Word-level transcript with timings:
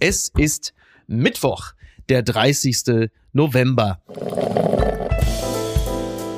Es 0.00 0.30
ist 0.36 0.74
Mittwoch, 1.06 1.72
der 2.10 2.22
30. 2.22 3.08
November. 3.32 4.00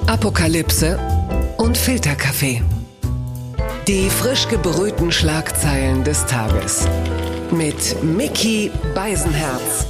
Apokalypse 0.07 0.99
und 1.56 1.76
Filterkaffee. 1.76 2.62
Die 3.88 4.10
frisch 4.10 4.46
gebrühten 4.48 5.10
Schlagzeilen 5.10 6.04
des 6.04 6.24
Tages. 6.26 6.86
Mit 7.50 8.02
Mickey 8.02 8.71
Beisenherz. 8.94 9.86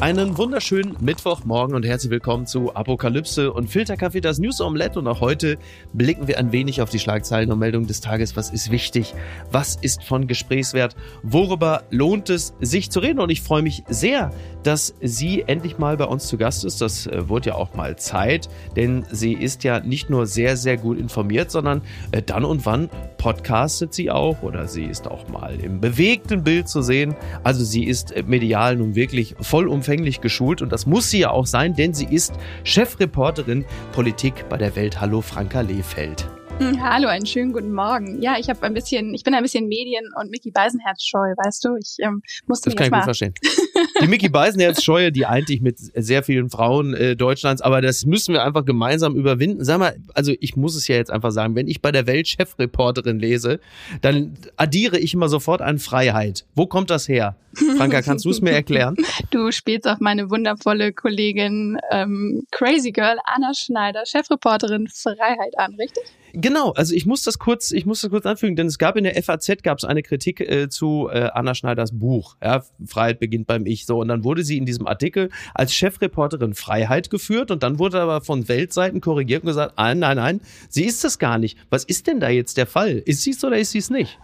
Einen 0.00 0.38
wunderschönen 0.38 0.96
Mittwochmorgen 1.02 1.76
und 1.76 1.84
herzlich 1.84 2.10
willkommen 2.10 2.46
zu 2.46 2.74
Apokalypse 2.74 3.52
und 3.52 3.68
Filterkaffee, 3.68 4.22
das 4.22 4.38
News 4.38 4.62
Omelette. 4.62 4.98
Und 4.98 5.06
auch 5.06 5.20
heute 5.20 5.58
blicken 5.92 6.26
wir 6.26 6.38
ein 6.38 6.52
wenig 6.52 6.80
auf 6.80 6.88
die 6.88 6.98
Schlagzeilen 6.98 7.52
und 7.52 7.58
Meldungen 7.58 7.86
des 7.86 8.00
Tages. 8.00 8.34
Was 8.34 8.48
ist 8.48 8.70
wichtig? 8.70 9.14
Was 9.52 9.76
ist 9.76 10.02
von 10.02 10.26
Gesprächswert? 10.26 10.96
Worüber 11.22 11.82
lohnt 11.90 12.30
es 12.30 12.54
sich 12.60 12.90
zu 12.90 13.00
reden? 13.00 13.20
Und 13.20 13.28
ich 13.28 13.42
freue 13.42 13.60
mich 13.60 13.82
sehr, 13.90 14.30
dass 14.62 14.94
sie 15.02 15.44
endlich 15.46 15.76
mal 15.76 15.98
bei 15.98 16.06
uns 16.06 16.28
zu 16.28 16.38
Gast 16.38 16.64
ist. 16.64 16.80
Das 16.80 17.06
äh, 17.06 17.28
wurde 17.28 17.50
ja 17.50 17.56
auch 17.56 17.74
mal 17.74 17.96
Zeit, 17.96 18.48
denn 18.76 19.04
sie 19.10 19.34
ist 19.34 19.64
ja 19.64 19.80
nicht 19.80 20.08
nur 20.08 20.26
sehr, 20.26 20.56
sehr 20.56 20.78
gut 20.78 20.98
informiert, 20.98 21.50
sondern 21.50 21.82
äh, 22.12 22.22
dann 22.22 22.46
und 22.46 22.64
wann 22.64 22.88
podcastet 23.18 23.92
sie 23.92 24.10
auch 24.10 24.42
oder 24.42 24.66
sie 24.66 24.84
ist 24.84 25.08
auch 25.08 25.28
mal 25.28 25.60
im 25.60 25.78
bewegten 25.82 26.42
Bild 26.42 26.70
zu 26.70 26.80
sehen. 26.80 27.14
Also 27.44 27.64
sie 27.64 27.84
ist 27.84 28.12
äh, 28.12 28.22
medial 28.22 28.76
nun 28.76 28.94
wirklich 28.94 29.34
vollumfänglich 29.38 29.89
geschult 30.20 30.62
und 30.62 30.72
das 30.72 30.86
muss 30.86 31.10
sie 31.10 31.20
ja 31.20 31.30
auch 31.30 31.46
sein, 31.46 31.74
denn 31.74 31.94
sie 31.94 32.06
ist 32.06 32.34
Chefreporterin 32.64 33.64
Politik 33.92 34.48
bei 34.48 34.56
der 34.56 34.76
Welt. 34.76 35.00
Hallo 35.00 35.20
Franka 35.20 35.60
Lehfeld. 35.60 36.28
Hm, 36.60 36.82
Hallo, 36.82 37.08
einen 37.08 37.24
schönen 37.24 37.54
guten 37.54 37.72
Morgen. 37.72 38.20
Ja, 38.20 38.36
ich 38.38 38.50
habe 38.50 38.62
ein 38.64 38.74
bisschen, 38.74 39.14
ich 39.14 39.24
bin 39.24 39.32
ein 39.32 39.42
bisschen 39.42 39.66
Medien- 39.66 40.10
und 40.20 40.30
Mickey 40.30 40.50
Beisenherz 40.50 41.02
scheu, 41.02 41.32
weißt 41.42 41.64
du. 41.64 41.76
Ich 41.76 41.96
ähm, 42.00 42.22
musste 42.46 42.68
Das 42.68 42.76
kann 42.76 42.84
ich 42.84 42.90
mal 42.90 42.98
gut 42.98 43.04
verstehen. 43.04 43.32
Die 44.02 44.06
Mickey 44.06 44.28
Beisenherz-Scheue, 44.28 45.10
die 45.10 45.24
eint 45.24 45.48
dich 45.48 45.62
mit 45.62 45.78
sehr 45.78 46.22
vielen 46.22 46.50
Frauen 46.50 46.92
äh, 46.92 47.16
Deutschlands, 47.16 47.62
aber 47.62 47.80
das 47.80 48.04
müssen 48.04 48.34
wir 48.34 48.44
einfach 48.44 48.66
gemeinsam 48.66 49.16
überwinden. 49.16 49.64
Sag 49.64 49.78
mal, 49.78 49.96
also 50.12 50.32
ich 50.38 50.54
muss 50.54 50.76
es 50.76 50.86
ja 50.86 50.96
jetzt 50.96 51.10
einfach 51.10 51.30
sagen, 51.30 51.54
wenn 51.54 51.66
ich 51.66 51.80
bei 51.80 51.92
der 51.92 52.06
Welt 52.06 52.28
Chefreporterin 52.28 53.18
lese, 53.18 53.58
dann 54.02 54.36
addiere 54.56 54.98
ich 54.98 55.14
immer 55.14 55.30
sofort 55.30 55.62
an 55.62 55.78
Freiheit. 55.78 56.44
Wo 56.54 56.66
kommt 56.66 56.90
das 56.90 57.08
her? 57.08 57.36
Franka, 57.78 58.02
kannst 58.02 58.26
du 58.26 58.30
es 58.30 58.42
mir 58.42 58.52
erklären? 58.52 58.96
Du 59.30 59.50
spielst 59.50 59.86
auf 59.86 60.00
meine 60.00 60.30
wundervolle 60.30 60.92
Kollegin 60.92 61.78
ähm, 61.90 62.44
Crazy 62.50 62.92
Girl 62.92 63.18
Anna 63.24 63.54
Schneider, 63.54 64.04
Chefreporterin 64.04 64.88
Freiheit 64.88 65.58
an, 65.58 65.74
richtig? 65.74 66.04
Genau, 66.32 66.72
also 66.72 66.94
ich 66.94 67.06
muss 67.06 67.22
das 67.22 67.38
kurz, 67.38 67.70
ich 67.72 67.86
muss 67.86 68.00
das 68.00 68.10
kurz 68.10 68.26
anfügen, 68.26 68.56
denn 68.56 68.66
es 68.66 68.78
gab 68.78 68.96
in 68.96 69.04
der 69.04 69.20
FAZ 69.22 69.62
gab 69.62 69.78
es 69.78 69.84
eine 69.84 70.02
Kritik 70.02 70.40
äh, 70.40 70.68
zu 70.68 71.08
äh, 71.10 71.30
Anna 71.32 71.54
Schneiders 71.54 71.98
Buch, 71.98 72.36
ja, 72.42 72.64
Freiheit 72.86 73.18
beginnt 73.18 73.46
beim 73.46 73.66
Ich, 73.66 73.86
so 73.86 73.98
und 73.98 74.08
dann 74.08 74.24
wurde 74.24 74.44
sie 74.44 74.56
in 74.56 74.66
diesem 74.66 74.86
Artikel 74.86 75.30
als 75.54 75.74
Chefreporterin 75.74 76.54
Freiheit 76.54 77.10
geführt 77.10 77.50
und 77.50 77.62
dann 77.62 77.78
wurde 77.78 78.00
aber 78.00 78.20
von 78.20 78.48
Weltseiten 78.48 79.00
korrigiert 79.00 79.42
und 79.42 79.48
gesagt, 79.48 79.74
nein, 79.76 79.98
nein, 79.98 80.16
nein, 80.16 80.40
sie 80.68 80.84
ist 80.84 81.04
es 81.04 81.18
gar 81.18 81.38
nicht. 81.38 81.58
Was 81.70 81.84
ist 81.84 82.06
denn 82.06 82.20
da 82.20 82.28
jetzt 82.28 82.56
der 82.56 82.66
Fall? 82.66 82.98
Ist 83.04 83.22
sie 83.22 83.30
es 83.30 83.44
oder 83.44 83.58
ist 83.58 83.72
sie 83.72 83.78
es 83.78 83.90
nicht? 83.90 84.18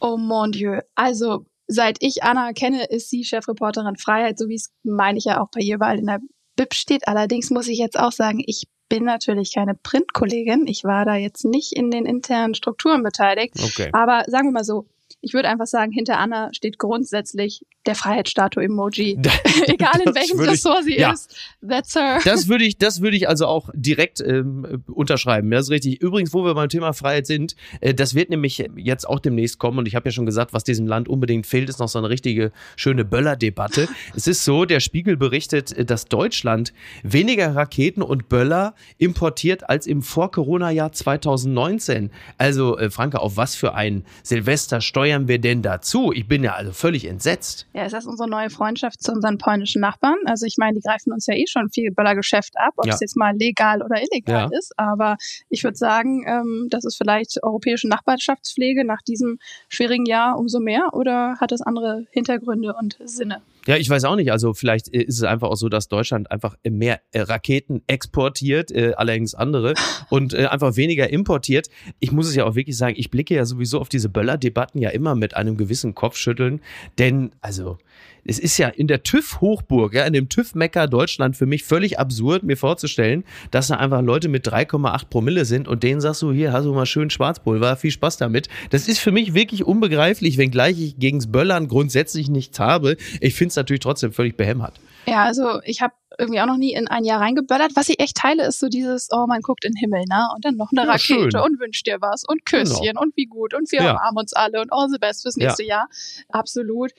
Oh 0.00 0.16
mon 0.16 0.52
Dieu. 0.52 0.80
Also, 0.94 1.46
seit 1.68 1.98
ich 2.00 2.22
Anna 2.22 2.52
kenne, 2.52 2.86
ist 2.90 3.10
sie 3.10 3.24
Chefreporterin 3.24 3.96
Freiheit, 3.96 4.38
so 4.38 4.48
wie 4.48 4.56
es, 4.56 4.72
meine 4.82 5.18
ich 5.18 5.24
ja, 5.24 5.40
auch 5.40 5.48
bei 5.52 5.60
ihr 5.60 5.76
überall 5.76 5.98
in 5.98 6.06
der 6.06 6.20
Bib 6.56 6.74
steht. 6.74 7.08
Allerdings 7.08 7.50
muss 7.50 7.68
ich 7.68 7.78
jetzt 7.78 7.98
auch 7.98 8.12
sagen, 8.12 8.42
ich 8.46 8.64
bin 8.92 9.04
natürlich 9.04 9.54
keine 9.54 9.74
Printkollegin. 9.74 10.66
Ich 10.66 10.84
war 10.84 11.06
da 11.06 11.14
jetzt 11.14 11.46
nicht 11.46 11.72
in 11.72 11.90
den 11.90 12.04
internen 12.04 12.54
Strukturen 12.54 13.02
beteiligt. 13.02 13.54
Okay. 13.58 13.88
Aber 13.92 14.24
sagen 14.26 14.48
wir 14.48 14.52
mal 14.52 14.64
so, 14.64 14.84
ich 15.22 15.32
würde 15.32 15.48
einfach 15.48 15.66
sagen, 15.66 15.92
hinter 15.92 16.18
Anna 16.18 16.52
steht 16.52 16.78
grundsätzlich 16.78 17.64
der 17.86 17.94
Freiheitsstatue-Emoji. 17.94 19.18
Egal 19.66 20.00
in 20.04 20.14
welchem 20.14 20.40
ich- 20.40 20.50
Ressort 20.50 20.84
sie 20.84 20.98
ja. 20.98 21.12
ist. 21.12 21.34
That's 21.66 21.94
her. 21.94 22.20
Das 22.24 22.48
würde 22.48 22.64
ich, 22.64 22.78
das 22.78 23.00
würde 23.00 23.16
ich 23.16 23.28
also 23.28 23.46
auch 23.46 23.70
direkt 23.74 24.20
ähm, 24.20 24.82
unterschreiben. 24.86 25.50
Das 25.50 25.66
ist 25.66 25.70
richtig. 25.70 26.00
Übrigens, 26.00 26.32
wo 26.32 26.44
wir 26.44 26.54
beim 26.54 26.68
Thema 26.68 26.92
Freiheit 26.92 27.26
sind, 27.26 27.56
äh, 27.80 27.94
das 27.94 28.14
wird 28.14 28.30
nämlich 28.30 28.64
jetzt 28.76 29.08
auch 29.08 29.18
demnächst 29.18 29.58
kommen. 29.58 29.78
Und 29.78 29.88
ich 29.88 29.94
habe 29.94 30.08
ja 30.08 30.12
schon 30.12 30.26
gesagt, 30.26 30.52
was 30.52 30.64
diesem 30.64 30.86
Land 30.86 31.08
unbedingt 31.08 31.46
fehlt, 31.46 31.68
ist 31.68 31.80
noch 31.80 31.88
so 31.88 31.98
eine 31.98 32.08
richtige 32.08 32.52
schöne 32.76 33.04
Böller-Debatte. 33.04 33.88
es 34.16 34.26
ist 34.26 34.44
so, 34.44 34.64
der 34.64 34.80
Spiegel 34.80 35.16
berichtet, 35.16 35.72
äh, 35.72 35.84
dass 35.84 36.04
Deutschland 36.06 36.72
weniger 37.02 37.54
Raketen 37.54 38.02
und 38.02 38.28
Böller 38.28 38.74
importiert 38.98 39.68
als 39.68 39.86
im 39.86 40.02
Vor-Corona-Jahr 40.02 40.92
2019. 40.92 42.10
Also, 42.38 42.78
äh, 42.78 42.90
Franke, 42.90 43.20
auf 43.20 43.36
was 43.36 43.54
für 43.56 43.74
ein 43.74 44.04
Silvester 44.22 44.80
steuern 44.80 45.26
wir 45.26 45.38
denn 45.38 45.62
dazu? 45.62 46.12
Ich 46.12 46.28
bin 46.28 46.44
ja 46.44 46.52
also 46.54 46.72
völlig 46.72 47.06
entsetzt. 47.06 47.66
Ja, 47.74 47.84
ist 47.86 47.92
das 47.92 48.04
unsere 48.06 48.28
neue 48.28 48.50
Freundschaft 48.50 49.02
zu 49.02 49.12
unseren 49.12 49.38
polnischen 49.38 49.80
Nachbarn? 49.80 50.16
Also 50.26 50.44
ich 50.44 50.56
meine, 50.58 50.74
die 50.74 50.82
greifen 50.82 51.10
uns 51.12 51.26
ja 51.26 51.34
eh 51.34 51.46
schon 51.46 51.70
viel 51.70 51.90
Böllergeschäft 51.90 52.54
ab, 52.58 52.74
ob 52.76 52.86
Ja. 52.86 52.92
es 52.94 53.00
jetzt 53.00 53.16
mal 53.16 53.34
legal 53.34 53.82
oder 53.82 53.96
illegal 54.02 54.50
Ja. 54.52 54.58
ist. 54.58 54.72
Aber 54.78 55.16
ich 55.48 55.64
würde 55.64 55.76
sagen, 55.78 56.22
ähm, 56.26 56.66
das 56.70 56.84
ist 56.84 56.96
vielleicht 56.96 57.42
europäische 57.42 57.88
Nachbarschaftspflege 57.88 58.84
nach 58.84 59.00
diesem 59.02 59.38
schwierigen 59.68 60.04
Jahr 60.04 60.38
umso 60.38 60.60
mehr 60.60 60.90
oder 60.92 61.36
hat 61.40 61.50
es 61.52 61.62
andere 61.62 62.04
Hintergründe 62.10 62.74
und 62.78 62.98
Sinne? 63.04 63.40
Ja, 63.66 63.76
ich 63.76 63.88
weiß 63.88 64.04
auch 64.04 64.16
nicht. 64.16 64.32
Also 64.32 64.54
vielleicht 64.54 64.92
äh, 64.92 65.02
ist 65.02 65.18
es 65.18 65.22
einfach 65.22 65.48
auch 65.48 65.56
so, 65.56 65.68
dass 65.68 65.88
Deutschland 65.88 66.30
einfach 66.30 66.56
mehr 66.68 67.00
äh, 67.12 67.20
Raketen 67.20 67.82
exportiert, 67.86 68.72
äh, 68.72 68.94
allerdings 68.96 69.34
andere, 69.34 69.74
und 70.10 70.34
äh, 70.34 70.46
einfach 70.46 70.76
weniger 70.76 71.10
importiert. 71.10 71.68
Ich 72.00 72.12
muss 72.12 72.28
es 72.28 72.34
ja 72.34 72.44
auch 72.44 72.54
wirklich 72.54 72.76
sagen, 72.76 72.94
ich 72.98 73.10
blicke 73.10 73.34
ja 73.34 73.44
sowieso 73.44 73.80
auf 73.80 73.88
diese 73.88 74.08
Böller-Debatten 74.08 74.78
ja 74.78 74.90
immer 74.90 75.14
mit 75.14 75.36
einem 75.36 75.56
gewissen 75.56 75.94
Kopfschütteln. 75.94 76.60
Denn, 76.98 77.30
also, 77.40 77.78
es 78.24 78.38
ist 78.38 78.56
ja 78.58 78.68
in 78.68 78.86
der 78.86 79.02
TÜV-Hochburg, 79.02 79.94
ja, 79.94 80.04
in 80.04 80.12
dem 80.12 80.28
TÜV-Mecker 80.28 80.86
Deutschland 80.86 81.36
für 81.36 81.46
mich 81.46 81.64
völlig 81.64 81.98
absurd, 81.98 82.44
mir 82.44 82.56
vorzustellen, 82.56 83.24
dass 83.50 83.66
da 83.68 83.76
einfach 83.76 84.00
Leute 84.02 84.28
mit 84.28 84.46
3,8 84.46 85.06
Promille 85.10 85.44
sind 85.44 85.66
und 85.66 85.82
denen 85.82 86.00
sagst 86.00 86.22
du, 86.22 86.32
hier 86.32 86.52
hast 86.52 86.64
du 86.64 86.72
mal 86.72 86.86
schön 86.86 87.10
Schwarzpulver, 87.10 87.76
viel 87.76 87.90
Spaß 87.90 88.18
damit. 88.18 88.48
Das 88.70 88.86
ist 88.86 88.98
für 89.00 89.10
mich 89.10 89.34
wirklich 89.34 89.64
unbegreiflich, 89.64 90.38
wenngleich 90.38 90.80
ich 90.80 90.98
gegens 90.98 91.32
Böllern 91.32 91.66
grundsätzlich 91.68 92.28
nichts 92.28 92.60
habe. 92.60 92.96
Ich 93.20 93.34
finde 93.34 93.48
es 93.50 93.56
natürlich 93.56 93.80
trotzdem 93.80 94.12
völlig 94.12 94.36
behämmert. 94.36 94.74
Ja, 95.06 95.24
also 95.24 95.60
ich 95.64 95.82
habe 95.82 95.94
irgendwie 96.18 96.40
auch 96.40 96.46
noch 96.46 96.58
nie 96.58 96.74
in 96.74 96.86
ein 96.86 97.04
Jahr 97.04 97.20
reingeböllert. 97.20 97.72
Was 97.74 97.88
ich 97.88 97.98
echt 97.98 98.16
teile, 98.18 98.46
ist 98.46 98.60
so 98.60 98.68
dieses, 98.68 99.08
oh, 99.10 99.26
man 99.26 99.40
guckt 99.40 99.64
in 99.64 99.72
den 99.72 99.78
Himmel, 99.80 100.04
ne? 100.08 100.28
Und 100.36 100.44
dann 100.44 100.54
noch 100.56 100.70
eine 100.70 100.82
Ja, 100.86 100.92
Rakete 100.92 101.30
schön. 101.32 101.36
und 101.40 101.58
wünscht 101.58 101.86
dir 101.88 101.96
was 102.00 102.22
und 102.24 102.44
Küsschen 102.46 102.96
und 102.98 103.16
wie 103.16 103.24
gut 103.26 103.52
und 103.54 103.72
wir 103.72 103.82
Ja. 103.82 103.90
umarmen 103.92 104.18
uns 104.18 104.32
alle 104.32 104.60
und 104.60 104.72
all 104.72 104.88
the 104.90 104.98
best 105.00 105.22
fürs 105.22 105.34
Ja. 105.36 105.46
nächste 105.46 105.64
Jahr. 105.64 105.88
Absolut. 106.28 106.92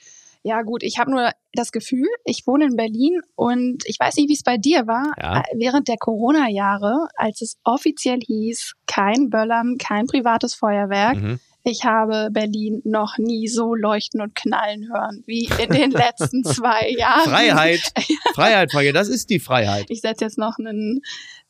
Ja, 0.45 0.61
gut, 0.61 0.83
ich 0.83 0.97
habe 0.99 1.09
nur 1.11 1.31
das 1.53 1.71
Gefühl, 1.71 2.07
ich 2.25 2.45
wohne 2.45 2.65
in 2.65 2.75
Berlin 2.75 3.21
und 3.35 3.83
ich 3.85 3.97
weiß 3.99 4.15
nicht, 4.17 4.27
wie 4.29 4.33
es 4.33 4.43
bei 4.43 4.57
dir 4.57 4.87
war, 4.87 5.13
Ja. 5.17 5.39
äh, 5.39 5.43
während 5.55 5.87
der 5.87 5.95
Corona-Jahre, 5.97 7.07
als 7.15 7.41
es 7.41 7.57
offiziell 7.63 8.19
hieß, 8.19 8.73
kein 8.85 9.29
Böllern, 9.29 9.77
kein 9.77 10.05
privates 10.07 10.53
Feuerwerk. 10.53 11.15
Mhm. 11.15 11.39
Ich 11.65 11.85
habe 11.85 12.27
Berlin 12.29 12.81
noch 12.83 13.17
nie 13.17 13.47
so 13.47 13.73
leuchten 13.73 14.19
und 14.19 14.35
knallen 14.35 14.89
hören 14.91 15.23
wie 15.27 15.49
in 15.63 15.69
den 15.69 15.91
letzten 15.91 16.43
zwei 16.43 16.89
Jahren. 16.89 17.29
Freiheit, 17.29 17.79
Freiheit, 18.35 18.69
Freiheit, 18.73 18.95
das 18.95 19.07
ist 19.07 19.29
die 19.29 19.39
Freiheit. 19.39 19.85
Ich 19.87 20.01
setze 20.01 20.25
jetzt 20.25 20.37
noch 20.37 20.57
einen 20.59 20.99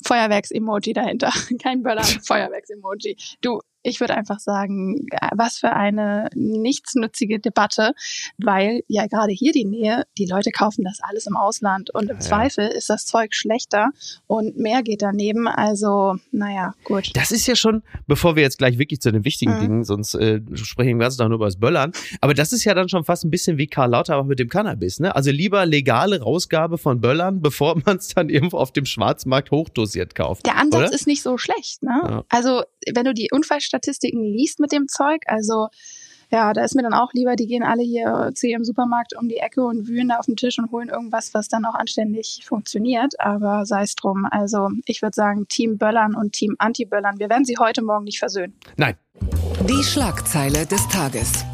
Feuerwerks-Emoji 0.06 0.94
dahinter. 0.94 1.32
Kein 1.64 1.82
Böller, 1.82 2.04
Feuerwerks-Emoji. 2.04 3.18
Du, 3.42 3.60
ich 3.84 4.00
würde 4.00 4.16
einfach 4.16 4.40
sagen, 4.40 5.06
äh, 5.12 5.30
was 5.36 5.58
für 5.58 5.72
eine 5.74 6.30
nichtsnützige 6.36 7.40
Debatte, 7.40 7.94
weil 8.38 8.82
ja 8.88 9.06
gerade 9.08 9.32
hier 9.32 9.52
die 9.52 9.66
Nähe, 9.66 10.04
die 10.18 10.26
Leute 10.26 10.52
kaufen 10.52 10.84
das 10.84 11.00
alles 11.02 11.28
im 11.28 11.36
Ausland 11.38 11.94
und 11.94 12.10
im 12.10 12.18
Ja. 12.18 12.20
Zweifel 12.20 12.68
ist 12.68 12.90
das 12.90 13.06
Zeug 13.06 13.34
schlechter 13.34 13.90
und 14.28 14.58
mehr 14.58 14.82
geht 14.84 15.02
daneben. 15.02 15.48
Also, 15.48 16.16
naja, 16.32 16.74
gut. 16.84 17.12
Das 17.16 17.32
ist 17.32 17.46
ja 17.48 17.56
schon, 17.56 17.84
bevor 18.08 18.36
wir 18.36 18.44
jetzt 18.44 18.58
gleich 18.58 18.78
wirklich 18.78 19.02
zu 19.02 19.12
den 19.12 19.26
wichtigen 19.26 19.56
Mhm. 19.56 19.60
Dingen, 19.60 19.84
sonst 19.84 20.16
äh, 20.16 20.42
sprechen 20.56 20.98
wir 20.98 21.04
ganz 21.06 21.18
noch 21.18 21.28
nur 21.28 21.36
über 21.36 21.46
das 21.46 21.60
Böllern. 21.60 21.92
Aber 22.22 22.34
das 22.34 22.54
ist 22.54 22.64
ja 22.64 22.74
dann 22.74 22.90
schon 22.90 23.04
fast 23.04 23.24
ein 23.26 23.30
bisschen 23.32 23.58
wie 23.58 23.68
Karl 23.68 23.90
Lauterbach 23.92 24.26
mit 24.26 24.40
dem 24.40 24.50
Cannabis, 24.50 25.00
ne? 25.00 25.16
Also 25.16 25.32
lieber 25.32 25.66
legale 25.66 26.22
Rausgabe 26.22 26.78
von 26.78 27.02
Böllern, 27.02 27.42
bevor 27.42 27.76
man 27.86 27.98
es 27.98 28.08
dann 28.10 28.30
irgendwo 28.30 28.58
auf 28.58 28.72
dem 28.72 28.86
Schwarzmarkt 28.86 29.52
hochdosiert 29.52 30.16
kauft. 30.16 30.46
Der 30.46 30.58
Ansatz 30.58 30.82
oder? 30.88 30.94
ist 30.94 31.08
nicht 31.08 31.22
so 31.22 31.38
schlecht, 31.38 31.84
ne? 31.84 32.02
Ja. 32.04 32.24
Also, 32.30 32.64
wenn 32.94 33.06
du 33.06 33.14
die 33.14 33.30
Unfallstatistiken 33.32 34.24
liest 34.24 34.60
mit 34.60 34.72
dem 34.72 34.88
Zeug, 34.88 35.24
also 35.28 35.68
ja, 36.34 36.52
da 36.52 36.64
ist 36.64 36.76
mir 36.76 36.82
dann 36.82 36.96
auch 36.96 37.14
lieber, 37.14 37.36
die 37.36 37.46
gehen 37.46 37.62
alle 37.62 37.84
hier 37.84 38.32
zu 38.34 38.48
ihrem 38.48 38.64
Supermarkt 38.64 39.16
um 39.16 39.30
die 39.30 39.38
Ecke 39.38 39.64
und 39.64 39.88
wühlen 39.88 40.10
da 40.10 40.18
auf 40.18 40.26
dem 40.26 40.36
Tisch 40.36 40.58
und 40.58 40.72
holen 40.72 40.90
irgendwas, 40.90 41.34
was 41.36 41.48
dann 41.48 41.64
auch 41.64 41.76
anständig 41.76 42.42
funktioniert. 42.44 43.20
Aber 43.20 43.68
sei 43.68 43.84
es 43.84 43.94
drum. 43.94 44.28
Also 44.32 44.70
ich 44.86 45.04
würde 45.04 45.14
sagen, 45.14 45.48
Team 45.48 45.78
Böllern 45.78 46.16
und 46.16 46.34
Team 46.34 46.56
Anti-Böllern. 46.58 47.20
Wir 47.20 47.30
werden 47.30 47.46
sie 47.46 47.58
heute 47.60 47.84
Morgen 47.84 48.06
nicht 48.06 48.18
versöhnen. 48.18 48.56
Nein. 48.78 48.96
Die 49.70 49.84
Schlagzeile 49.84 50.66
des 50.66 50.88
Tages. 50.88 51.46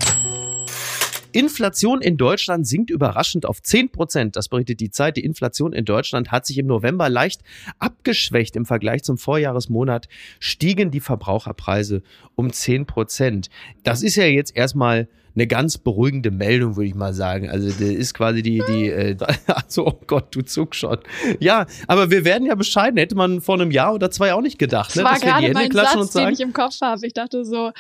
Inflation 1.32 2.02
in 2.02 2.18
Deutschland 2.18 2.68
sinkt 2.68 2.90
überraschend 2.90 3.46
auf 3.46 3.62
10 3.62 3.92
Prozent. 3.92 4.36
Das 4.36 4.50
berichtet 4.50 4.80
die 4.80 4.92
Zeit. 4.92 5.18
Die 5.18 5.24
Inflation 5.24 5.74
in 5.74 5.86
Deutschland 5.86 6.32
hat 6.32 6.46
sich 6.46 6.58
im 6.58 6.68
November 6.68 7.10
leicht 7.10 7.42
abgeschwächt. 7.80 8.56
Im 8.56 8.66
Vergleich 8.66 9.04
zum 9.04 9.18
Vorjahresmonat 9.18 10.08
stiegen 10.40 10.92
die 10.92 11.00
Verbraucherpreise 11.00 12.02
um 12.36 12.52
10 12.52 12.86
Prozent. 12.86 13.50
Das 13.84 14.02
ist 14.02 14.16
ja 14.16 14.26
jetzt 14.26 14.56
erstmal 14.56 15.08
eine 15.36 15.48
ganz 15.48 15.78
beruhigende 15.78 16.32
Meldung, 16.32 16.76
würde 16.76 16.88
ich 16.88 16.96
mal 16.96 17.14
sagen. 17.14 17.50
Also 17.50 17.70
das 17.70 17.80
ist 17.80 18.14
quasi 18.14 18.42
die, 18.42 18.62
die, 18.68 18.90
äh, 18.90 19.16
also 19.48 19.88
oh 19.88 20.00
Gott, 20.08 20.36
du 20.36 20.42
Zug 20.42 20.76
schon. 20.76 20.98
Ja, 21.40 21.66
aber 21.88 22.12
wir 22.12 22.26
werden 22.26 22.46
ja 22.46 22.56
bescheiden. 22.56 22.98
Hätte 22.98 23.16
man 23.16 23.42
vor 23.42 23.56
einem 23.56 23.72
Jahr 23.72 23.94
oder 23.94 24.12
zwei 24.12 24.34
auch 24.34 24.42
nicht 24.42 24.60
gedacht, 24.60 24.96
ne? 24.96 25.04
Das 25.04 25.12
war 25.12 25.20
gerade 25.20 25.54
mein 25.54 25.72
Satz, 25.72 26.12
den 26.12 26.30
ich 26.30 26.40
im 26.42 26.54
Kopf 26.54 26.82
habe. 26.82 27.06
Ich 27.06 27.14
dachte 27.14 27.46
so, 27.46 27.72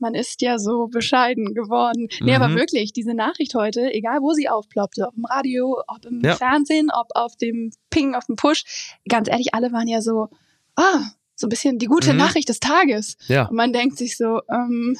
man 0.00 0.14
ist 0.14 0.42
ja 0.42 0.58
so 0.58 0.88
bescheiden 0.88 1.54
geworden. 1.54 2.08
Nee, 2.20 2.36
mhm. 2.36 2.42
aber 2.42 2.54
wirklich, 2.54 2.92
diese 2.92 3.14
Nachricht 3.14 3.54
heute, 3.54 3.92
egal 3.92 4.20
wo 4.20 4.32
sie 4.32 4.48
aufploppte, 4.48 5.06
ob 5.06 5.16
im 5.16 5.24
Radio, 5.24 5.82
ob 5.86 6.04
im 6.04 6.20
ja. 6.20 6.34
Fernsehen, 6.34 6.88
ob 6.92 7.08
auf 7.14 7.36
dem 7.36 7.70
Ping, 7.90 8.14
auf 8.14 8.26
dem 8.26 8.36
Push, 8.36 8.64
ganz 9.08 9.28
ehrlich, 9.28 9.54
alle 9.54 9.72
waren 9.72 9.88
ja 9.88 10.00
so, 10.00 10.28
ah, 10.76 11.02
so 11.34 11.46
ein 11.46 11.50
bisschen 11.50 11.78
die 11.78 11.86
gute 11.86 12.12
mhm. 12.12 12.18
Nachricht 12.18 12.48
des 12.48 12.60
Tages. 12.60 13.16
Ja. 13.28 13.46
Und 13.46 13.56
man 13.56 13.72
denkt 13.72 13.98
sich 13.98 14.16
so, 14.16 14.40
ähm, 14.50 14.96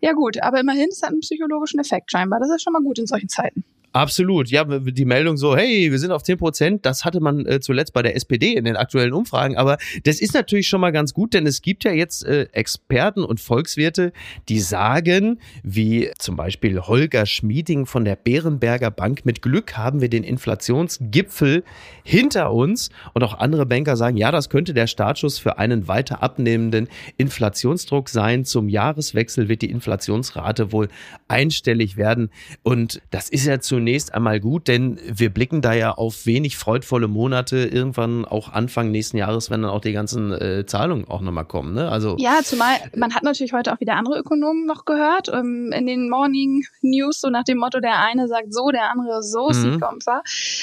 ja 0.00 0.12
gut, 0.12 0.42
aber 0.42 0.60
immerhin, 0.60 0.88
es 0.90 1.02
hat 1.02 1.10
einen 1.10 1.20
psychologischen 1.20 1.80
Effekt 1.80 2.10
scheinbar. 2.10 2.40
Das 2.40 2.50
ist 2.50 2.62
schon 2.62 2.74
mal 2.74 2.82
gut 2.82 2.98
in 2.98 3.06
solchen 3.06 3.28
Zeiten. 3.28 3.64
Absolut. 3.92 4.48
Ja, 4.48 4.64
die 4.64 5.04
Meldung 5.04 5.36
so, 5.36 5.54
hey, 5.54 5.90
wir 5.90 5.98
sind 5.98 6.12
auf 6.12 6.22
10 6.22 6.38
Prozent, 6.38 6.86
das 6.86 7.04
hatte 7.04 7.20
man 7.20 7.44
äh, 7.44 7.60
zuletzt 7.60 7.92
bei 7.92 8.00
der 8.00 8.16
SPD 8.16 8.54
in 8.54 8.64
den 8.64 8.76
aktuellen 8.76 9.12
Umfragen. 9.12 9.58
Aber 9.58 9.76
das 10.04 10.20
ist 10.20 10.32
natürlich 10.32 10.66
schon 10.66 10.80
mal 10.80 10.92
ganz 10.92 11.12
gut, 11.12 11.34
denn 11.34 11.46
es 11.46 11.60
gibt 11.60 11.84
ja 11.84 11.92
jetzt 11.92 12.24
äh, 12.24 12.44
Experten 12.52 13.22
und 13.22 13.38
Volkswirte, 13.38 14.12
die 14.48 14.60
sagen, 14.60 15.38
wie 15.62 16.10
zum 16.18 16.36
Beispiel 16.36 16.80
Holger 16.80 17.26
Schmieding 17.26 17.84
von 17.84 18.06
der 18.06 18.16
Bärenberger 18.16 18.90
Bank, 18.90 19.26
mit 19.26 19.42
Glück 19.42 19.76
haben 19.76 20.00
wir 20.00 20.08
den 20.08 20.24
Inflationsgipfel 20.24 21.62
hinter 22.02 22.52
uns. 22.52 22.88
Und 23.12 23.22
auch 23.24 23.38
andere 23.38 23.66
Banker 23.66 23.96
sagen, 23.96 24.16
ja, 24.16 24.30
das 24.30 24.48
könnte 24.48 24.72
der 24.72 24.86
Startschuss 24.86 25.38
für 25.38 25.58
einen 25.58 25.86
weiter 25.86 26.22
abnehmenden 26.22 26.88
Inflationsdruck 27.18 28.08
sein. 28.08 28.46
Zum 28.46 28.70
Jahreswechsel 28.70 29.50
wird 29.50 29.60
die 29.60 29.70
Inflationsrate 29.70 30.72
wohl 30.72 30.88
einstellig 31.28 31.98
werden. 31.98 32.30
Und 32.62 33.02
das 33.10 33.28
ist 33.28 33.44
ja 33.44 33.60
zu 33.60 33.81
zunächst 33.82 34.14
einmal 34.14 34.38
gut, 34.38 34.68
denn 34.68 35.00
wir 35.04 35.30
blicken 35.30 35.60
da 35.60 35.72
ja 35.72 35.90
auf 35.90 36.24
wenig 36.24 36.56
freudvolle 36.56 37.08
Monate 37.08 37.56
irgendwann 37.66 38.24
auch 38.24 38.52
Anfang 38.52 38.92
nächsten 38.92 39.16
Jahres, 39.16 39.50
wenn 39.50 39.62
dann 39.62 39.72
auch 39.72 39.80
die 39.80 39.92
ganzen 39.92 40.30
äh, 40.30 40.64
Zahlungen 40.66 41.08
auch 41.08 41.20
nochmal 41.20 41.46
kommen. 41.46 41.74
Ne? 41.74 41.88
Also 41.88 42.14
ja, 42.20 42.38
zumal 42.44 42.76
man 42.94 43.12
hat 43.12 43.24
natürlich 43.24 43.52
heute 43.52 43.72
auch 43.72 43.80
wieder 43.80 43.96
andere 43.96 44.20
Ökonomen 44.20 44.66
noch 44.66 44.84
gehört 44.84 45.28
ähm, 45.34 45.72
in 45.72 45.88
den 45.88 46.08
Morning 46.08 46.64
News 46.80 47.20
so 47.20 47.28
nach 47.28 47.42
dem 47.42 47.58
Motto, 47.58 47.80
der 47.80 47.98
eine 47.98 48.28
sagt 48.28 48.54
so, 48.54 48.70
der 48.70 48.92
andere 48.92 49.20
so, 49.24 49.50
mhm. 49.50 49.80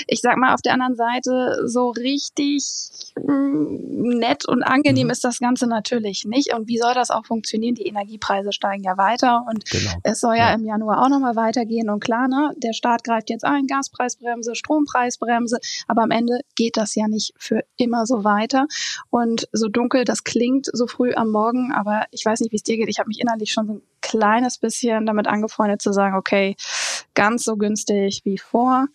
Ich 0.08 0.22
sag 0.22 0.38
mal 0.38 0.54
auf 0.54 0.62
der 0.62 0.74
anderen 0.74 0.96
Seite 0.96 1.68
so 1.68 1.90
richtig 1.90 2.64
mh, 3.18 3.34
mm, 3.34 4.18
nett 4.20 4.48
und 4.48 4.64
angenehm 4.64 5.08
mhm. 5.08 5.12
ist 5.12 5.26
das 5.26 5.40
Ganze 5.40 5.68
natürlich 5.68 6.24
nicht. 6.24 6.54
Und 6.54 6.70
wie 6.70 6.78
soll 6.78 6.94
das 6.94 7.12
auch 7.12 7.26
funktionieren? 7.26 7.76
Die 7.76 7.86
Energiepreise 7.86 8.54
steigen 8.54 8.84
ja 8.84 8.98
weiter 8.98 9.46
und 9.50 9.70
genau. 9.70 9.92
es 10.04 10.22
soll 10.22 10.38
ja, 10.38 10.50
ja. 10.50 10.54
im 10.54 10.64
Januar 10.64 11.04
auch 11.04 11.10
nochmal 11.10 11.36
weitergehen. 11.36 11.90
Und 11.90 12.00
klar, 12.00 12.30
ne, 12.30 12.54
der 12.58 12.72
Staat 12.72 13.04
greift 13.10 13.30
jetzt 13.30 13.44
ein, 13.44 13.66
Gaspreisbremse, 13.68 14.56
Strompreisbremse, 14.56 15.60
aber 15.88 16.04
am 16.04 16.12
Ende 16.12 16.42
geht 16.56 16.78
das 16.78 16.96
ja 16.96 17.08
nicht 17.08 17.34
für 17.38 17.64
immer 17.78 18.06
so 18.06 18.24
weiter. 18.24 18.68
Und 19.10 19.48
so 19.52 19.68
dunkel 19.68 20.06
das 20.06 20.24
klingt, 20.24 20.68
so 20.72 20.88
früh 20.88 21.14
am 21.14 21.32
Morgen, 21.32 21.72
aber 21.74 22.04
ich 22.12 22.24
weiß 22.24 22.40
nicht, 22.40 22.52
wie 22.52 22.58
es 22.58 22.64
dir 22.64 22.78
geht. 22.78 22.90
Ich 22.90 23.00
habe 23.00 23.08
mich 23.08 23.20
innerlich 23.20 23.52
schon 23.52 23.68
so 23.68 23.74
ein 23.74 23.82
kleines 24.02 24.60
bisschen 24.60 25.06
damit 25.06 25.28
angefreundet 25.28 25.82
zu 25.82 25.92
sagen, 25.92 26.16
okay, 26.16 26.56
ganz 27.16 27.44
so 27.44 27.58
günstig 27.58 28.22
wie 28.24 28.38
vor 28.38 28.88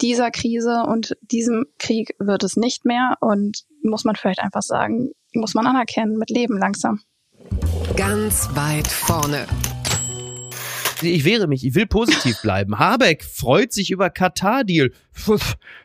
dieser 0.00 0.30
Krise 0.30 0.82
und 0.86 1.16
diesem 1.22 1.64
Krieg 1.78 2.14
wird 2.18 2.42
es 2.42 2.56
nicht 2.56 2.84
mehr 2.84 3.16
und 3.20 3.64
muss 3.82 4.04
man 4.04 4.16
vielleicht 4.16 4.40
einfach 4.40 4.62
sagen, 4.62 5.12
muss 5.32 5.54
man 5.54 5.66
anerkennen, 5.66 6.18
mit 6.18 6.30
Leben 6.30 6.58
langsam. 6.58 7.00
Ganz 7.96 8.48
weit 8.54 8.88
vorne 8.88 9.46
ich 11.04 11.24
wehre 11.24 11.46
mich, 11.46 11.64
ich 11.64 11.74
will 11.74 11.86
positiv 11.86 12.40
bleiben. 12.42 12.78
Habeck 12.78 13.24
freut 13.24 13.72
sich 13.72 13.90
über 13.90 14.10
Katar-Deal. 14.10 14.92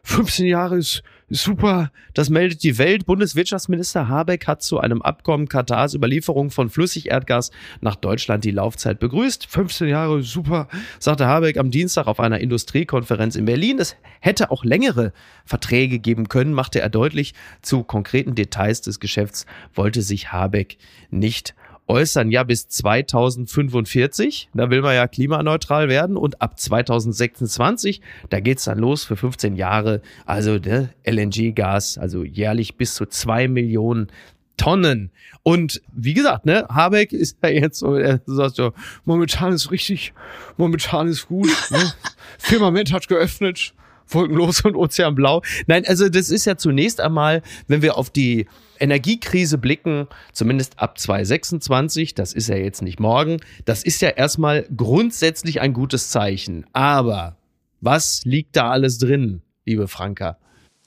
15 0.03 0.45
Jahre 0.47 0.77
ist 0.77 1.03
super, 1.29 1.91
das 2.13 2.29
meldet 2.29 2.63
die 2.63 2.77
Welt. 2.77 3.05
Bundeswirtschaftsminister 3.05 4.07
Habeck 4.07 4.47
hat 4.47 4.61
zu 4.61 4.79
einem 4.79 5.01
Abkommen 5.01 5.49
Katars 5.49 5.93
Überlieferung 5.93 6.51
von 6.51 6.69
Flüssigerdgas 6.69 7.51
nach 7.81 7.95
Deutschland 7.95 8.43
die 8.45 8.51
Laufzeit 8.51 8.99
begrüßt. 8.99 9.45
15 9.45 9.89
Jahre, 9.89 10.23
super, 10.23 10.67
sagte 10.99 11.27
Habeck 11.27 11.57
am 11.57 11.71
Dienstag 11.71 12.07
auf 12.07 12.19
einer 12.19 12.39
Industriekonferenz 12.39 13.35
in 13.35 13.45
Berlin. 13.45 13.79
Es 13.79 13.97
hätte 14.21 14.51
auch 14.51 14.63
längere 14.63 15.11
Verträge 15.45 15.99
geben 15.99 16.29
können, 16.29 16.53
machte 16.53 16.79
er 16.79 16.89
deutlich. 16.89 17.33
Zu 17.61 17.83
konkreten 17.83 18.35
Details 18.35 18.81
des 18.81 18.99
Geschäfts 18.99 19.45
wollte 19.73 20.01
sich 20.01 20.31
Habeck 20.31 20.77
nicht 21.09 21.53
äußern, 21.87 22.31
ja 22.31 22.43
bis 22.43 22.67
2045, 22.67 24.49
da 24.53 24.69
will 24.69 24.81
man 24.81 24.95
ja 24.95 25.07
klimaneutral 25.07 25.87
werden 25.89 26.17
und 26.17 26.41
ab 26.41 26.59
2026, 26.59 28.01
da 28.29 28.39
geht's 28.39 28.65
dann 28.65 28.79
los 28.79 29.03
für 29.03 29.15
15 29.15 29.55
Jahre, 29.55 30.01
also 30.25 30.59
der 30.59 30.89
LNG-Gas, 31.05 31.97
also 31.97 32.23
jährlich 32.23 32.75
bis 32.75 32.95
zu 32.95 33.05
zwei 33.05 33.47
Millionen 33.47 34.07
Tonnen. 34.57 35.11
Und 35.43 35.81
wie 35.93 36.15
gesagt, 36.15 36.45
ne, 36.45 36.65
Habeck 36.69 37.13
ist 37.13 37.37
ja 37.43 37.49
jetzt 37.49 37.79
so, 37.79 37.95
er 37.95 38.19
sagt 38.25 38.55
so, 38.55 38.73
momentan 39.05 39.53
ist 39.53 39.71
richtig, 39.71 40.13
momentan 40.57 41.07
ist 41.07 41.27
gut, 41.27 41.49
ne? 41.69 41.93
Firmament 42.39 42.91
hat 42.91 43.07
geöffnet, 43.07 43.73
Wolkenlos 44.09 44.61
und 44.61 44.75
Ozeanblau. 44.75 45.41
Nein, 45.67 45.85
also 45.85 46.09
das 46.09 46.29
ist 46.29 46.45
ja 46.45 46.57
zunächst 46.57 47.01
einmal, 47.01 47.41
wenn 47.67 47.81
wir 47.81 47.97
auf 47.97 48.09
die 48.09 48.47
Energiekrise 48.79 49.57
blicken, 49.57 50.07
zumindest 50.33 50.79
ab 50.79 50.97
2026, 50.99 52.13
das 52.13 52.33
ist 52.33 52.47
ja 52.47 52.55
jetzt 52.55 52.81
nicht 52.81 52.99
morgen, 52.99 53.37
das 53.65 53.83
ist 53.83 54.01
ja 54.01 54.09
erstmal 54.09 54.67
grundsätzlich 54.75 55.61
ein 55.61 55.73
gutes 55.73 56.09
Zeichen. 56.09 56.65
Aber 56.73 57.37
was 57.81 58.21
liegt 58.25 58.55
da 58.55 58.71
alles 58.71 58.97
drin, 58.97 59.41
liebe 59.65 59.87
Franka? 59.87 60.37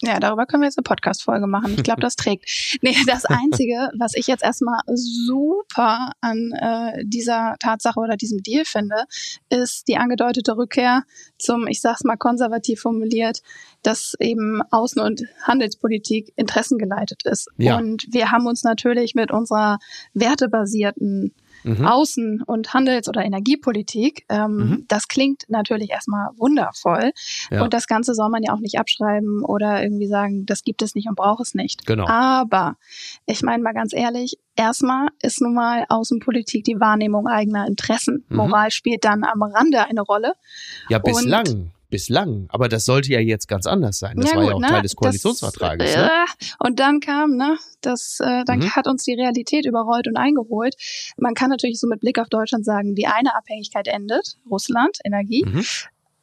Ja, 0.03 0.19
darüber 0.19 0.47
können 0.47 0.63
wir 0.63 0.67
jetzt 0.67 0.79
eine 0.79 0.85
Podcast-Folge 0.85 1.47
machen. 1.47 1.75
Ich 1.77 1.83
glaube, 1.83 2.01
das 2.01 2.17
trägt. 2.17 2.79
Nee, 2.81 2.97
das 3.07 3.25
Einzige, 3.27 3.91
was 3.99 4.15
ich 4.15 4.27
jetzt 4.27 4.43
erstmal 4.43 4.81
super 4.87 6.13
an 6.21 6.53
äh, 6.53 7.05
dieser 7.05 7.57
Tatsache 7.61 8.01
oder 8.01 8.17
diesem 8.17 8.43
Deal 8.43 8.65
finde, 8.65 9.05
ist 9.51 9.89
die 9.89 9.99
angedeutete 9.99 10.57
Rückkehr 10.57 11.03
zum, 11.39 11.67
ich 11.67 11.81
sag's 11.81 12.05
mal 12.05 12.17
konservativ 12.17 12.81
formuliert, 12.81 13.43
dass 13.83 14.15
eben 14.19 14.63
Außen- 14.71 15.01
und 15.01 15.25
Handelspolitik 15.43 16.33
interessengeleitet 16.37 17.23
ist. 17.25 17.49
Ja. 17.59 17.77
Und 17.77 18.07
wir 18.11 18.31
haben 18.31 18.47
uns 18.47 18.63
natürlich 18.63 19.15
mit 19.15 19.31
unserer 19.31 19.79
wertebasierten 20.15 21.35
mhm. 21.65 21.87
Außen- 21.87 22.43
und 22.45 22.75
Handels- 22.75 23.09
oder 23.09 23.25
Energiepolitik. 23.25 24.25
Ähm, 24.29 24.57
mhm. 24.57 24.85
Das 24.89 25.09
klingt 25.09 25.45
natürlich 25.49 25.91
erstmal 25.91 26.29
wundervoll. 26.37 27.13
Ja. 27.51 27.63
Und 27.63 27.75
das 27.75 27.87
Ganze 27.87 28.15
soll 28.15 28.31
man 28.31 28.43
ja 28.43 28.53
auch 28.53 28.61
nicht 28.61 28.79
abschreiben 28.79 29.45
oder 29.45 29.83
irgendwie 29.83 30.07
sagen, 30.07 30.47
das 30.47 30.63
gibt 30.63 30.83
es 30.83 30.95
nicht 30.95 31.09
und 31.09 31.17
braucht 31.17 31.41
es 31.41 31.55
nicht. 31.55 31.87
Genau. 31.87 32.07
Aber 32.09 32.77
ich 33.27 33.43
meine 33.43 33.63
mal 33.63 33.73
ganz 33.73 33.93
ehrlich, 33.93 34.39
erstmal 34.57 35.09
ist 35.23 35.41
nun 35.41 35.55
mal 35.55 35.85
Außenpolitik 35.89 36.65
die 36.65 36.81
Wahrnehmung 36.81 37.27
eigener 37.27 37.67
Interessen. 37.67 38.25
Mhm. 38.29 38.37
Moral 38.37 38.71
spielt 38.71 39.05
dann 39.05 39.25
am 39.25 39.43
Rande 39.43 39.85
eine 39.85 40.03
Rolle. 40.03 40.35
Ja, 40.89 40.99
bislang. 40.99 41.49
Und 41.49 41.71
bislang. 41.91 42.47
Aber 42.49 42.69
das 42.69 42.85
sollte 42.85 43.13
ja 43.13 43.21
jetzt 43.21 43.49
ganz 43.49 43.67
anders 43.67 43.99
sein. 43.99 44.17
Das 44.17 44.31
ja, 44.31 44.37
war 44.37 44.43
gut, 44.43 44.51
ja 44.51 44.57
auch 44.57 44.61
ne? 44.61 44.67
Teil 44.69 44.83
des 44.83 44.97
Koalitionsvertrages. 44.97 45.93
Das, 45.93 45.97
ne? 45.97 46.11
äh, 46.11 46.67
und 46.67 46.81
dann 46.81 47.01
kam, 47.01 47.37
ne, 47.37 47.59
das, 47.81 48.19
äh, 48.21 48.45
dann 48.45 48.61
mhm. 48.61 48.71
hat 48.77 48.87
uns 48.87 49.05
die 49.05 49.15
Realität 49.15 49.67
überrollt 49.67 50.09
und 50.09 50.17
eingeholt. 50.17 50.77
Man 51.19 51.35
kann 51.35 51.51
natürlich 51.51 51.81
so 51.81 51.87
mit 51.87 52.01
Blick 52.01 52.19
auf 52.19 52.29
Deutschland 52.29 52.65
sagen, 52.65 52.95
die 52.95 53.07
eine 53.07 53.35
Abhängigkeit 53.35 53.89
endet, 53.89 54.37
Russland, 54.49 54.99
Energie. 55.05 55.45
Mhm. 55.45 55.65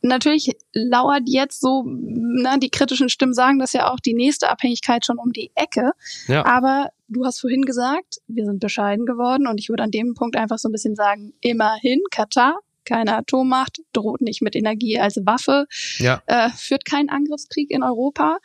Natürlich 0.02 0.56
lauert 0.74 1.24
jetzt 1.26 1.60
so, 1.60 1.84
ne, 1.86 2.58
die 2.62 2.70
kritischen 2.70 3.10
Stimmen 3.10 3.34
sagen 3.34 3.60
das 3.60 3.74
ja 3.74 3.92
auch, 3.92 4.00
die 4.00 4.14
nächste 4.14 4.50
Abhängigkeit 4.50 5.06
schon 5.06 5.18
um 5.18 5.34
die 5.34 5.52
Ecke. 5.56 5.92
Ja. 6.28 6.46
Aber 6.46 6.90
du 7.08 7.26
hast 7.26 7.40
vorhin 7.42 7.64
gesagt, 7.64 8.18
wir 8.28 8.46
sind 8.46 8.60
bescheiden 8.60 9.06
geworden 9.06 9.48
und 9.48 9.60
ich 9.60 9.70
würde 9.70 9.84
an 9.84 9.92
dem 9.92 10.14
Punkt 10.14 10.36
einfach 10.36 10.60
so 10.60 10.70
ein 10.70 10.72
bisschen 10.72 10.96
sagen, 10.96 11.34
immerhin 11.42 12.02
Katar 12.12 12.60
keine 12.88 13.16
Atommacht, 13.16 13.82
droht 13.94 14.22
nicht 14.22 14.42
mit 14.42 14.56
Energie 14.56 15.00
als 15.00 15.18
Waffe, 15.26 15.66
ja. 15.98 16.22
äh, 16.26 16.50
führt 16.50 16.86
keinen 16.86 17.10
Angriffskrieg 17.10 17.72
in 17.72 17.84
Europa. 17.84 18.38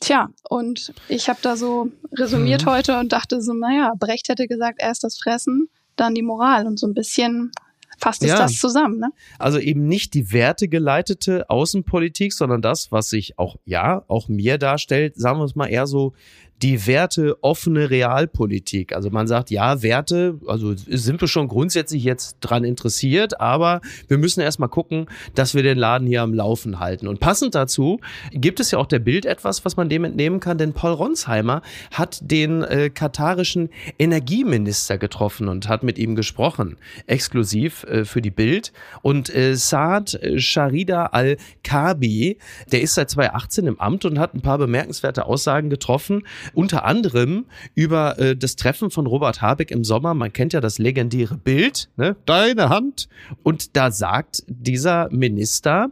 Tja, 0.00 0.30
und 0.48 0.92
ich 1.08 1.28
habe 1.28 1.38
da 1.42 1.56
so 1.56 1.90
resümiert 2.12 2.64
mhm. 2.64 2.70
heute 2.70 2.98
und 2.98 3.12
dachte 3.12 3.40
so, 3.40 3.52
naja, 3.52 3.92
Brecht 3.98 4.28
hätte 4.28 4.48
gesagt, 4.48 4.80
erst 4.82 5.04
das 5.04 5.18
Fressen, 5.18 5.68
dann 5.96 6.14
die 6.14 6.22
Moral 6.22 6.66
und 6.66 6.78
so 6.78 6.86
ein 6.86 6.94
bisschen 6.94 7.52
fasst 7.98 8.22
es 8.22 8.30
ja. 8.30 8.38
das 8.38 8.58
zusammen. 8.58 8.98
Ne? 8.98 9.12
Also 9.38 9.58
eben 9.58 9.86
nicht 9.86 10.14
die 10.14 10.32
wertegeleitete 10.32 11.48
Außenpolitik, 11.48 12.32
sondern 12.32 12.60
das, 12.60 12.90
was 12.90 13.10
sich 13.10 13.38
auch, 13.38 13.56
ja, 13.64 14.04
auch 14.08 14.28
mir 14.28 14.58
darstellt, 14.58 15.16
sagen 15.16 15.38
wir 15.38 15.44
es 15.44 15.54
mal 15.54 15.68
eher 15.68 15.86
so 15.86 16.14
die 16.62 16.86
Werte 16.86 17.36
offene 17.42 17.90
Realpolitik. 17.90 18.94
Also 18.94 19.10
man 19.10 19.26
sagt, 19.26 19.50
ja, 19.50 19.82
Werte, 19.82 20.38
also 20.46 20.74
sind 20.76 21.20
wir 21.20 21.26
schon 21.26 21.48
grundsätzlich 21.48 22.04
jetzt 22.04 22.36
dran 22.40 22.62
interessiert, 22.62 23.40
aber 23.40 23.80
wir 24.06 24.18
müssen 24.18 24.40
erstmal 24.40 24.68
gucken, 24.68 25.06
dass 25.34 25.54
wir 25.54 25.64
den 25.64 25.76
Laden 25.76 26.06
hier 26.06 26.22
am 26.22 26.32
Laufen 26.32 26.78
halten. 26.78 27.08
Und 27.08 27.18
passend 27.18 27.56
dazu 27.56 28.00
gibt 28.30 28.60
es 28.60 28.70
ja 28.70 28.78
auch 28.78 28.86
der 28.86 29.00
Bild 29.00 29.26
etwas, 29.26 29.64
was 29.64 29.76
man 29.76 29.88
dem 29.88 30.04
entnehmen 30.04 30.38
kann, 30.38 30.56
denn 30.56 30.72
Paul 30.72 30.92
Ronsheimer 30.92 31.62
hat 31.92 32.20
den 32.22 32.62
äh, 32.62 32.90
katarischen 32.90 33.68
Energieminister 33.98 34.98
getroffen 34.98 35.48
und 35.48 35.68
hat 35.68 35.82
mit 35.82 35.98
ihm 35.98 36.14
gesprochen, 36.14 36.76
exklusiv 37.06 37.84
äh, 37.84 38.04
für 38.04 38.22
die 38.22 38.30
Bild. 38.30 38.72
Und 39.02 39.34
äh, 39.34 39.56
Saad 39.56 40.18
Sharida 40.36 41.06
al-Kabi, 41.06 42.38
der 42.70 42.82
ist 42.82 42.94
seit 42.94 43.10
2018 43.10 43.66
im 43.66 43.80
Amt 43.80 44.04
und 44.04 44.20
hat 44.20 44.34
ein 44.34 44.42
paar 44.42 44.58
bemerkenswerte 44.58 45.26
Aussagen 45.26 45.68
getroffen, 45.68 46.22
unter 46.54 46.84
anderem 46.84 47.46
über 47.74 48.18
äh, 48.18 48.36
das 48.36 48.56
Treffen 48.56 48.90
von 48.90 49.06
Robert 49.06 49.42
Habeck 49.42 49.70
im 49.70 49.84
Sommer. 49.84 50.14
Man 50.14 50.32
kennt 50.32 50.52
ja 50.52 50.60
das 50.60 50.78
legendäre 50.78 51.36
Bild, 51.36 51.88
ne? 51.96 52.16
deine 52.26 52.68
Hand. 52.68 53.08
Und 53.42 53.76
da 53.76 53.90
sagt 53.90 54.44
dieser 54.46 55.08
Minister, 55.10 55.90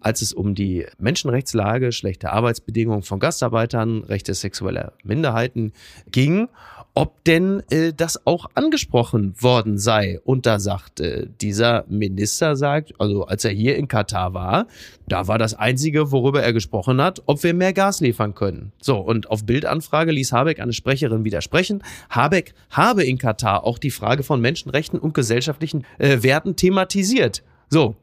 als 0.00 0.20
es 0.22 0.32
um 0.32 0.54
die 0.54 0.86
Menschenrechtslage, 0.98 1.92
schlechte 1.92 2.32
Arbeitsbedingungen 2.32 3.02
von 3.02 3.20
Gastarbeitern, 3.20 4.02
Rechte 4.04 4.34
sexueller 4.34 4.92
Minderheiten 5.04 5.72
ging, 6.10 6.48
ob 6.94 7.24
denn 7.24 7.62
äh, 7.70 7.92
das 7.94 8.26
auch 8.26 8.46
angesprochen 8.54 9.34
worden 9.38 9.78
sei. 9.78 10.20
Und 10.24 10.44
da 10.44 10.58
sagt 10.58 11.00
äh, 11.00 11.26
dieser 11.40 11.84
Minister, 11.88 12.54
sagt, 12.56 12.92
also 12.98 13.24
als 13.24 13.44
er 13.44 13.52
hier 13.52 13.76
in 13.76 13.88
Katar 13.88 14.34
war, 14.34 14.66
da 15.08 15.26
war 15.26 15.38
das 15.38 15.54
Einzige, 15.54 16.12
worüber 16.12 16.42
er 16.42 16.52
gesprochen 16.52 17.00
hat, 17.00 17.22
ob 17.26 17.42
wir 17.42 17.54
mehr 17.54 17.72
Gas 17.72 18.00
liefern 18.00 18.34
können. 18.34 18.72
So, 18.80 18.98
und 18.98 19.30
auf 19.30 19.46
Bildanfrage 19.46 20.12
ließ 20.12 20.32
Habeck 20.32 20.60
eine 20.60 20.72
Sprecherin 20.72 21.24
widersprechen. 21.24 21.82
Habeck 22.10 22.54
habe 22.70 23.04
in 23.04 23.18
Katar 23.18 23.64
auch 23.64 23.78
die 23.78 23.90
Frage 23.90 24.22
von 24.22 24.40
Menschenrechten 24.40 24.98
und 24.98 25.14
gesellschaftlichen 25.14 25.84
äh, 25.98 26.22
Werten 26.22 26.56
thematisiert. 26.56 27.42
So, 27.70 27.96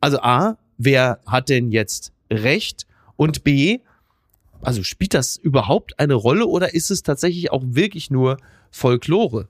also 0.00 0.18
A, 0.20 0.58
wer 0.76 1.20
hat 1.26 1.48
denn 1.48 1.70
jetzt 1.70 2.12
Recht? 2.30 2.86
Und 3.16 3.44
B, 3.44 3.78
also 4.64 4.82
spielt 4.82 5.14
das 5.14 5.36
überhaupt 5.36 5.98
eine 5.98 6.14
Rolle 6.14 6.46
oder 6.46 6.74
ist 6.74 6.90
es 6.90 7.02
tatsächlich 7.02 7.50
auch 7.52 7.62
wirklich 7.64 8.10
nur 8.10 8.38
Folklore? 8.70 9.48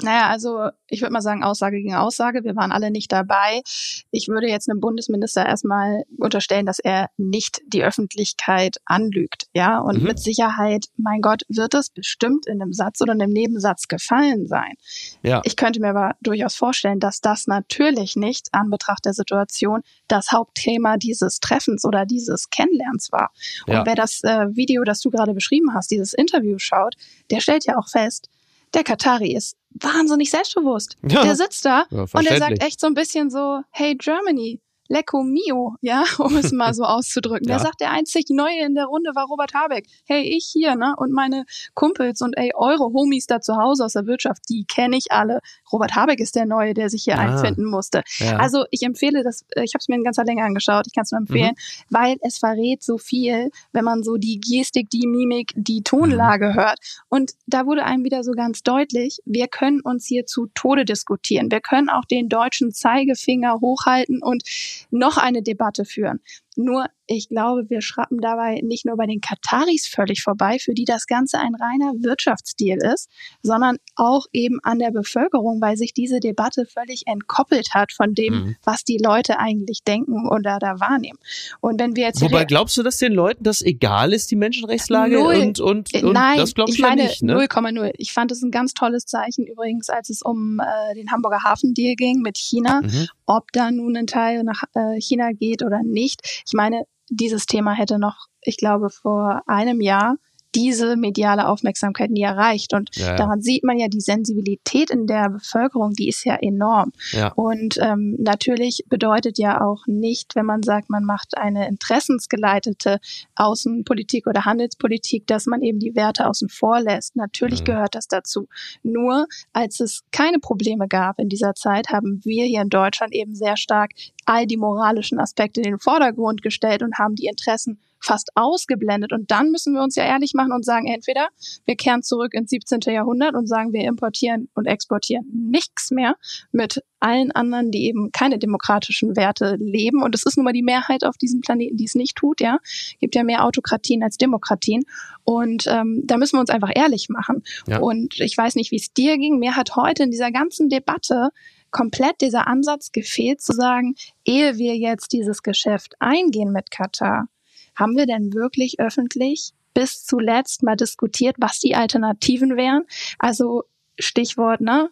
Naja, 0.00 0.28
also 0.28 0.70
ich 0.88 1.02
würde 1.02 1.12
mal 1.12 1.20
sagen, 1.20 1.44
Aussage 1.44 1.76
gegen 1.76 1.94
Aussage. 1.94 2.44
Wir 2.44 2.56
waren 2.56 2.72
alle 2.72 2.90
nicht 2.90 3.12
dabei. 3.12 3.62
Ich 4.10 4.28
würde 4.28 4.48
jetzt 4.48 4.70
einem 4.70 4.80
Bundesminister 4.80 5.44
erstmal 5.44 6.04
unterstellen, 6.16 6.64
dass 6.64 6.78
er 6.78 7.10
nicht 7.18 7.60
die 7.66 7.84
Öffentlichkeit 7.84 8.78
anlügt. 8.86 9.48
Ja, 9.52 9.78
und 9.80 10.00
mhm. 10.00 10.08
mit 10.08 10.18
Sicherheit, 10.18 10.86
mein 10.96 11.20
Gott, 11.20 11.42
wird 11.48 11.74
es 11.74 11.90
bestimmt 11.90 12.46
in 12.46 12.62
einem 12.62 12.72
Satz 12.72 13.02
oder 13.02 13.12
in 13.12 13.20
einem 13.20 13.32
Nebensatz 13.32 13.86
gefallen 13.86 14.46
sein. 14.46 14.74
Ja. 15.22 15.42
Ich 15.44 15.56
könnte 15.56 15.80
mir 15.80 15.90
aber 15.90 16.16
durchaus 16.22 16.54
vorstellen, 16.54 16.98
dass 16.98 17.20
das 17.20 17.46
natürlich 17.46 18.16
nicht 18.16 18.48
an 18.52 18.70
Betracht 18.70 19.04
der 19.04 19.12
Situation 19.12 19.82
das 20.08 20.32
Hauptthema 20.32 20.96
dieses 20.96 21.38
Treffens 21.38 21.84
oder 21.84 22.06
dieses 22.06 22.48
Kennenlernens 22.48 23.12
war. 23.12 23.30
Und 23.66 23.74
ja. 23.74 23.86
wer 23.86 23.94
das 23.94 24.24
äh, 24.24 24.46
Video, 24.56 24.84
das 24.84 25.00
du 25.00 25.10
gerade 25.10 25.34
beschrieben 25.34 25.74
hast, 25.74 25.90
dieses 25.90 26.14
Interview 26.14 26.58
schaut, 26.58 26.94
der 27.30 27.40
stellt 27.40 27.66
ja 27.66 27.76
auch 27.76 27.88
fest, 27.88 28.30
der 28.74 28.84
Katari 28.84 29.34
ist 29.34 29.56
wahnsinnig 29.82 30.30
selbstbewusst. 30.30 30.96
Ja. 31.02 31.22
Der 31.22 31.36
sitzt 31.36 31.64
da 31.64 31.84
ja, 31.90 32.02
und 32.02 32.26
er 32.26 32.38
sagt 32.38 32.62
echt 32.62 32.80
so 32.80 32.86
ein 32.86 32.94
bisschen 32.94 33.30
so, 33.30 33.60
hey 33.70 33.94
Germany, 33.94 34.60
Lecco 34.88 35.22
Mio, 35.22 35.76
ja, 35.80 36.04
um 36.18 36.36
es 36.36 36.52
mal 36.52 36.74
so 36.74 36.84
auszudrücken. 36.84 37.48
Ja. 37.48 37.56
Der 37.56 37.64
sagt, 37.64 37.80
der 37.80 37.90
einzig 37.90 38.26
Neue 38.30 38.64
in 38.64 38.74
der 38.74 38.86
Runde 38.86 39.10
war 39.14 39.26
Robert 39.26 39.54
Habeck. 39.54 39.86
Hey, 40.04 40.22
ich 40.22 40.50
hier, 40.52 40.76
ne? 40.76 40.94
Und 40.96 41.12
meine 41.12 41.44
Kumpels 41.74 42.20
und 42.20 42.36
ey, 42.36 42.52
eure 42.54 42.92
Homies 42.92 43.26
da 43.26 43.40
zu 43.40 43.56
Hause 43.56 43.84
aus 43.84 43.94
der 43.94 44.06
Wirtschaft, 44.06 44.42
die 44.48 44.64
kenne 44.64 44.96
ich 44.96 45.10
alle. 45.10 45.40
Robert 45.72 45.94
Habeck 45.94 46.20
ist 46.20 46.34
der 46.34 46.46
Neue, 46.46 46.74
der 46.74 46.90
sich 46.90 47.04
hier 47.04 47.18
ah. 47.18 47.22
einfinden 47.22 47.64
musste. 47.64 48.02
Ja. 48.18 48.36
Also 48.36 48.64
ich 48.70 48.82
empfehle 48.82 49.22
das, 49.22 49.44
äh, 49.56 49.64
ich 49.64 49.74
habe 49.74 49.80
es 49.80 49.88
mir 49.88 49.96
in 49.96 50.04
ganzer 50.04 50.24
Länge 50.24 50.44
angeschaut, 50.44 50.86
ich 50.86 50.94
kann 50.94 51.04
es 51.04 51.12
nur 51.12 51.20
empfehlen, 51.20 51.52
mhm. 51.52 51.84
weil 51.94 52.16
es 52.20 52.38
verrät 52.38 52.82
so 52.82 52.98
viel, 52.98 53.50
wenn 53.72 53.84
man 53.84 54.02
so 54.02 54.16
die 54.16 54.40
Gestik, 54.40 54.90
die 54.90 55.06
Mimik, 55.06 55.52
die 55.54 55.82
Tonlage 55.82 56.50
mhm. 56.50 56.54
hört. 56.54 56.78
Und 57.08 57.32
da 57.46 57.66
wurde 57.66 57.84
einem 57.84 58.04
wieder 58.04 58.24
so 58.24 58.32
ganz 58.32 58.62
deutlich, 58.62 59.18
wir 59.24 59.48
können 59.48 59.80
uns 59.80 60.06
hier 60.06 60.26
zu 60.26 60.48
Tode 60.54 60.84
diskutieren. 60.84 61.50
Wir 61.50 61.60
können 61.60 61.88
auch 61.88 62.04
den 62.04 62.28
deutschen 62.28 62.72
Zeigefinger 62.72 63.60
hochhalten 63.60 64.22
und 64.22 64.42
noch 64.90 65.16
eine 65.16 65.42
Debatte 65.42 65.84
führen. 65.84 66.20
Nur, 66.56 66.86
ich 67.06 67.28
glaube, 67.28 67.68
wir 67.68 67.80
schrappen 67.80 68.18
dabei 68.18 68.60
nicht 68.62 68.84
nur 68.84 68.96
bei 68.96 69.06
den 69.06 69.20
Kataris 69.20 69.88
völlig 69.88 70.22
vorbei, 70.22 70.58
für 70.60 70.74
die 70.74 70.84
das 70.84 71.06
Ganze 71.06 71.38
ein 71.38 71.54
reiner 71.54 71.92
Wirtschaftsdeal 72.02 72.78
ist, 72.94 73.08
sondern 73.42 73.78
auch 73.96 74.26
eben 74.32 74.60
an 74.62 74.78
der 74.78 74.90
Bevölkerung, 74.90 75.60
weil 75.60 75.76
sich 75.76 75.94
diese 75.94 76.20
Debatte 76.20 76.66
völlig 76.66 77.06
entkoppelt 77.06 77.74
hat 77.74 77.92
von 77.92 78.14
dem, 78.14 78.34
mhm. 78.34 78.56
was 78.64 78.84
die 78.84 78.98
Leute 78.98 79.38
eigentlich 79.38 79.82
denken 79.84 80.28
oder 80.28 80.58
da 80.58 80.78
wahrnehmen. 80.78 81.18
Und 81.60 81.80
wenn 81.80 81.96
wir 81.96 82.04
jetzt 82.04 82.20
Wobei 82.20 82.44
glaubst 82.44 82.76
du, 82.76 82.82
dass 82.82 82.98
den 82.98 83.12
Leuten 83.12 83.44
das 83.44 83.62
egal 83.62 84.12
ist, 84.12 84.30
die 84.30 84.36
Menschenrechtslage 84.36 85.18
Null. 85.18 85.34
und, 85.36 85.60
und, 85.60 85.94
und 85.94 86.12
Nein, 86.12 86.38
das 86.38 86.54
glaube 86.54 86.70
ich, 86.70 86.76
ich 86.76 86.82
meine, 86.82 87.02
ja 87.02 87.08
nicht. 87.08 87.22
Ne? 87.22 87.34
0,0. 87.34 87.92
Ich 87.96 88.12
fand 88.12 88.30
es 88.30 88.42
ein 88.42 88.50
ganz 88.50 88.74
tolles 88.74 89.06
Zeichen 89.06 89.46
übrigens, 89.46 89.88
als 89.88 90.10
es 90.10 90.22
um 90.22 90.60
äh, 90.60 90.94
den 90.94 91.10
Hamburger 91.10 91.42
Hafendeal 91.42 91.94
ging 91.94 92.20
mit 92.20 92.38
China, 92.38 92.80
mhm. 92.82 93.08
ob 93.26 93.50
da 93.52 93.70
nun 93.70 93.96
ein 93.96 94.06
Teil 94.06 94.44
nach 94.44 94.62
äh, 94.74 95.00
China 95.00 95.32
geht 95.32 95.62
oder 95.62 95.82
nicht 95.82 96.41
ich 96.46 96.52
meine, 96.54 96.84
dieses 97.08 97.46
Thema 97.46 97.72
hätte 97.72 97.98
noch, 97.98 98.26
ich 98.40 98.56
glaube, 98.56 98.90
vor 98.90 99.42
einem 99.46 99.80
Jahr 99.80 100.16
diese 100.54 100.96
mediale 100.96 101.48
Aufmerksamkeit 101.48 102.10
nie 102.10 102.22
erreicht. 102.22 102.74
Und 102.74 102.94
ja, 102.96 103.08
ja. 103.08 103.16
daran 103.16 103.42
sieht 103.42 103.64
man 103.64 103.78
ja 103.78 103.88
die 103.88 104.00
Sensibilität 104.00 104.90
in 104.90 105.06
der 105.06 105.30
Bevölkerung, 105.30 105.92
die 105.92 106.08
ist 106.08 106.24
ja 106.24 106.36
enorm. 106.36 106.92
Ja. 107.12 107.32
Und 107.32 107.78
ähm, 107.80 108.16
natürlich 108.18 108.84
bedeutet 108.88 109.38
ja 109.38 109.60
auch 109.60 109.86
nicht, 109.86 110.34
wenn 110.34 110.46
man 110.46 110.62
sagt, 110.62 110.90
man 110.90 111.04
macht 111.04 111.36
eine 111.36 111.68
interessensgeleitete 111.68 113.00
Außenpolitik 113.34 114.26
oder 114.26 114.44
Handelspolitik, 114.44 115.26
dass 115.26 115.46
man 115.46 115.62
eben 115.62 115.78
die 115.78 115.94
Werte 115.94 116.28
außen 116.28 116.48
vor 116.48 116.80
lässt. 116.80 117.16
Natürlich 117.16 117.60
mhm. 117.60 117.66
gehört 117.66 117.94
das 117.94 118.08
dazu. 118.08 118.48
Nur 118.82 119.26
als 119.52 119.80
es 119.80 120.02
keine 120.10 120.38
Probleme 120.38 120.88
gab 120.88 121.18
in 121.18 121.28
dieser 121.28 121.54
Zeit, 121.54 121.88
haben 121.88 122.20
wir 122.24 122.44
hier 122.44 122.62
in 122.62 122.68
Deutschland 122.68 123.14
eben 123.14 123.34
sehr 123.34 123.56
stark 123.56 123.92
all 124.26 124.46
die 124.46 124.56
moralischen 124.56 125.18
Aspekte 125.18 125.60
in 125.60 125.70
den 125.70 125.78
Vordergrund 125.78 126.42
gestellt 126.42 126.82
und 126.82 126.98
haben 126.98 127.14
die 127.14 127.26
Interessen 127.26 127.80
fast 128.02 128.30
ausgeblendet. 128.34 129.12
Und 129.12 129.30
dann 129.30 129.50
müssen 129.50 129.74
wir 129.74 129.82
uns 129.82 129.96
ja 129.96 130.04
ehrlich 130.04 130.34
machen 130.34 130.52
und 130.52 130.64
sagen, 130.64 130.86
entweder 130.86 131.28
wir 131.64 131.76
kehren 131.76 132.02
zurück 132.02 132.34
ins 132.34 132.50
17. 132.50 132.80
Jahrhundert 132.86 133.34
und 133.34 133.46
sagen, 133.46 133.72
wir 133.72 133.84
importieren 133.84 134.48
und 134.54 134.66
exportieren 134.66 135.24
nichts 135.32 135.90
mehr 135.90 136.16
mit 136.50 136.82
allen 137.00 137.32
anderen, 137.32 137.70
die 137.70 137.86
eben 137.86 138.10
keine 138.12 138.38
demokratischen 138.38 139.16
Werte 139.16 139.56
leben. 139.58 140.02
Und 140.02 140.14
es 140.14 140.24
ist 140.24 140.36
nun 140.36 140.44
mal 140.44 140.52
die 140.52 140.62
Mehrheit 140.62 141.04
auf 141.04 141.16
diesem 141.16 141.40
Planeten, 141.40 141.76
die 141.76 141.84
es 141.84 141.94
nicht 141.94 142.16
tut, 142.16 142.40
ja. 142.40 142.58
Gibt 143.00 143.14
ja 143.14 143.24
mehr 143.24 143.44
Autokratien 143.44 144.02
als 144.02 144.16
Demokratien. 144.16 144.84
Und 145.24 145.66
ähm, 145.66 146.02
da 146.04 146.16
müssen 146.16 146.36
wir 146.36 146.40
uns 146.40 146.50
einfach 146.50 146.70
ehrlich 146.74 147.08
machen. 147.08 147.42
Ja. 147.66 147.78
Und 147.78 148.20
ich 148.20 148.36
weiß 148.36 148.54
nicht, 148.56 148.70
wie 148.70 148.76
es 148.76 148.92
dir 148.92 149.18
ging. 149.18 149.38
Mir 149.38 149.56
hat 149.56 149.76
heute 149.76 150.04
in 150.04 150.10
dieser 150.10 150.30
ganzen 150.30 150.68
Debatte 150.68 151.30
komplett 151.72 152.20
dieser 152.20 152.46
Ansatz 152.46 152.92
gefehlt 152.92 153.40
zu 153.40 153.52
sagen, 153.52 153.94
ehe 154.24 154.58
wir 154.58 154.76
jetzt 154.76 155.12
dieses 155.12 155.42
Geschäft 155.42 155.94
eingehen 155.98 156.52
mit 156.52 156.70
Katar, 156.70 157.26
haben 157.74 157.96
wir 157.96 158.06
denn 158.06 158.32
wirklich 158.32 158.80
öffentlich 158.80 159.52
bis 159.74 160.04
zuletzt 160.04 160.62
mal 160.62 160.76
diskutiert, 160.76 161.36
was 161.38 161.58
die 161.58 161.74
Alternativen 161.74 162.56
wären? 162.56 162.84
Also 163.18 163.64
Stichwort, 163.98 164.60
ne? 164.60 164.90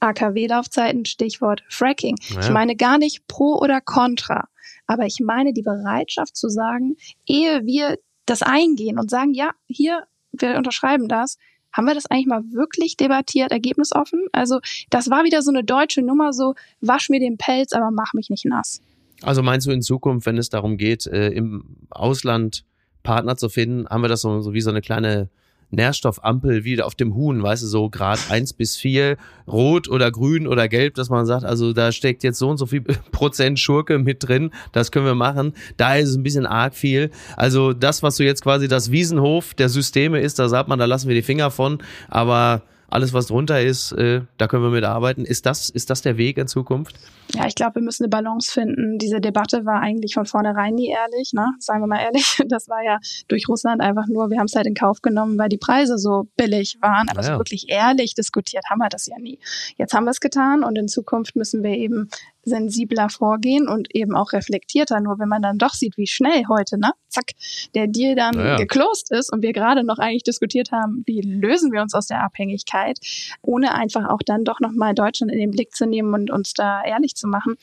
AKW-Laufzeiten, 0.00 1.04
Stichwort 1.04 1.64
Fracking. 1.68 2.16
Ja. 2.28 2.40
Ich 2.40 2.50
meine 2.50 2.76
gar 2.76 2.98
nicht 2.98 3.26
pro 3.26 3.58
oder 3.58 3.80
contra, 3.80 4.48
aber 4.86 5.06
ich 5.06 5.18
meine 5.20 5.52
die 5.52 5.62
Bereitschaft 5.62 6.36
zu 6.36 6.48
sagen, 6.48 6.96
ehe 7.26 7.64
wir 7.64 7.98
das 8.26 8.42
eingehen 8.42 8.98
und 8.98 9.10
sagen, 9.10 9.34
ja, 9.34 9.50
hier, 9.66 10.04
wir 10.32 10.56
unterschreiben 10.56 11.08
das, 11.08 11.38
haben 11.72 11.86
wir 11.86 11.94
das 11.94 12.06
eigentlich 12.06 12.26
mal 12.26 12.42
wirklich 12.52 12.96
debattiert, 12.96 13.50
ergebnisoffen? 13.50 14.26
Also 14.32 14.60
das 14.90 15.10
war 15.10 15.24
wieder 15.24 15.42
so 15.42 15.50
eine 15.50 15.64
deutsche 15.64 16.02
Nummer, 16.02 16.32
so 16.32 16.54
wasch 16.80 17.08
mir 17.08 17.20
den 17.20 17.36
Pelz, 17.36 17.72
aber 17.72 17.90
mach 17.90 18.14
mich 18.14 18.30
nicht 18.30 18.44
nass. 18.44 18.80
Also 19.22 19.42
meinst 19.42 19.66
du 19.66 19.70
in 19.70 19.82
Zukunft, 19.82 20.26
wenn 20.26 20.38
es 20.38 20.48
darum 20.48 20.76
geht, 20.76 21.06
äh, 21.06 21.28
im 21.28 21.76
Ausland 21.90 22.64
Partner 23.02 23.36
zu 23.36 23.48
finden, 23.48 23.88
haben 23.88 24.02
wir 24.02 24.08
das 24.08 24.20
so, 24.20 24.40
so 24.40 24.52
wie 24.52 24.60
so 24.60 24.70
eine 24.70 24.80
kleine 24.80 25.28
Nährstoffampel 25.70 26.64
wie 26.64 26.80
auf 26.80 26.94
dem 26.94 27.14
Huhn, 27.14 27.42
weißt 27.42 27.62
du, 27.62 27.66
so 27.66 27.90
Grad 27.90 28.30
eins 28.30 28.52
bis 28.52 28.76
vier, 28.76 29.16
rot 29.46 29.88
oder 29.88 30.10
grün 30.10 30.46
oder 30.46 30.68
gelb, 30.68 30.94
dass 30.94 31.10
man 31.10 31.26
sagt, 31.26 31.44
also 31.44 31.72
da 31.72 31.92
steckt 31.92 32.24
jetzt 32.24 32.38
so 32.38 32.48
und 32.48 32.56
so 32.56 32.66
viel 32.66 32.80
Prozent 33.12 33.58
Schurke 33.58 33.98
mit 33.98 34.26
drin, 34.26 34.50
das 34.72 34.90
können 34.90 35.04
wir 35.04 35.14
machen. 35.14 35.52
Da 35.76 35.96
ist 35.96 36.10
es 36.10 36.16
ein 36.16 36.22
bisschen 36.22 36.46
arg 36.46 36.74
viel. 36.74 37.10
Also 37.36 37.72
das, 37.72 38.02
was 38.02 38.16
so 38.16 38.24
jetzt 38.24 38.42
quasi 38.42 38.66
das 38.66 38.90
Wiesenhof 38.90 39.54
der 39.54 39.68
Systeme 39.68 40.20
ist, 40.20 40.38
da 40.38 40.48
sagt 40.48 40.68
man, 40.68 40.78
da 40.78 40.86
lassen 40.86 41.08
wir 41.08 41.14
die 41.14 41.22
Finger 41.22 41.50
von, 41.50 41.78
aber 42.08 42.62
alles, 42.90 43.12
was 43.12 43.26
drunter 43.26 43.60
ist, 43.60 43.92
äh, 43.92 44.22
da 44.38 44.48
können 44.48 44.62
wir 44.62 44.70
mit 44.70 44.84
arbeiten. 44.84 45.24
Ist 45.24 45.46
das, 45.46 45.68
ist 45.68 45.90
das 45.90 46.02
der 46.02 46.16
Weg 46.16 46.38
in 46.38 46.48
Zukunft? 46.48 46.96
Ja, 47.34 47.46
ich 47.46 47.54
glaube, 47.54 47.76
wir 47.76 47.82
müssen 47.82 48.04
eine 48.04 48.08
Balance 48.08 48.50
finden. 48.50 48.98
Diese 48.98 49.20
Debatte 49.20 49.66
war 49.66 49.80
eigentlich 49.80 50.14
von 50.14 50.24
vornherein 50.24 50.74
nie 50.74 50.88
ehrlich, 50.88 51.32
ne? 51.34 51.46
Sagen 51.58 51.82
wir 51.82 51.86
mal 51.86 52.00
ehrlich. 52.00 52.38
Das 52.48 52.68
war 52.68 52.82
ja 52.82 52.98
durch 53.28 53.46
Russland 53.48 53.82
einfach 53.82 54.06
nur, 54.08 54.30
wir 54.30 54.38
haben 54.38 54.46
es 54.46 54.54
halt 54.54 54.66
in 54.66 54.74
Kauf 54.74 55.02
genommen, 55.02 55.38
weil 55.38 55.50
die 55.50 55.58
Preise 55.58 55.98
so 55.98 56.28
billig 56.36 56.78
waren. 56.80 57.08
Aber 57.10 57.20
ja. 57.20 57.32
so 57.32 57.38
wirklich 57.38 57.66
ehrlich 57.68 58.14
diskutiert 58.14 58.64
haben 58.70 58.78
wir 58.78 58.88
das 58.88 59.06
ja 59.06 59.18
nie. 59.18 59.38
Jetzt 59.76 59.92
haben 59.92 60.04
wir 60.04 60.10
es 60.10 60.20
getan 60.20 60.64
und 60.64 60.78
in 60.78 60.88
Zukunft 60.88 61.36
müssen 61.36 61.62
wir 61.62 61.72
eben 61.72 62.08
sensibler 62.48 63.08
vorgehen 63.08 63.68
und 63.68 63.94
eben 63.94 64.16
auch 64.16 64.32
reflektierter. 64.32 65.00
Nur 65.00 65.18
wenn 65.18 65.28
man 65.28 65.42
dann 65.42 65.58
doch 65.58 65.74
sieht, 65.74 65.96
wie 65.96 66.06
schnell 66.06 66.44
heute, 66.48 66.78
ne, 66.78 66.92
zack, 67.08 67.32
der 67.74 67.86
Deal 67.86 68.14
dann 68.14 68.36
naja. 68.36 68.56
geklost 68.56 69.10
ist 69.12 69.32
und 69.32 69.42
wir 69.42 69.52
gerade 69.52 69.84
noch 69.84 69.98
eigentlich 69.98 70.22
diskutiert 70.22 70.72
haben, 70.72 71.02
wie 71.06 71.20
lösen 71.20 71.72
wir 71.72 71.82
uns 71.82 71.94
aus 71.94 72.06
der 72.06 72.22
Abhängigkeit, 72.22 72.98
ohne 73.42 73.74
einfach 73.74 74.08
auch 74.08 74.20
dann 74.24 74.44
doch 74.44 74.60
nochmal 74.60 74.94
Deutschland 74.94 75.32
in 75.32 75.38
den 75.38 75.50
Blick 75.50 75.74
zu 75.74 75.86
nehmen 75.86 76.14
und 76.14 76.30
uns 76.30 76.54
da 76.54 76.82
ehrlich 76.82 77.14
zu 77.14 77.28
machen. 77.28 77.56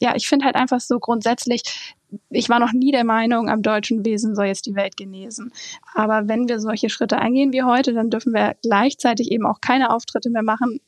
Ja, 0.00 0.14
ich 0.14 0.28
finde 0.28 0.44
halt 0.44 0.56
einfach 0.56 0.80
so 0.80 0.98
grundsätzlich, 0.98 1.62
ich 2.30 2.48
war 2.48 2.58
noch 2.58 2.72
nie 2.72 2.92
der 2.92 3.04
Meinung, 3.04 3.48
am 3.48 3.62
deutschen 3.62 4.04
Wesen 4.04 4.34
soll 4.34 4.46
jetzt 4.46 4.66
die 4.66 4.74
Welt 4.74 4.96
genesen. 4.96 5.52
Aber 5.94 6.28
wenn 6.28 6.48
wir 6.48 6.60
solche 6.60 6.90
Schritte 6.90 7.18
eingehen 7.18 7.52
wie 7.52 7.62
heute, 7.62 7.94
dann 7.94 8.10
dürfen 8.10 8.34
wir 8.34 8.54
gleichzeitig 8.62 9.30
eben 9.30 9.46
auch 9.46 9.60
keine 9.60 9.90
Auftritte 9.90 10.30
mehr 10.30 10.42
machen, 10.42 10.80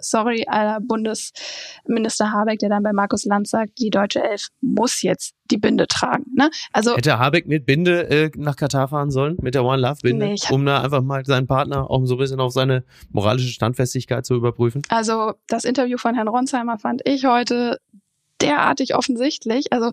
sorry, 0.00 0.44
aller 0.46 0.80
Bundesminister 0.80 2.32
Habeck, 2.32 2.58
der 2.60 2.68
dann 2.68 2.82
bei 2.82 2.92
Markus 2.92 3.24
Lanz 3.24 3.50
sagt, 3.50 3.78
die 3.78 3.90
deutsche 3.90 4.22
Elf 4.22 4.48
muss 4.60 5.02
jetzt 5.02 5.34
die 5.50 5.58
Binde 5.58 5.86
tragen. 5.86 6.24
Ne? 6.34 6.50
Also 6.72 6.96
hätte 6.96 7.18
Habeck 7.18 7.46
mit 7.46 7.66
Binde 7.66 8.08
äh, 8.10 8.30
nach 8.36 8.56
Katar 8.56 8.88
fahren 8.88 9.10
sollen 9.10 9.36
mit 9.40 9.54
der 9.54 9.64
One 9.64 9.80
Love 9.80 9.98
Binde, 10.02 10.26
nee, 10.26 10.36
um 10.50 10.64
da 10.64 10.82
einfach 10.82 11.02
mal 11.02 11.24
seinen 11.24 11.46
Partner 11.46 11.90
auch 11.90 12.04
so 12.04 12.14
ein 12.14 12.18
bisschen 12.18 12.40
auf 12.40 12.52
seine 12.52 12.84
moralische 13.10 13.48
Standfestigkeit 13.48 14.26
zu 14.26 14.34
überprüfen? 14.34 14.82
Also 14.88 15.34
das 15.46 15.64
Interview 15.64 15.98
von 15.98 16.14
Herrn 16.14 16.28
Ronsheimer 16.28 16.78
fand 16.78 17.02
ich 17.04 17.24
heute 17.24 17.78
derartig 18.40 18.94
offensichtlich. 18.94 19.72
Also 19.72 19.92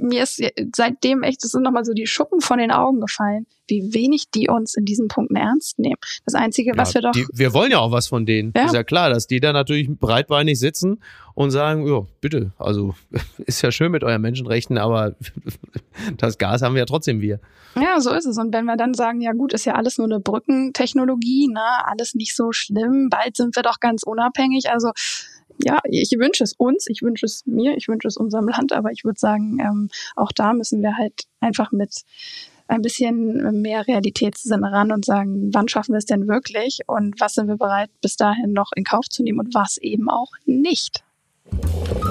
mir 0.00 0.22
ist 0.22 0.42
seitdem 0.74 1.22
echt, 1.22 1.44
es 1.44 1.50
sind 1.50 1.62
nochmal 1.62 1.84
so 1.84 1.92
die 1.92 2.06
Schuppen 2.06 2.40
von 2.40 2.58
den 2.58 2.70
Augen 2.70 3.00
gefallen, 3.00 3.46
wie 3.66 3.94
wenig 3.94 4.30
die 4.30 4.48
uns 4.48 4.74
in 4.74 4.84
diesen 4.84 5.08
Punkten 5.08 5.36
ernst 5.36 5.78
nehmen. 5.78 5.96
Das 6.24 6.34
Einzige, 6.34 6.70
ja, 6.70 6.78
was 6.78 6.94
wir 6.94 7.02
doch. 7.02 7.12
Die, 7.12 7.26
wir 7.32 7.52
wollen 7.54 7.70
ja 7.70 7.78
auch 7.78 7.90
was 7.90 8.06
von 8.06 8.26
denen. 8.26 8.52
Ja. 8.56 8.66
Ist 8.66 8.74
ja 8.74 8.84
klar, 8.84 9.10
dass 9.10 9.26
die 9.26 9.40
da 9.40 9.52
natürlich 9.52 9.88
breitbeinig 9.88 10.58
sitzen 10.58 11.00
und 11.34 11.50
sagen, 11.50 11.86
ja, 11.86 12.06
bitte, 12.20 12.52
also 12.58 12.94
ist 13.46 13.62
ja 13.62 13.72
schön 13.72 13.90
mit 13.90 14.04
euren 14.04 14.22
Menschenrechten, 14.22 14.78
aber 14.78 15.16
das 16.18 16.38
Gas 16.38 16.62
haben 16.62 16.74
wir 16.74 16.80
ja 16.80 16.86
trotzdem 16.86 17.20
wir. 17.20 17.40
Ja, 17.74 18.00
so 18.00 18.12
ist 18.12 18.26
es. 18.26 18.38
Und 18.38 18.54
wenn 18.54 18.66
wir 18.66 18.76
dann 18.76 18.94
sagen, 18.94 19.20
ja 19.20 19.32
gut, 19.32 19.52
ist 19.52 19.64
ja 19.64 19.74
alles 19.74 19.98
nur 19.98 20.06
eine 20.06 20.20
Brückentechnologie, 20.20 21.48
ne, 21.48 21.60
alles 21.86 22.14
nicht 22.14 22.36
so 22.36 22.52
schlimm, 22.52 23.08
bald 23.10 23.36
sind 23.36 23.56
wir 23.56 23.64
doch 23.64 23.80
ganz 23.80 24.04
unabhängig. 24.04 24.70
Also 24.70 24.92
ja, 25.62 25.78
ich 25.84 26.10
wünsche 26.18 26.44
es 26.44 26.54
uns, 26.54 26.86
ich 26.88 27.02
wünsche 27.02 27.26
es 27.26 27.44
mir, 27.46 27.76
ich 27.76 27.88
wünsche 27.88 28.08
es 28.08 28.16
unserem 28.16 28.48
Land, 28.48 28.72
aber 28.72 28.90
ich 28.90 29.04
würde 29.04 29.18
sagen, 29.18 29.58
ähm, 29.60 29.88
auch 30.16 30.32
da 30.32 30.52
müssen 30.52 30.82
wir 30.82 30.96
halt 30.96 31.24
einfach 31.40 31.72
mit 31.72 32.02
ein 32.66 32.82
bisschen 32.82 33.60
mehr 33.60 33.86
Realitätssinn 33.86 34.64
ran 34.64 34.90
und 34.90 35.04
sagen, 35.04 35.50
wann 35.52 35.68
schaffen 35.68 35.92
wir 35.92 35.98
es 35.98 36.06
denn 36.06 36.28
wirklich 36.28 36.80
und 36.86 37.20
was 37.20 37.34
sind 37.34 37.48
wir 37.48 37.56
bereit 37.56 37.90
bis 38.00 38.16
dahin 38.16 38.52
noch 38.52 38.70
in 38.74 38.84
Kauf 38.84 39.08
zu 39.08 39.22
nehmen 39.22 39.40
und 39.40 39.54
was 39.54 39.76
eben 39.76 40.08
auch 40.08 40.32
nicht. 40.46 41.04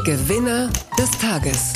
Gewinner 0.05 0.69
des 0.97 1.11
Tages 1.11 1.73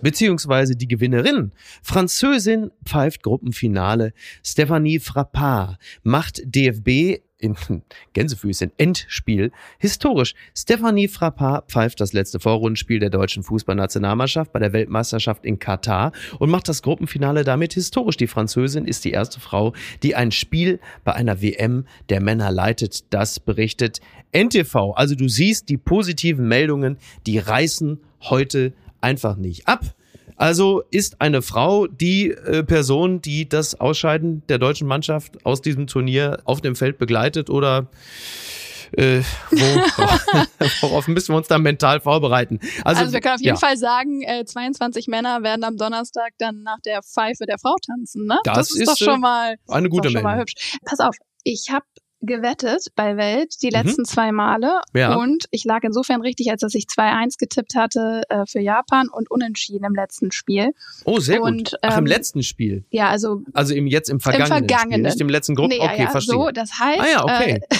beziehungsweise 0.00 0.76
die 0.76 0.88
Gewinnerin. 0.88 1.52
Französin 1.82 2.70
pfeift 2.84 3.22
Gruppenfinale. 3.22 4.12
Stephanie 4.44 5.00
Frappard 5.00 5.78
macht 6.02 6.40
DFB 6.44 7.20
in 7.38 7.56
Gänsefüßchen 8.12 8.72
Endspiel 8.76 9.52
historisch. 9.78 10.34
Stephanie 10.56 11.08
Frappard 11.08 11.70
pfeift 11.70 12.00
das 12.00 12.12
letzte 12.12 12.40
Vorrundenspiel 12.40 12.98
der 12.98 13.10
deutschen 13.10 13.42
Fußballnationalmannschaft 13.42 14.52
bei 14.52 14.58
der 14.58 14.72
Weltmeisterschaft 14.72 15.44
in 15.44 15.58
Katar 15.58 16.12
und 16.38 16.50
macht 16.50 16.68
das 16.68 16.82
Gruppenfinale 16.82 17.44
damit 17.44 17.74
historisch. 17.74 18.16
Die 18.16 18.26
Französin 18.26 18.84
ist 18.84 19.04
die 19.04 19.12
erste 19.12 19.40
Frau, 19.40 19.72
die 20.02 20.14
ein 20.14 20.32
Spiel 20.32 20.80
bei 21.04 21.14
einer 21.14 21.40
WM 21.40 21.86
der 22.08 22.20
Männer 22.20 22.50
leitet. 22.50 23.12
Das 23.12 23.40
berichtet 23.40 24.00
NTV. 24.32 24.92
Also 24.94 25.14
du 25.14 25.28
siehst 25.28 25.68
die 25.68 25.76
positiven 25.78 26.48
Meldungen, 26.48 26.98
die 27.26 27.38
reißen 27.38 28.00
heute 28.22 28.72
einfach 29.00 29.36
nicht 29.36 29.68
ab. 29.68 29.94
Also 30.38 30.84
ist 30.90 31.20
eine 31.20 31.42
Frau 31.42 31.88
die 31.88 32.30
äh, 32.30 32.62
Person, 32.62 33.20
die 33.20 33.48
das 33.48 33.78
Ausscheiden 33.78 34.46
der 34.48 34.58
deutschen 34.58 34.86
Mannschaft 34.86 35.44
aus 35.44 35.60
diesem 35.60 35.88
Turnier 35.88 36.40
auf 36.44 36.60
dem 36.60 36.76
Feld 36.76 36.96
begleitet 36.98 37.50
oder 37.50 37.90
äh, 38.92 39.20
wo, 39.50 39.56
worauf 40.80 41.08
müssen 41.08 41.34
wir 41.34 41.36
uns 41.36 41.48
dann 41.48 41.62
mental 41.62 42.00
vorbereiten? 42.00 42.60
Also, 42.84 43.02
also 43.02 43.12
wir 43.12 43.20
können 43.20 43.34
auf 43.34 43.40
jeden 43.40 43.56
ja. 43.56 43.60
Fall 43.60 43.76
sagen, 43.76 44.22
äh, 44.22 44.44
22 44.44 45.08
Männer 45.08 45.42
werden 45.42 45.64
am 45.64 45.76
Donnerstag 45.76 46.30
dann 46.38 46.62
nach 46.62 46.78
der 46.84 47.02
Pfeife 47.02 47.44
der 47.44 47.58
Frau 47.58 47.74
tanzen. 47.84 48.26
Ne? 48.26 48.38
Das, 48.44 48.56
das 48.56 48.70
ist, 48.70 48.80
ist, 48.82 48.88
doch 48.88 48.96
schon 48.96 49.20
mal 49.20 49.56
eine 49.68 49.88
gute 49.88 50.10
Meldung. 50.10 50.44
Pass 50.84 51.00
auf, 51.00 51.16
ich 51.42 51.70
habe 51.70 51.84
gewettet 52.20 52.88
bei 52.96 53.16
Welt 53.16 53.62
die 53.62 53.68
mhm. 53.68 53.72
letzten 53.72 54.02
mhm. 54.02 54.06
zwei 54.06 54.32
Male 54.32 54.80
ja. 54.94 55.14
und 55.14 55.44
ich 55.50 55.64
lag 55.64 55.82
insofern 55.82 56.20
richtig, 56.20 56.50
als 56.50 56.60
dass 56.62 56.74
ich 56.74 56.84
2-1 56.84 57.38
getippt 57.38 57.74
hatte 57.76 58.22
äh, 58.28 58.44
für 58.46 58.60
Japan 58.60 59.08
und 59.08 59.30
unentschieden 59.30 59.84
im 59.84 59.94
letzten 59.94 60.32
Spiel. 60.32 60.72
Oh, 61.04 61.20
sehr 61.20 61.42
und, 61.42 61.70
gut. 61.70 61.78
Ach, 61.82 61.92
im 61.92 62.04
ähm, 62.04 62.06
letzten 62.06 62.42
Spiel? 62.42 62.84
Ja, 62.90 63.08
also 63.08 63.42
also 63.52 63.74
im 63.74 63.86
jetzt 63.86 64.10
im 64.10 64.20
vergangenen, 64.20 64.64
im 64.64 64.68
vergangenen. 64.68 64.92
Spiel, 64.92 65.02
nicht 65.02 65.20
im 65.20 65.28
letzten 65.28 65.54
Gruppen. 65.54 65.76
Nee, 65.78 65.80
okay, 65.80 66.02
ja, 66.02 66.10
verstehe. 66.10 66.34
So, 66.34 66.50
das 66.50 66.78
heißt, 66.78 67.00
ah, 67.00 67.06
ja, 67.06 67.24
okay. 67.24 67.60
äh, 67.68 67.76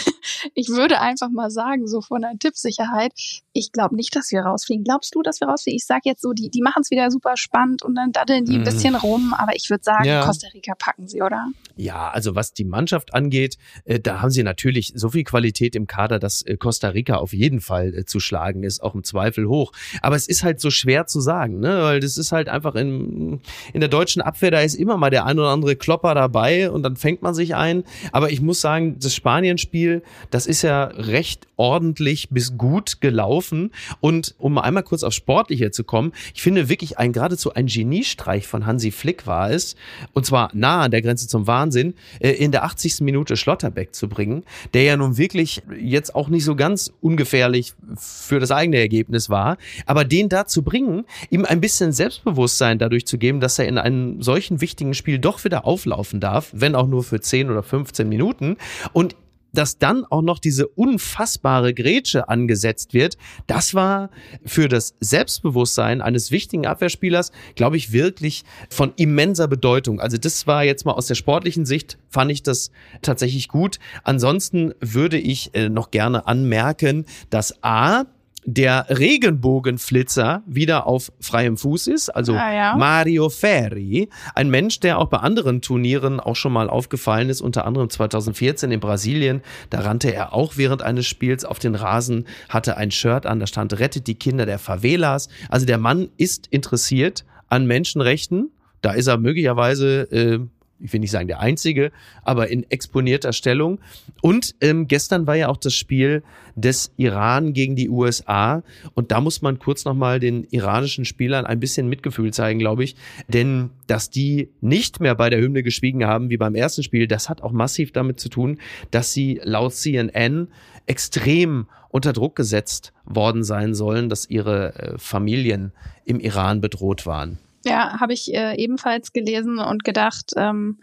ich 0.55 0.69
würde 0.69 1.01
einfach 1.01 1.31
mal 1.31 1.51
sagen, 1.51 1.87
so 1.87 2.01
von 2.01 2.23
der 2.23 2.33
Tippsicherheit, 2.39 3.13
ich 3.53 3.73
glaube 3.73 3.97
nicht, 3.97 4.15
dass 4.15 4.31
wir 4.31 4.41
rausfliegen. 4.41 4.85
Glaubst 4.85 5.15
du, 5.15 5.23
dass 5.23 5.41
wir 5.41 5.49
rausfliegen? 5.49 5.77
Ich 5.77 5.87
sag 5.87 6.05
jetzt 6.05 6.23
so, 6.23 6.33
die, 6.33 6.51
die 6.51 6.63
machen 6.63 6.83
es 6.83 6.91
wieder 6.91 7.11
super 7.11 7.37
spannend 7.37 7.83
und 7.83 7.95
dann 7.95 8.13
daddeln 8.13 8.45
die 8.45 8.55
ein 8.55 8.61
mhm. 8.61 8.65
bisschen 8.65 8.95
rum, 8.95 9.35
aber 9.37 9.55
ich 9.57 9.69
würde 9.71 9.85
sagen, 9.85 10.05
ja. 10.05 10.25
Costa 10.25 10.49
Rica 10.55 10.75
packen 10.79 11.09
sie, 11.09 11.23
oder? 11.23 11.49
Ja, 11.77 12.11
also 12.11 12.35
was 12.35 12.53
die 12.53 12.65
Mannschaft 12.65 13.15
angeht, 13.15 13.57
äh, 13.85 14.01
da 14.01 14.21
haben 14.21 14.31
sie 14.31 14.43
natürlich 14.43 14.93
so 14.95 15.11
viel 15.11 15.25
Qualität 15.25 15.77
im 15.77 15.87
Kader, 15.87 16.19
dass 16.19 16.43
äh, 16.43 16.57
Costa 16.57 16.89
Rica 16.89 17.17
auf 17.17 17.33
jeden 17.33 17.61
Fall 17.61 17.95
äh, 17.95 18.05
zu 18.05 18.21
schlagen 18.21 18.63
ist, 18.63 18.83
auch 18.83 18.95
im 18.95 19.05
Zweifel 19.05 19.49
hoch. 19.49 19.73
Aber 20.03 20.17
es 20.17 20.29
ist 20.29 20.43
halt 20.43 20.61
so 20.61 20.71
schwer 20.71 21.07
zu 21.07 21.21
sagen, 21.21 21.61
ne? 21.61 21.83
weil 21.83 22.01
das 22.01 22.17
ist 22.17 22.33
halt 22.33 22.49
einfach 22.49 22.75
in, 22.75 23.41
in 23.73 23.81
der 23.81 23.89
deutschen 23.89 24.23
Abwehr, 24.23 24.51
da 24.51 24.61
ist 24.61 24.75
immer 24.75 24.97
mal 24.97 25.11
der 25.11 25.27
ein 25.27 25.39
oder 25.39 25.49
andere 25.49 25.77
Klopper 25.77 26.15
dabei 26.15 26.71
und 26.71 26.83
dann 26.83 26.97
fängt 26.97 27.23
man 27.23 27.35
sich 27.35 27.55
ein. 27.55 27.85
Aber 28.13 28.31
ich 28.31 28.41
muss 28.41 28.61
sagen, 28.61 28.99
das 28.99 29.15
Spanien-Spiel, 29.15 30.03
das 30.31 30.47
ist 30.47 30.63
ja 30.63 30.85
recht 30.85 31.47
ordentlich 31.57 32.29
bis 32.31 32.57
gut 32.57 33.01
gelaufen. 33.01 33.73
Und 34.01 34.35
um 34.39 34.55
mal 34.55 34.63
einmal 34.63 34.83
kurz 34.83 35.03
auf 35.03 35.13
Sportliche 35.13 35.71
zu 35.71 35.85
kommen, 35.85 36.13
ich 36.35 36.43
finde 36.43 36.69
wirklich 36.69 36.99
ein 36.99 37.13
geradezu 37.13 37.55
ein 37.55 37.67
Geniestreich 37.67 38.47
von 38.47 38.67
Hansi 38.67 38.91
Flick 38.91 39.27
war 39.27 39.51
es, 39.51 39.77
und 40.13 40.25
zwar 40.25 40.51
nah 40.55 40.83
an 40.83 40.91
der 40.91 41.03
Grenze 41.03 41.29
zum 41.29 41.47
Wahnsinn, 41.47 41.95
äh, 42.21 42.31
in 42.31 42.53
der 42.53 42.65
80. 42.65 43.01
Minute 43.01 43.37
Schlotterbeck 43.37 43.95
zu 43.95 44.09
bringen, 44.09 44.45
der 44.75 44.85
ja 44.85 44.97
nun 44.97 45.19
wirklich 45.19 45.63
jetzt 45.79 46.15
auch 46.15 46.29
nicht 46.29 46.45
so 46.45 46.55
ganz 46.57 46.93
ungefährlich 47.01 47.75
für 47.97 48.41
das 48.41 48.51
eigene 48.51 48.79
Ergebnis 48.79 49.29
war, 49.29 49.59
aber 49.87 50.05
den 50.05 50.29
da 50.29 50.47
zu 50.47 50.63
bringen, 50.63 51.05
ihm 51.31 51.45
ein 51.45 51.61
bisschen 51.61 51.93
Selbstbewusstsein 51.93 52.79
dadurch 52.79 53.07
zu 53.07 53.19
geben, 53.19 53.41
dass 53.41 53.59
er 53.59 53.67
in 53.67 53.79
einem 53.79 54.23
solchen 54.23 54.61
wichtigen 54.61 54.95
Spiel 54.95 55.19
doch 55.19 55.45
wieder 55.45 55.67
auflaufen 55.67 56.21
darf, 56.21 56.51
wenn 56.53 56.75
auch 56.75 56.87
nur 56.87 57.03
für 57.03 57.21
10 57.21 57.51
oder 57.51 57.63
15 57.63 58.09
Minuten 58.09 58.57
und 58.93 59.17
dass 59.53 59.79
dann 59.79 60.05
auch 60.05 60.23
noch 60.23 60.39
diese 60.39 60.69
unfassbare 60.69 61.75
Grätsche 61.75 62.29
angesetzt 62.29 62.95
wird, 62.95 63.17
das 63.47 63.75
war 63.75 64.11
für 64.45 64.69
das 64.69 64.95
Selbstbewusstsein 65.01 66.01
eines 66.01 66.31
wichtigen 66.31 66.67
Abwehrspielers, 66.67 67.33
glaube 67.55 67.77
ich, 67.77 67.93
wirklich 67.93 68.45
von 68.71 68.93
immenser 68.97 69.49
Bedeutung. 69.49 70.01
Also 70.01 70.19
das 70.19 70.47
war 70.47 70.65
jetzt 70.65 70.85
mal 70.85 70.93
aus 70.93 71.07
der 71.07 71.15
sportlichen 71.15 71.67
Sicht, 71.67 71.99
fand 72.09 72.31
ich 72.31 72.43
das 72.43 72.71
tatsächlich 73.03 73.49
gut. 73.49 73.79
Ansonsten 74.05 74.75
würde 74.81 75.19
ich 75.19 75.55
äh, 75.55 75.69
noch 75.69 75.91
gerne 75.91 76.27
anmerken, 76.27 77.07
dass 77.31 77.63
A, 77.63 78.05
der 78.45 78.87
Regenbogenflitzer 78.89 80.43
wieder 80.47 80.87
auf 80.87 81.13
freiem 81.21 81.57
Fuß 81.57 81.87
ist, 81.89 82.09
also 82.09 82.35
ah, 82.35 82.53
ja. 82.53 82.77
Mario 82.77 83.29
Ferri, 83.29 84.09
ein 84.35 84.49
Mensch, 84.49 84.81
der 84.81 84.99
auch 84.99 85.09
bei 85.09 85.19
anderen 85.19 85.61
Turnieren 85.61 86.21
auch 86.21 86.37
schon 86.37 86.53
mal 86.53 86.71
aufgefallen 86.71 87.29
ist, 87.29 87.41
unter 87.41 87.67
anderem 87.67 87.91
2014 87.91 88.71
in 88.71 88.81
Brasilien, 88.81 89.43
da 89.71 89.81
rannte 89.81 90.15
er 90.15 90.33
auch 90.33 90.57
während 90.57 90.83
eines 90.83 91.07
Spiels 91.07 91.45
auf 91.45 91.59
den 91.59 91.75
Rasen, 91.75 92.27
hatte 92.49 92.77
ein 92.77 92.91
Shirt 92.91 93.27
an, 93.27 93.41
da 93.41 93.47
stand 93.47 93.79
rettet 93.79 94.07
die 94.07 94.15
Kinder 94.15 94.47
der 94.47 94.59
Favelas. 94.59 95.29
Also 95.49 95.67
der 95.67 95.79
Mann 95.79 96.09
ist 96.17 96.47
interessiert 96.49 97.25
an 97.49 97.67
Menschenrechten, 97.67 98.51
da 98.81 98.93
ist 98.93 99.09
er 99.09 99.19
möglicherweise 99.19 100.03
äh, 100.13 100.39
ich 100.81 100.93
will 100.93 101.01
nicht 101.01 101.11
sagen 101.11 101.29
der 101.29 101.41
einzige, 101.41 101.91
aber 102.23 102.49
in 102.49 102.69
exponierter 102.71 103.33
Stellung. 103.33 103.81
Und 104.21 104.55
ähm, 104.61 104.87
gestern 104.87 105.27
war 105.27 105.35
ja 105.35 105.49
auch 105.49 105.57
das 105.57 105.75
Spiel 105.75 106.23
des 106.55 106.93
Iran 106.97 107.53
gegen 107.53 107.77
die 107.77 107.89
USA. 107.89 108.63
Und 108.95 109.11
da 109.11 109.21
muss 109.21 109.43
man 109.43 109.59
kurz 109.59 109.85
nochmal 109.85 110.21
den 110.21 110.45
iranischen 110.45 111.05
Spielern 111.05 111.47
ein 111.47 111.61
bisschen 111.61 111.89
Mitgefühl 111.89 112.33
zeigen, 112.33 112.59
glaube 112.59 112.85
ich. 112.85 112.97
Denn 113.29 113.71
dass 113.87 114.11
die 114.11 114.51
nicht 114.61 115.01
mehr 115.01 115.15
bei 115.15 115.31
der 115.31 115.41
Hymne 115.41 115.63
geschwiegen 115.63 116.05
haben 116.05 116.31
wie 116.31 116.37
beim 116.37 116.55
ersten 116.55 116.83
Spiel, 116.83 117.07
das 117.07 117.29
hat 117.29 117.43
auch 117.43 117.53
massiv 117.53 117.93
damit 117.93 118.21
zu 118.21 118.29
tun, 118.29 118.59
dass 118.91 119.13
sie 119.13 119.41
laut 119.43 119.75
CNN 119.75 120.49
extrem 120.87 121.67
unter 121.91 122.13
Druck 122.13 122.37
gesetzt 122.37 122.93
worden 123.05 123.45
sein 123.45 123.75
sollen, 123.75 124.09
dass 124.09 124.29
ihre 124.29 124.75
äh, 124.75 124.99
Familien 124.99 125.73
im 126.05 126.21
Iran 126.21 126.61
bedroht 126.61 127.07
waren. 127.07 127.39
Ja, 127.69 128.01
habe 128.01 128.13
ich 128.13 128.33
äh, 128.35 128.57
ebenfalls 128.57 129.13
gelesen 129.13 129.59
und 129.59 129.85
gedacht, 129.85 130.33
ähm, 130.37 130.79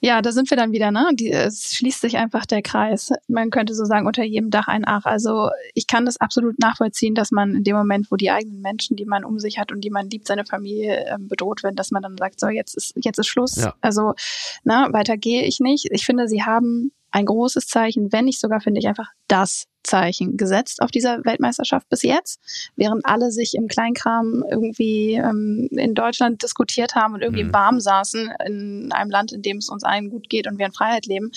ja, 0.00 0.22
da 0.22 0.30
sind 0.30 0.48
wir 0.50 0.56
dann 0.56 0.70
wieder, 0.70 0.92
ne? 0.92 1.10
Die, 1.14 1.32
es 1.32 1.74
schließt 1.74 2.00
sich 2.00 2.18
einfach 2.18 2.46
der 2.46 2.62
Kreis. 2.62 3.12
Man 3.26 3.50
könnte 3.50 3.74
so 3.74 3.84
sagen, 3.84 4.06
unter 4.06 4.22
jedem 4.22 4.50
Dach 4.50 4.68
ein 4.68 4.84
Ach. 4.86 5.06
Also 5.06 5.50
ich 5.74 5.88
kann 5.88 6.06
das 6.06 6.18
absolut 6.18 6.60
nachvollziehen, 6.60 7.16
dass 7.16 7.32
man 7.32 7.56
in 7.56 7.64
dem 7.64 7.74
Moment, 7.74 8.10
wo 8.10 8.16
die 8.16 8.30
eigenen 8.30 8.60
Menschen, 8.60 8.96
die 8.96 9.06
man 9.06 9.24
um 9.24 9.40
sich 9.40 9.58
hat 9.58 9.72
und 9.72 9.80
die 9.80 9.90
man 9.90 10.08
liebt, 10.08 10.28
seine 10.28 10.44
Familie 10.44 11.04
äh, 11.06 11.16
bedroht 11.18 11.64
werden, 11.64 11.74
dass 11.74 11.90
man 11.90 12.02
dann 12.02 12.16
sagt, 12.16 12.38
so 12.38 12.48
jetzt 12.48 12.76
ist 12.76 12.94
jetzt 12.96 13.18
ist 13.18 13.26
Schluss. 13.26 13.56
Ja. 13.56 13.74
Also, 13.80 14.14
na, 14.62 14.92
weiter 14.92 15.16
gehe 15.16 15.42
ich 15.42 15.58
nicht. 15.58 15.88
Ich 15.90 16.06
finde, 16.06 16.28
sie 16.28 16.44
haben 16.44 16.92
ein 17.10 17.26
großes 17.26 17.66
Zeichen, 17.66 18.12
wenn 18.12 18.26
nicht 18.26 18.40
sogar, 18.40 18.60
finde 18.60 18.80
ich 18.80 18.88
einfach 18.88 19.08
das 19.28 19.64
Zeichen 19.82 20.36
gesetzt 20.36 20.82
auf 20.82 20.90
dieser 20.90 21.24
Weltmeisterschaft 21.24 21.88
bis 21.88 22.02
jetzt, 22.02 22.40
während 22.76 23.06
alle 23.06 23.30
sich 23.30 23.54
im 23.54 23.68
Kleinkram 23.68 24.44
irgendwie 24.48 25.14
ähm, 25.14 25.68
in 25.70 25.94
Deutschland 25.94 26.42
diskutiert 26.42 26.94
haben 26.94 27.14
und 27.14 27.22
irgendwie 27.22 27.44
mhm. 27.44 27.54
warm 27.54 27.80
saßen 27.80 28.30
in 28.46 28.92
einem 28.92 29.10
Land, 29.10 29.32
in 29.32 29.42
dem 29.42 29.58
es 29.58 29.68
uns 29.68 29.84
allen 29.84 30.10
gut 30.10 30.28
geht 30.28 30.46
und 30.46 30.58
wir 30.58 30.66
in 30.66 30.72
Freiheit 30.72 31.06
leben, 31.06 31.30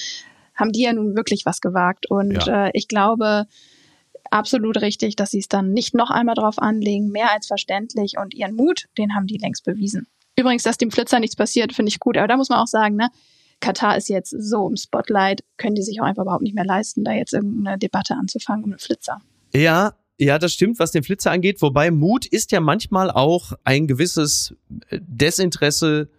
haben 0.55 0.71
die 0.73 0.81
ja 0.81 0.93
nun 0.93 1.15
wirklich 1.15 1.45
was 1.45 1.61
gewagt. 1.61 2.09
Und 2.09 2.45
ja. 2.45 2.67
äh, 2.67 2.71
ich 2.73 2.87
glaube, 2.87 3.45
absolut 4.29 4.81
richtig, 4.81 5.15
dass 5.15 5.31
sie 5.31 5.39
es 5.39 5.47
dann 5.47 5.71
nicht 5.71 5.93
noch 5.93 6.09
einmal 6.09 6.35
drauf 6.35 6.59
anlegen, 6.59 7.09
mehr 7.09 7.31
als 7.31 7.47
verständlich 7.47 8.17
und 8.17 8.33
ihren 8.33 8.55
Mut, 8.55 8.87
den 8.97 9.15
haben 9.15 9.27
die 9.27 9.37
längst 9.37 9.63
bewiesen. 9.63 10.07
Übrigens, 10.37 10.63
dass 10.63 10.77
dem 10.77 10.91
Flitzer 10.91 11.19
nichts 11.19 11.35
passiert, 11.35 11.73
finde 11.73 11.89
ich 11.89 11.99
gut, 11.99 12.17
aber 12.17 12.27
da 12.27 12.37
muss 12.37 12.49
man 12.49 12.59
auch 12.59 12.67
sagen, 12.67 12.95
ne, 12.95 13.09
Katar 13.61 13.95
ist 13.95 14.09
jetzt 14.09 14.31
so 14.37 14.67
im 14.67 14.75
Spotlight, 14.75 15.43
können 15.57 15.75
die 15.75 15.83
sich 15.83 16.01
auch 16.01 16.05
einfach 16.05 16.23
überhaupt 16.23 16.43
nicht 16.43 16.55
mehr 16.55 16.65
leisten, 16.65 17.03
da 17.03 17.13
jetzt 17.13 17.33
irgendeine 17.33 17.77
Debatte 17.77 18.15
anzufangen 18.15 18.65
um 18.65 18.71
einen 18.71 18.79
Flitzer. 18.79 19.21
Ja, 19.53 19.93
ja, 20.17 20.37
das 20.37 20.53
stimmt, 20.53 20.77
was 20.77 20.91
den 20.91 21.03
Flitzer 21.03 21.31
angeht. 21.31 21.61
Wobei 21.61 21.89
Mut 21.89 22.25
ist 22.25 22.51
ja 22.51 22.59
manchmal 22.59 23.09
auch 23.09 23.53
ein 23.63 23.87
gewisses 23.87 24.53
Desinteresse 24.91 26.09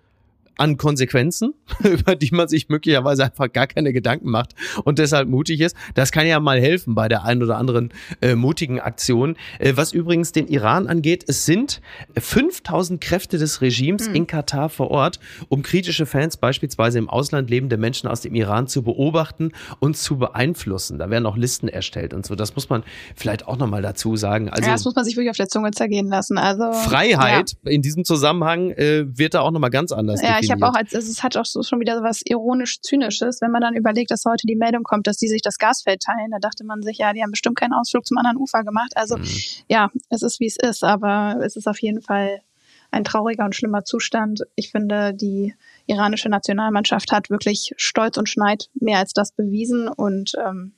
an 0.63 0.77
Konsequenzen, 0.77 1.55
über 1.83 2.15
die 2.15 2.31
man 2.31 2.47
sich 2.47 2.69
möglicherweise 2.69 3.25
einfach 3.25 3.53
gar 3.53 3.67
keine 3.67 3.93
Gedanken 3.93 4.31
macht 4.31 4.55
und 4.85 5.01
deshalb 5.01 5.29
mutig 5.29 5.61
ist. 5.61 5.75
Das 5.95 6.13
kann 6.13 6.25
ja 6.25 6.39
mal 6.39 6.61
helfen 6.61 6.95
bei 6.95 7.09
der 7.09 7.25
einen 7.25 7.43
oder 7.43 7.59
anderen 7.59 7.93
äh, 8.21 8.37
mutigen 8.37 8.79
Aktion. 8.79 9.37
Äh, 9.59 9.73
was 9.75 9.93
übrigens 9.93 10.31
den 10.31 10.47
Iran 10.47 10.87
angeht, 10.87 11.25
es 11.27 11.47
sind 11.47 11.81
5000 12.17 13.01
Kräfte 13.01 13.39
des 13.39 13.61
Regimes 13.61 14.09
mhm. 14.09 14.15
in 14.15 14.27
Katar 14.29 14.69
vor 14.69 14.93
Ort, 14.93 15.19
um 15.49 15.63
kritische 15.63 16.07
Fans, 16.07 16.37
beispielsweise 16.37 17.01
im 17.01 17.09
Ausland 17.09 17.51
lebende 17.51 17.77
Menschen 17.77 18.09
aus 18.09 18.21
dem 18.21 18.37
Iran 18.37 18.69
zu 18.69 18.85
beobachten 18.85 19.51
und 19.81 19.97
zu 19.97 20.17
beeinflussen. 20.17 21.01
Da 21.01 21.11
werden 21.11 21.27
auch 21.27 21.37
Listen 21.37 21.67
erstellt 21.67 22.15
und 22.15 22.25
so. 22.25 22.37
Das 22.37 22.55
muss 22.55 22.69
man 22.69 22.85
vielleicht 23.17 23.49
auch 23.49 23.59
nochmal 23.59 23.83
dazu 23.83 24.15
sagen. 24.15 24.49
Also, 24.49 24.69
ja, 24.69 24.75
das 24.75 24.85
muss 24.85 24.95
man 24.95 25.05
sich 25.05 25.17
wirklich 25.17 25.31
auf 25.31 25.37
der 25.37 25.49
Zunge 25.49 25.73
zergehen 25.73 26.07
lassen. 26.07 26.39
Also 26.39 26.73
Freiheit 26.73 27.57
ja. 27.65 27.71
in 27.73 27.83
diesem 27.83 28.05
Zusammenhang 28.05 28.71
äh, 28.71 29.07
wird 29.19 29.35
da 29.35 29.41
auch 29.41 29.51
nochmal 29.51 29.71
ganz 29.71 29.91
anders 29.91 30.23
ja, 30.23 30.39
ich 30.41 30.52
habe 30.53 30.69
auch 30.69 30.75
als 30.75 30.93
es 30.93 31.23
hat 31.23 31.37
auch 31.37 31.45
so 31.45 31.63
schon 31.63 31.81
wieder 31.81 31.97
so 31.97 32.03
was 32.03 32.23
ironisch 32.25 32.81
zynisches, 32.81 33.41
wenn 33.41 33.51
man 33.51 33.63
dann 33.63 33.75
überlegt, 33.75 34.11
dass 34.11 34.25
heute 34.25 34.47
die 34.47 34.57
Meldung 34.57 34.83
kommt, 34.83 35.07
dass 35.07 35.17
die 35.17 35.29
sich 35.29 35.43
das 35.43 35.59
Gasfeld 35.59 36.03
teilen. 36.03 36.31
Da 36.31 36.39
dachte 36.39 36.65
man 36.65 36.83
sich, 36.83 36.99
ja, 36.99 37.13
die 37.13 37.23
haben 37.23 37.31
bestimmt 37.31 37.57
keinen 37.57 37.73
Ausflug 37.73 38.07
zum 38.07 38.19
anderen 38.19 38.37
Ufer 38.37 38.63
gemacht. 38.65 38.93
Also 38.97 39.17
mhm. 39.17 39.27
ja, 39.69 39.91
es 40.11 40.23
ist 40.23 40.41
wie 40.41 40.47
es 40.47 40.57
ist, 40.57 40.85
aber 40.85 41.39
es 41.43 41.57
ist 41.57 41.67
auf 41.67 41.81
jeden 41.81 42.03
Fall 42.03 42.43
ein 42.91 43.05
trauriger 43.05 43.45
und 43.45 43.57
schlimmer 43.57 43.85
Zustand. 43.85 44.43
Ich 44.55 44.71
finde, 44.71 45.15
die 45.15 45.55
iranische 45.87 46.29
Nationalmannschaft 46.29 47.11
hat 47.11 47.31
wirklich 47.31 47.73
Stolz 47.77 48.19
und 48.19 48.29
Schneid 48.29 48.69
mehr 48.75 48.99
als 48.99 49.13
das 49.13 49.33
bewiesen 49.33 49.89
und 49.89 50.33
ähm, 50.45 50.75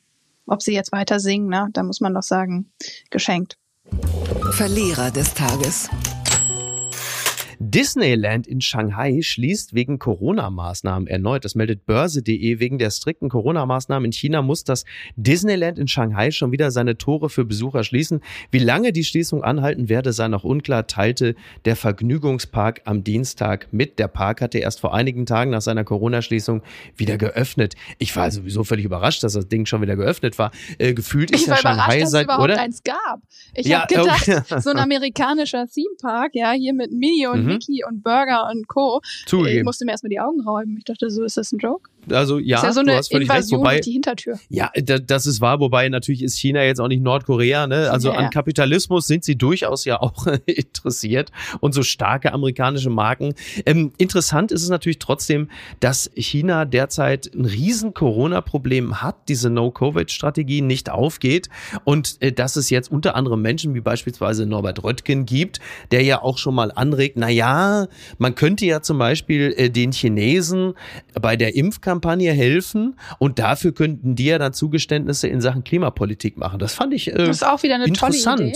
ob 0.47 0.63
sie 0.63 0.75
jetzt 0.75 0.93
weiter 0.93 1.21
singen, 1.21 1.49
ne, 1.49 1.69
da 1.73 1.83
muss 1.83 2.01
man 2.01 2.15
doch 2.15 2.23
sagen, 2.23 2.71
geschenkt. 3.11 3.57
Verlierer 4.53 5.11
des 5.11 5.35
Tages. 5.35 5.89
Disneyland 7.71 8.47
in 8.47 8.61
Shanghai 8.61 9.23
schließt 9.23 9.75
wegen 9.75 9.99
Corona-Maßnahmen 9.99 11.09
erneut. 11.09 11.47
Das 11.47 11.55
meldet 11.55 11.87
börse.de. 11.87 12.61
Wegen 12.61 12.79
der 12.79 12.91
strikten 12.91 13.31
Corona-Maßnahmen 13.31 14.05
in 14.05 14.13
China 14.13 14.43
muss 14.43 14.65
das 14.65 14.85
Disneyland 15.17 15.79
in 15.79 15.89
Shanghai 15.89 16.31
schon 16.31 16.53
wieder 16.53 16.71
seine 16.71 16.99
Tore 16.99 17.31
für 17.31 17.47
Besucher 17.47 17.83
schließen. 17.83 18.21
Wie 18.51 18.59
lange 18.59 18.93
die 18.93 19.03
Schließung 19.03 19.43
anhalten 19.43 19.89
werde, 19.89 20.13
sei 20.13 20.29
noch 20.29 20.45
unklar, 20.45 20.87
teilte 20.87 21.37
der 21.65 21.75
Vergnügungspark 21.75 22.83
am 22.85 23.03
Dienstag 23.03 23.73
mit. 23.73 23.99
Der 23.99 24.09
Park 24.09 24.43
hatte 24.43 24.59
erst 24.59 24.81
vor 24.81 24.93
einigen 24.93 25.25
Tagen 25.25 25.51
nach 25.51 25.63
seiner 25.63 25.85
Corona-Schließung 25.85 26.61
wieder 26.97 27.17
geöffnet. 27.17 27.77
Ich 27.99 28.15
war 28.15 28.31
sowieso 28.31 28.65
völlig 28.65 28.85
überrascht, 28.85 29.23
dass 29.23 29.33
das 29.33 29.49
Ding 29.49 29.65
schon 29.65 29.81
wieder 29.81 29.97
geöffnet 29.97 30.39
war. 30.39 30.51
Äh, 30.77 30.93
gefühlt 30.93 31.31
ist 31.31 31.43
ich 31.43 31.47
ja 31.47 31.57
Shanghai 31.57 32.01
dass 32.01 32.11
seit, 32.11 32.21
es 32.21 32.25
überhaupt 32.25 32.45
oder? 32.45 32.61
eins 32.61 32.83
gab. 32.83 33.23
Ich 33.55 33.67
ja, 33.67 33.83
habe 33.83 33.95
gedacht, 33.95 34.29
okay. 34.29 34.61
so 34.61 34.69
ein 34.69 34.77
amerikanischer 34.77 35.67
Theme-Park, 35.67 36.33
ja, 36.35 36.53
hier 36.53 36.75
mit 36.75 36.93
Mini 36.93 37.27
und 37.27 37.47
mhm. 37.47 37.54
Mickey 37.55 37.85
und 37.85 38.03
Burger 38.03 38.49
und 38.51 38.69
Co. 38.69 39.01
Zugegeben. 39.27 39.59
Ich 39.59 39.65
musste 39.65 39.85
mir 39.85 39.93
erstmal 39.93 40.11
die 40.11 40.21
Augen 40.21 40.41
räumen. 40.41 40.77
Ich 40.79 40.85
dachte, 40.85 41.11
so 41.11 41.25
ist 41.25 41.37
das 41.37 41.53
ein 41.53 41.59
Joke. 41.59 41.91
Also 42.11 42.39
ja, 42.39 42.59
ist 42.59 42.65
ja 42.65 42.73
so 42.73 42.81
eine 42.81 42.93
du 42.93 42.99
hast 42.99 43.11
völlig 43.11 43.29
Invasion 43.29 43.61
recht. 43.61 43.71
Wobei, 43.71 43.81
die 43.81 43.93
Hintertür. 43.93 44.39
Ja, 44.49 44.71
das 44.75 45.27
ist 45.27 45.41
wahr. 45.41 45.61
Wobei 45.61 45.89
natürlich 45.89 46.23
ist 46.23 46.39
China 46.39 46.63
jetzt 46.63 46.81
auch 46.81 46.89
nicht 46.89 47.03
Nordkorea. 47.03 47.67
Ne? 47.67 47.91
Also 47.91 48.13
ja, 48.13 48.19
an 48.19 48.31
Kapitalismus 48.31 49.07
sind 49.07 49.25
sie 49.25 49.37
durchaus 49.37 49.85
ja 49.85 50.01
auch 50.01 50.27
interessiert 50.47 51.31
und 51.61 51.75
so 51.75 51.83
starke 51.83 52.33
amerikanische 52.33 52.91
Marken. 52.91 53.35
Ähm, 53.67 53.93
interessant 53.99 54.53
ist 54.53 54.63
es 54.63 54.69
natürlich 54.69 54.99
trotzdem, 54.99 55.49
dass 55.81 56.11
China 56.15 56.65
derzeit 56.65 57.31
ein 57.35 57.45
riesen 57.45 57.95
Corona-Problem 57.95 59.03
hat, 59.03 59.29
diese 59.29 59.51
No-Covid-Strategie 59.51 60.61
nicht 60.61 60.91
aufgeht 60.91 61.49
und 61.85 62.17
äh, 62.21 62.33
dass 62.33 62.57
es 62.57 62.71
jetzt 62.71 62.91
unter 62.91 63.15
anderem 63.17 63.43
Menschen 63.43 63.75
wie 63.75 63.81
beispielsweise 63.81 64.47
Norbert 64.47 64.83
Röttgen 64.85 65.27
gibt, 65.27 65.61
der 65.91 66.03
ja 66.03 66.23
auch 66.23 66.39
schon 66.39 66.55
mal 66.55 66.73
anregt, 66.75 67.17
na 67.17 67.29
ja, 67.29 67.87
man 68.19 68.35
könnte 68.35 68.67
ja 68.67 68.83
zum 68.83 68.99
Beispiel 68.99 69.55
äh, 69.57 69.71
den 69.71 69.93
Chinesen 69.93 70.75
bei 71.21 71.37
der 71.37 71.55
Impfkampagne 71.55 71.94
Kampagne 71.95 72.33
helfen 72.33 72.99
und 73.21 73.39
dafür 73.39 73.73
könnten 73.73 74.17
die 74.17 74.27
ja 74.27 74.39
dann 74.39 74.53
Zugeständnisse 74.53 75.29
in 75.29 75.41
Sachen 75.41 75.63
Klimapolitik 75.63 76.37
machen. 76.37 76.59
Das 76.59 76.75
fand 76.75 76.93
ich 76.93 77.09
äh, 77.09 77.15
Das 77.15 77.37
ist 77.37 77.47
auch 77.47 77.63
wieder 77.63 77.77
eine 77.77 77.93
tolle 77.93 78.17
Idee. 78.17 78.53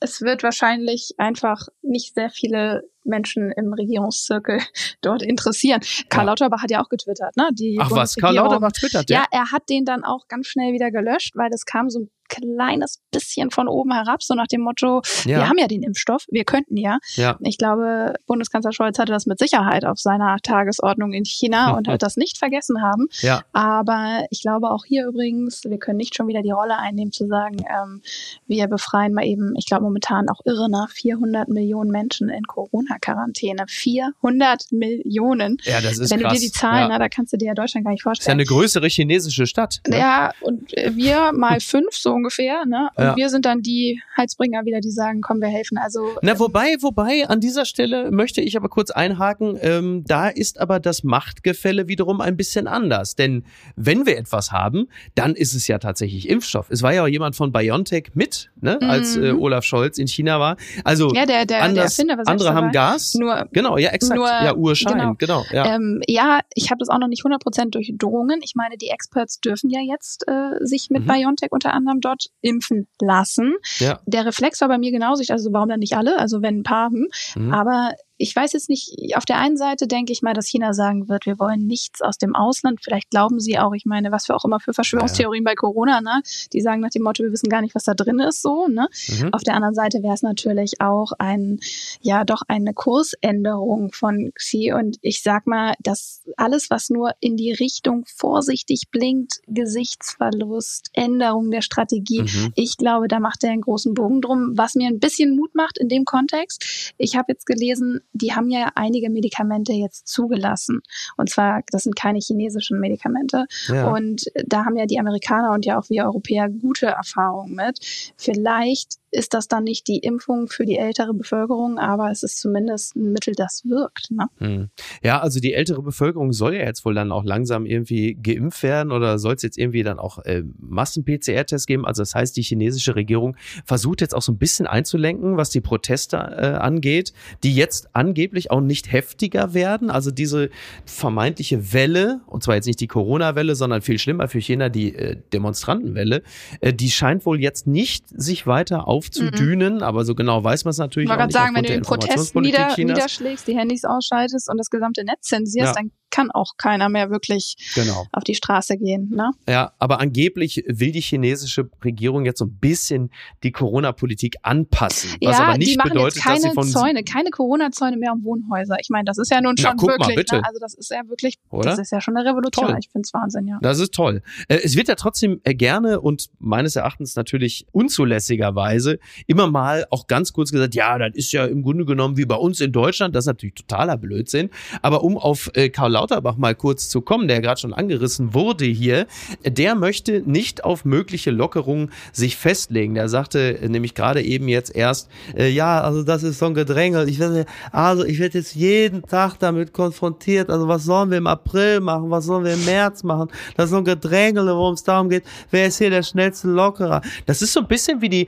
Es 0.00 0.20
wird 0.20 0.42
wahrscheinlich 0.42 1.14
einfach 1.18 1.68
nicht 1.82 2.14
sehr 2.16 2.28
viele 2.28 2.82
Menschen 3.04 3.52
im 3.52 3.72
Regierungszirkel 3.72 4.58
dort 5.00 5.22
interessieren. 5.22 5.80
Karl 6.08 6.24
ja. 6.24 6.32
Lauterbach 6.32 6.62
hat 6.62 6.72
ja 6.72 6.82
auch 6.82 6.88
getwittert, 6.88 7.36
ne? 7.36 7.50
Die 7.52 7.78
Ach 7.80 7.92
was, 7.92 8.16
Karl 8.16 8.34
Lauterbach 8.34 8.72
twittert, 8.72 9.08
ja? 9.10 9.18
Ja, 9.18 9.24
er 9.30 9.52
hat 9.52 9.68
den 9.68 9.84
dann 9.84 10.02
auch 10.02 10.26
ganz 10.26 10.48
schnell 10.48 10.72
wieder 10.72 10.90
gelöscht, 10.90 11.36
weil 11.36 11.50
das 11.50 11.66
kam 11.66 11.88
so 11.88 12.08
kleines 12.32 13.00
bisschen 13.10 13.50
von 13.50 13.68
oben 13.68 13.92
herab, 13.92 14.22
so 14.22 14.34
nach 14.34 14.46
dem 14.46 14.62
Motto, 14.62 15.02
ja. 15.24 15.38
wir 15.38 15.48
haben 15.48 15.58
ja 15.58 15.66
den 15.66 15.82
Impfstoff, 15.82 16.24
wir 16.30 16.44
könnten 16.44 16.76
ja. 16.76 16.98
ja. 17.14 17.36
Ich 17.40 17.58
glaube, 17.58 18.14
Bundeskanzler 18.26 18.72
Scholz 18.72 18.98
hatte 18.98 19.12
das 19.12 19.26
mit 19.26 19.38
Sicherheit 19.38 19.84
auf 19.84 19.98
seiner 19.98 20.38
Tagesordnung 20.42 21.12
in 21.12 21.24
China 21.24 21.72
und 21.76 21.86
wird 21.86 22.02
das 22.02 22.16
nicht 22.16 22.38
vergessen 22.38 22.82
haben. 22.82 23.08
Ja. 23.20 23.42
Aber 23.52 24.24
ich 24.30 24.42
glaube 24.42 24.70
auch 24.70 24.84
hier 24.84 25.06
übrigens, 25.06 25.62
wir 25.64 25.78
können 25.78 25.98
nicht 25.98 26.14
schon 26.14 26.26
wieder 26.26 26.42
die 26.42 26.50
Rolle 26.50 26.78
einnehmen 26.78 27.12
zu 27.12 27.26
sagen, 27.26 27.58
ähm, 27.58 28.00
wir 28.46 28.66
befreien 28.68 29.12
mal 29.12 29.26
eben, 29.26 29.54
ich 29.56 29.66
glaube 29.66 29.84
momentan 29.84 30.28
auch 30.28 30.40
irre 30.44 30.70
nach 30.70 30.90
400 30.90 31.48
Millionen 31.48 31.90
Menschen 31.90 32.28
in 32.28 32.44
Corona-Quarantäne. 32.44 33.64
400 33.68 34.72
Millionen. 34.72 35.58
Ja, 35.64 35.80
das 35.80 35.98
ist 35.98 36.10
Wenn 36.10 36.20
krass. 36.20 36.34
du 36.34 36.38
dir 36.38 36.46
die 36.46 36.52
Zahlen, 36.52 36.82
ja. 36.82 36.88
na, 36.88 36.98
da 36.98 37.08
kannst 37.08 37.32
du 37.32 37.36
dir 37.36 37.48
ja 37.48 37.54
Deutschland 37.54 37.84
gar 37.84 37.92
nicht 37.92 38.02
vorstellen. 38.02 38.38
Das 38.38 38.44
ist 38.44 38.50
ja 38.50 38.54
eine 38.54 38.62
größere 38.62 38.88
chinesische 38.88 39.46
Stadt. 39.46 39.80
Ne? 39.86 39.98
Ja, 39.98 40.32
und 40.40 40.72
wir 40.72 41.32
mal 41.32 41.60
fünf, 41.60 41.94
so 41.94 42.21
ungefähr, 42.22 42.64
ne? 42.66 42.88
Und 42.94 43.04
ja. 43.04 43.16
wir 43.16 43.28
sind 43.28 43.44
dann 43.44 43.62
die 43.62 44.00
Heizbringer 44.16 44.64
wieder, 44.64 44.80
die 44.80 44.90
sagen, 44.90 45.20
komm, 45.20 45.40
wir 45.40 45.48
helfen. 45.48 45.78
Also 45.78 46.16
Na, 46.22 46.38
wobei, 46.38 46.76
wobei, 46.80 47.28
an 47.28 47.40
dieser 47.40 47.64
Stelle 47.64 48.10
möchte 48.10 48.40
ich 48.40 48.56
aber 48.56 48.68
kurz 48.68 48.90
einhaken, 48.90 49.58
ähm, 49.60 50.04
da 50.06 50.28
ist 50.28 50.60
aber 50.60 50.78
das 50.80 51.02
Machtgefälle 51.02 51.88
wiederum 51.88 52.20
ein 52.20 52.36
bisschen 52.36 52.66
anders. 52.66 53.16
Denn 53.16 53.44
wenn 53.76 54.06
wir 54.06 54.16
etwas 54.16 54.52
haben, 54.52 54.88
dann 55.14 55.34
ist 55.34 55.54
es 55.54 55.66
ja 55.66 55.78
tatsächlich 55.78 56.28
Impfstoff. 56.28 56.70
Es 56.70 56.82
war 56.82 56.92
ja 56.92 57.02
auch 57.02 57.08
jemand 57.08 57.34
von 57.34 57.52
BioNTech 57.52 58.12
mit, 58.14 58.50
ne, 58.60 58.78
mhm. 58.80 58.88
als 58.88 59.16
äh, 59.16 59.32
Olaf 59.32 59.64
Scholz 59.64 59.98
in 59.98 60.06
China 60.06 60.38
war. 60.38 60.56
Also 60.84 61.12
ja, 61.12 61.26
der, 61.26 61.46
der, 61.46 61.62
anders, 61.62 61.96
der 61.96 62.06
Erfinder, 62.08 62.30
andere 62.30 62.54
haben 62.54 62.72
Gas. 62.72 63.14
Nur, 63.14 63.48
genau, 63.52 63.76
ja, 63.78 63.90
exakt. 63.90 64.16
Nur, 64.16 64.28
ja, 64.28 64.54
Urschein, 64.54 64.98
genau. 64.98 65.14
genau 65.18 65.44
ja. 65.50 65.74
Ähm, 65.74 66.00
ja, 66.06 66.40
ich 66.54 66.70
habe 66.70 66.78
das 66.78 66.88
auch 66.88 66.98
noch 66.98 67.08
nicht 67.08 67.24
100% 67.24 67.70
durchdrungen. 67.70 68.40
Ich 68.42 68.54
meine, 68.54 68.76
die 68.76 68.88
Experts 68.88 69.40
dürfen 69.40 69.70
ja 69.70 69.80
jetzt 69.80 70.26
äh, 70.28 70.64
sich 70.64 70.90
mit 70.90 71.02
mhm. 71.02 71.08
BioNTech 71.08 71.50
unter 71.50 71.72
anderem 71.72 72.00
dort 72.00 72.11
impfen 72.40 72.88
lassen. 73.00 73.54
Ja. 73.78 74.00
Der 74.06 74.26
Reflex 74.26 74.60
war 74.60 74.68
bei 74.68 74.78
mir 74.78 74.90
genauso. 74.90 75.22
Also 75.32 75.52
warum 75.52 75.68
dann 75.68 75.80
nicht 75.80 75.96
alle? 75.96 76.18
Also 76.18 76.42
wenn 76.42 76.60
ein 76.60 76.62
paar, 76.62 76.90
hm. 76.90 77.08
Mhm. 77.36 77.52
aber 77.52 77.92
ich 78.18 78.34
weiß 78.36 78.52
jetzt 78.52 78.68
nicht, 78.68 78.94
auf 79.16 79.24
der 79.24 79.38
einen 79.38 79.56
Seite 79.56 79.86
denke 79.86 80.12
ich 80.12 80.22
mal, 80.22 80.34
dass 80.34 80.46
China 80.46 80.74
sagen 80.74 81.08
wird, 81.08 81.26
wir 81.26 81.38
wollen 81.38 81.66
nichts 81.66 82.02
aus 82.02 82.18
dem 82.18 82.36
Ausland. 82.36 82.80
Vielleicht 82.82 83.10
glauben 83.10 83.40
sie 83.40 83.58
auch, 83.58 83.72
ich 83.74 83.84
meine, 83.84 84.12
was 84.12 84.26
für 84.26 84.34
auch 84.36 84.44
immer 84.44 84.60
für 84.60 84.72
Verschwörungstheorien 84.72 85.44
ja. 85.44 85.50
bei 85.50 85.54
Corona, 85.54 86.00
ne? 86.00 86.22
Die 86.52 86.60
sagen 86.60 86.80
nach 86.80 86.90
dem 86.90 87.02
Motto, 87.02 87.24
wir 87.24 87.32
wissen 87.32 87.48
gar 87.48 87.62
nicht, 87.62 87.74
was 87.74 87.84
da 87.84 87.94
drin 87.94 88.20
ist, 88.20 88.42
so, 88.42 88.68
ne? 88.68 88.88
Mhm. 89.08 89.32
Auf 89.32 89.42
der 89.42 89.54
anderen 89.54 89.74
Seite 89.74 90.02
wäre 90.02 90.14
es 90.14 90.22
natürlich 90.22 90.80
auch 90.80 91.12
ein, 91.18 91.58
ja, 92.00 92.24
doch 92.24 92.42
eine 92.48 92.74
Kursänderung 92.74 93.92
von 93.92 94.32
Xi. 94.34 94.72
Und 94.72 94.98
ich 95.00 95.22
sag 95.22 95.46
mal, 95.46 95.74
dass 95.80 96.22
alles, 96.36 96.70
was 96.70 96.90
nur 96.90 97.12
in 97.20 97.36
die 97.36 97.52
Richtung 97.52 98.04
vorsichtig 98.06 98.84
blinkt, 98.90 99.40
Gesichtsverlust, 99.48 100.90
Änderung 100.92 101.50
der 101.50 101.62
Strategie, 101.62 102.22
mhm. 102.22 102.52
ich 102.54 102.76
glaube, 102.76 103.08
da 103.08 103.20
macht 103.20 103.42
er 103.42 103.50
einen 103.50 103.62
großen 103.62 103.94
Bogen 103.94 104.20
drum, 104.20 104.52
was 104.54 104.74
mir 104.74 104.88
ein 104.88 105.00
bisschen 105.00 105.34
Mut 105.34 105.54
macht 105.54 105.78
in 105.78 105.88
dem 105.88 106.04
Kontext. 106.04 106.92
Ich 106.98 107.16
habe 107.16 107.32
jetzt 107.32 107.46
gelesen, 107.46 108.00
die 108.12 108.34
haben 108.34 108.50
ja 108.50 108.70
einige 108.74 109.10
Medikamente 109.10 109.72
jetzt 109.72 110.08
zugelassen. 110.08 110.80
Und 111.16 111.30
zwar, 111.30 111.62
das 111.70 111.84
sind 111.84 111.96
keine 111.96 112.18
chinesischen 112.18 112.78
Medikamente. 112.80 113.46
Ja. 113.68 113.90
Und 113.90 114.24
da 114.46 114.64
haben 114.64 114.76
ja 114.76 114.86
die 114.86 114.98
Amerikaner 114.98 115.52
und 115.52 115.64
ja 115.64 115.78
auch 115.78 115.88
wir 115.88 116.04
Europäer 116.04 116.48
gute 116.48 116.86
Erfahrungen 116.86 117.54
mit. 117.54 117.78
Vielleicht 118.16 119.01
ist 119.12 119.34
das 119.34 119.46
dann 119.46 119.64
nicht 119.64 119.86
die 119.88 119.98
Impfung 119.98 120.48
für 120.48 120.64
die 120.64 120.78
ältere 120.78 121.12
Bevölkerung, 121.12 121.78
aber 121.78 122.10
es 122.10 122.22
ist 122.22 122.40
zumindest 122.40 122.96
ein 122.96 123.12
Mittel, 123.12 123.34
das 123.36 123.62
wirkt. 123.64 124.10
Ne? 124.10 124.26
Hm. 124.38 124.70
Ja, 125.02 125.20
also 125.20 125.38
die 125.38 125.52
ältere 125.52 125.82
Bevölkerung 125.82 126.32
soll 126.32 126.54
ja 126.54 126.64
jetzt 126.64 126.84
wohl 126.84 126.94
dann 126.94 127.12
auch 127.12 127.24
langsam 127.24 127.66
irgendwie 127.66 128.14
geimpft 128.14 128.62
werden 128.62 128.90
oder 128.90 129.18
soll 129.18 129.34
es 129.34 129.42
jetzt 129.42 129.58
irgendwie 129.58 129.82
dann 129.82 129.98
auch 129.98 130.18
äh, 130.20 130.42
Massen-PCR-Tests 130.58 131.66
geben? 131.66 131.84
Also 131.84 132.02
das 132.02 132.14
heißt, 132.14 132.36
die 132.36 132.42
chinesische 132.42 132.96
Regierung 132.96 133.36
versucht 133.66 134.00
jetzt 134.00 134.14
auch 134.14 134.22
so 134.22 134.32
ein 134.32 134.38
bisschen 134.38 134.66
einzulenken, 134.66 135.36
was 135.36 135.50
die 135.50 135.60
Proteste 135.60 136.16
äh, 136.16 136.46
angeht, 136.56 137.12
die 137.42 137.54
jetzt 137.54 137.94
angeblich 137.94 138.50
auch 138.50 138.60
nicht 138.60 138.90
heftiger 138.90 139.52
werden. 139.52 139.90
Also 139.90 140.10
diese 140.10 140.48
vermeintliche 140.86 141.72
Welle, 141.74 142.22
und 142.26 142.42
zwar 142.42 142.54
jetzt 142.54 142.66
nicht 142.66 142.80
die 142.80 142.86
Corona-Welle, 142.86 143.54
sondern 143.56 143.82
viel 143.82 143.98
schlimmer 143.98 144.28
für 144.28 144.40
China 144.40 144.70
die 144.70 144.94
äh, 144.94 145.16
Demonstrantenwelle, 145.32 146.22
äh, 146.60 146.72
die 146.72 146.90
scheint 146.90 147.26
wohl 147.26 147.40
jetzt 147.40 147.66
nicht 147.66 148.04
sich 148.08 148.46
weiter 148.46 148.88
auf 148.88 149.01
aufzudünen, 149.02 149.76
mhm. 149.76 149.82
aber 149.82 150.04
so 150.04 150.14
genau 150.14 150.42
weiß 150.42 150.64
man 150.64 150.70
es 150.70 150.78
natürlich 150.78 151.10
ich 151.10 151.16
auch 151.16 151.24
nicht. 151.24 151.32
sagen, 151.32 151.54
wenn 151.54 151.64
du 151.64 151.72
den 151.72 151.82
Protest 151.82 152.34
nieder, 152.36 152.74
niederschlägst, 152.76 153.46
die 153.46 153.56
Handys 153.56 153.84
ausschaltest 153.84 154.48
und 154.48 154.58
das 154.58 154.70
gesamte 154.70 155.04
Netz 155.04 155.28
zensierst, 155.28 155.74
ja. 155.74 155.82
dann 155.82 155.90
kann 156.12 156.30
auch 156.30 156.52
keiner 156.58 156.88
mehr 156.88 157.10
wirklich 157.10 157.56
genau. 157.74 158.06
auf 158.12 158.22
die 158.22 158.36
Straße 158.36 158.76
gehen. 158.76 159.10
Ne? 159.10 159.30
Ja, 159.48 159.72
aber 159.78 159.98
angeblich 159.98 160.62
will 160.68 160.92
die 160.92 161.00
chinesische 161.00 161.68
Regierung 161.82 162.24
jetzt 162.24 162.38
so 162.38 162.44
ein 162.44 162.58
bisschen 162.58 163.10
die 163.42 163.50
Corona-Politik 163.50 164.36
anpassen. 164.42 165.10
Was 165.22 165.38
ja, 165.38 165.44
aber 165.44 165.58
nicht 165.58 165.72
die 165.72 165.76
machen 165.76 165.92
bedeutet, 165.94 166.16
jetzt 166.16 166.24
keine 166.24 166.34
dass 166.36 166.42
sie 166.42 166.54
von 166.54 166.68
Zäune, 166.68 167.02
keine 167.02 167.30
Corona-Zäune 167.30 167.96
mehr 167.96 168.12
um 168.12 168.22
Wohnhäuser. 168.22 168.76
Ich 168.80 168.90
meine, 168.90 169.04
das 169.04 169.18
ist 169.18 169.30
ja 169.30 169.40
nun 169.40 169.56
schon 169.56 169.74
Na, 169.76 169.82
wirklich, 169.82 170.30
mal. 170.30 170.38
Ne? 170.38 170.44
also 170.46 170.60
das 170.60 170.74
ist 170.74 170.90
ja 170.90 171.00
wirklich, 171.08 171.38
Oder? 171.50 171.70
das 171.70 171.78
ist 171.78 171.90
ja 171.90 172.00
schon 172.00 172.16
eine 172.16 172.28
Revolution. 172.28 172.66
Toll. 172.66 172.76
Ich 172.78 172.90
finde 172.90 173.06
es 173.06 173.14
Wahnsinn, 173.14 173.48
ja. 173.48 173.58
Das 173.62 173.80
ist 173.80 173.94
toll. 173.94 174.22
Äh, 174.48 174.58
es 174.62 174.76
wird 174.76 174.88
ja 174.88 174.94
trotzdem 174.94 175.40
äh, 175.44 175.54
gerne 175.54 176.00
und 176.00 176.28
meines 176.38 176.76
Erachtens 176.76 177.16
natürlich 177.16 177.66
unzulässigerweise 177.72 178.91
immer 179.26 179.50
mal 179.50 179.86
auch 179.90 180.06
ganz 180.06 180.32
kurz 180.32 180.52
gesagt, 180.52 180.74
ja, 180.74 180.98
das 180.98 181.10
ist 181.14 181.32
ja 181.32 181.44
im 181.44 181.62
Grunde 181.62 181.84
genommen 181.84 182.16
wie 182.16 182.24
bei 182.24 182.34
uns 182.34 182.60
in 182.60 182.72
Deutschland. 182.72 183.14
Das 183.14 183.24
ist 183.24 183.28
natürlich 183.28 183.54
totaler 183.54 183.96
Blödsinn. 183.96 184.50
Aber 184.82 185.02
um 185.02 185.16
auf 185.16 185.50
äh, 185.54 185.68
Karl 185.68 185.92
Lauterbach 185.92 186.36
mal 186.36 186.54
kurz 186.54 186.88
zu 186.88 187.00
kommen, 187.00 187.28
der 187.28 187.40
gerade 187.40 187.60
schon 187.60 187.72
angerissen 187.72 188.34
wurde 188.34 188.64
hier, 188.64 189.06
der 189.44 189.74
möchte 189.74 190.22
nicht 190.24 190.64
auf 190.64 190.84
mögliche 190.84 191.30
Lockerungen 191.30 191.90
sich 192.12 192.36
festlegen. 192.36 192.94
Der 192.94 193.08
sagte 193.08 193.58
nämlich 193.68 193.94
gerade 193.94 194.22
eben 194.22 194.48
jetzt 194.48 194.74
erst, 194.74 195.08
äh, 195.36 195.48
ja, 195.48 195.80
also 195.80 196.02
das 196.02 196.22
ist 196.22 196.38
so 196.38 196.46
ein 196.46 196.54
Gedrängel. 196.54 197.08
Ich 197.08 197.18
werde, 197.18 197.46
also 197.70 198.04
ich 198.04 198.18
werde 198.18 198.38
jetzt 198.38 198.54
jeden 198.54 199.02
Tag 199.02 199.38
damit 199.38 199.72
konfrontiert. 199.72 200.50
Also 200.50 200.68
was 200.68 200.84
sollen 200.84 201.10
wir 201.10 201.18
im 201.18 201.26
April 201.26 201.80
machen? 201.80 202.10
Was 202.10 202.24
sollen 202.24 202.44
wir 202.44 202.54
im 202.54 202.64
März 202.64 203.02
machen? 203.02 203.30
Das 203.56 203.66
ist 203.66 203.70
so 203.70 203.78
ein 203.78 203.84
Gedrängel, 203.84 204.46
worum 204.46 204.74
es 204.74 204.84
darum 204.84 205.08
geht, 205.08 205.24
wer 205.50 205.66
ist 205.66 205.78
hier 205.78 205.90
der 205.90 206.02
schnellste 206.02 206.48
Lockerer? 206.48 207.02
Das 207.26 207.42
ist 207.42 207.52
so 207.52 207.60
ein 207.60 207.68
bisschen 207.68 208.00
wie 208.00 208.08
die 208.08 208.26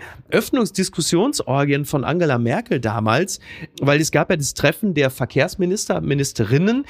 Öffnungsdiskussionsorgien 0.54 1.84
von 1.84 2.04
Angela 2.04 2.38
Merkel 2.38 2.78
damals, 2.78 3.40
weil 3.80 4.00
es 4.00 4.12
gab 4.12 4.30
ja 4.30 4.36
das 4.36 4.54
Treffen 4.54 4.94
der 4.94 5.10
Verkehrsminister, 5.10 6.00
Ministerinnen 6.00 6.84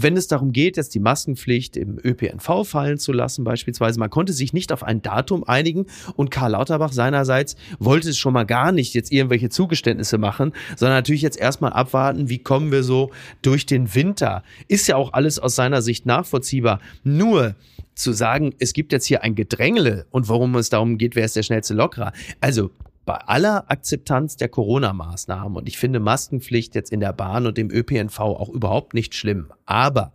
wenn 0.00 0.16
es 0.16 0.28
darum 0.28 0.52
geht, 0.52 0.76
jetzt 0.76 0.94
die 0.94 1.00
Maskenpflicht 1.00 1.76
im 1.76 1.98
ÖPNV 1.98 2.64
fallen 2.64 2.98
zu 2.98 3.10
lassen, 3.12 3.42
beispielsweise, 3.42 3.98
man 3.98 4.10
konnte 4.10 4.32
sich 4.32 4.52
nicht 4.52 4.70
auf 4.70 4.84
ein 4.84 5.02
Datum 5.02 5.42
einigen 5.42 5.86
und 6.14 6.30
Karl 6.30 6.52
Lauterbach 6.52 6.92
seinerseits 6.92 7.56
wollte 7.80 8.10
es 8.10 8.16
schon 8.16 8.32
mal 8.32 8.44
gar 8.44 8.70
nicht 8.70 8.94
jetzt 8.94 9.10
irgendwelche 9.10 9.48
Zugeständnisse 9.48 10.16
machen, 10.18 10.52
sondern 10.76 10.98
natürlich 10.98 11.22
jetzt 11.22 11.40
erstmal 11.40 11.72
abwarten, 11.72 12.28
wie 12.28 12.38
kommen 12.38 12.70
wir 12.70 12.84
so 12.84 13.10
durch 13.42 13.66
den 13.66 13.92
Winter. 13.92 14.44
Ist 14.68 14.86
ja 14.86 14.94
auch 14.94 15.14
alles 15.14 15.40
aus 15.40 15.56
seiner 15.56 15.82
Sicht 15.82 16.06
nachvollziehbar. 16.06 16.78
Nur, 17.02 17.56
zu 17.98 18.12
sagen, 18.12 18.54
es 18.60 18.72
gibt 18.74 18.92
jetzt 18.92 19.06
hier 19.06 19.24
ein 19.24 19.34
Gedrängle 19.34 20.06
und 20.12 20.28
worum 20.28 20.54
es 20.54 20.70
darum 20.70 20.98
geht, 20.98 21.16
wer 21.16 21.24
ist 21.24 21.34
der 21.34 21.42
schnellste 21.42 21.74
Lockerer. 21.74 22.12
Also 22.40 22.70
bei 23.08 23.16
aller 23.26 23.70
Akzeptanz 23.70 24.36
der 24.36 24.50
Corona-Maßnahmen, 24.50 25.56
und 25.56 25.66
ich 25.66 25.78
finde 25.78 25.98
Maskenpflicht 25.98 26.74
jetzt 26.74 26.92
in 26.92 27.00
der 27.00 27.14
Bahn 27.14 27.46
und 27.46 27.58
im 27.58 27.70
ÖPNV 27.70 28.20
auch 28.20 28.50
überhaupt 28.50 28.92
nicht 28.92 29.14
schlimm, 29.14 29.50
aber 29.64 30.12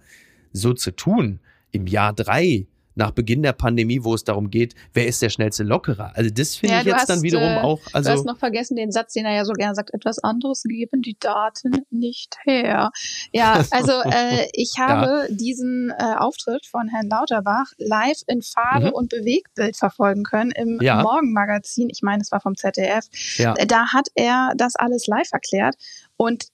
so 0.51 0.73
zu 0.73 0.95
tun, 0.95 1.39
im 1.71 1.87
Jahr 1.87 2.13
drei 2.13 2.67
nach 2.95 3.11
Beginn 3.11 3.41
der 3.43 3.53
Pandemie, 3.53 4.03
wo 4.03 4.13
es 4.13 4.23
darum 4.23 4.49
geht, 4.49 4.75
wer 4.93 5.07
ist 5.07 5.21
der 5.21 5.29
schnellste 5.29 5.63
Lockerer. 5.63 6.11
Also 6.15 6.29
das 6.29 6.55
finde 6.55 6.75
ja, 6.75 6.81
ich 6.81 6.87
jetzt 6.87 7.01
hast, 7.01 7.09
dann 7.09 7.21
wiederum 7.21 7.49
äh, 7.49 7.61
auch. 7.61 7.79
Also 7.93 8.09
du 8.09 8.17
hast 8.17 8.25
noch 8.25 8.37
vergessen 8.37 8.75
den 8.75 8.91
Satz, 8.91 9.13
den 9.13 9.25
er 9.25 9.35
ja 9.35 9.45
so 9.45 9.53
gerne 9.53 9.75
sagt: 9.75 9.93
Etwas 9.93 10.19
anderes 10.19 10.63
geben 10.63 11.01
die 11.01 11.17
Daten 11.19 11.85
nicht 11.89 12.37
her. 12.43 12.91
Ja, 13.31 13.63
also 13.71 13.91
äh, 14.03 14.47
ich 14.53 14.79
habe 14.79 15.27
ja. 15.29 15.35
diesen 15.35 15.91
äh, 15.91 16.15
Auftritt 16.17 16.65
von 16.65 16.87
Herrn 16.87 17.09
Lauterbach 17.09 17.71
live 17.77 18.21
in 18.27 18.41
Farbe 18.41 18.87
mhm. 18.87 18.93
und 18.93 19.09
Bewegtbild 19.09 19.75
verfolgen 19.75 20.23
können 20.23 20.51
im 20.51 20.79
ja. 20.81 21.01
Morgenmagazin. 21.01 21.89
Ich 21.89 22.01
meine, 22.01 22.21
es 22.21 22.31
war 22.31 22.41
vom 22.41 22.55
ZDF. 22.55 23.05
Ja. 23.37 23.53
Da 23.53 23.93
hat 23.93 24.07
er 24.15 24.53
das 24.55 24.75
alles 24.75 25.07
live 25.07 25.31
erklärt 25.31 25.75
und 26.17 26.45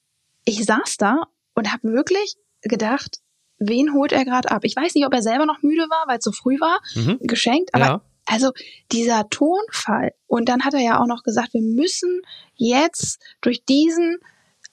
ich 0.45 0.65
saß 0.65 0.97
da 0.97 1.23
und 1.54 1.71
habe 1.71 1.91
wirklich 1.91 2.36
gedacht, 2.62 3.19
wen 3.59 3.93
holt 3.93 4.11
er 4.11 4.25
gerade 4.25 4.51
ab? 4.51 4.61
Ich 4.63 4.75
weiß 4.75 4.95
nicht, 4.95 5.05
ob 5.05 5.13
er 5.13 5.21
selber 5.21 5.45
noch 5.45 5.61
müde 5.61 5.83
war, 5.83 6.05
weil 6.07 6.17
es 6.17 6.23
so 6.23 6.31
früh 6.31 6.59
war, 6.59 6.79
mhm. 6.95 7.19
geschenkt, 7.21 7.73
aber 7.73 7.85
ja. 7.85 8.01
also 8.25 8.51
dieser 8.91 9.29
Tonfall. 9.29 10.13
Und 10.27 10.49
dann 10.49 10.63
hat 10.63 10.73
er 10.73 10.81
ja 10.81 11.01
auch 11.01 11.07
noch 11.07 11.23
gesagt, 11.23 11.53
wir 11.53 11.61
müssen 11.61 12.21
jetzt 12.55 13.21
durch 13.41 13.63
diesen 13.65 14.17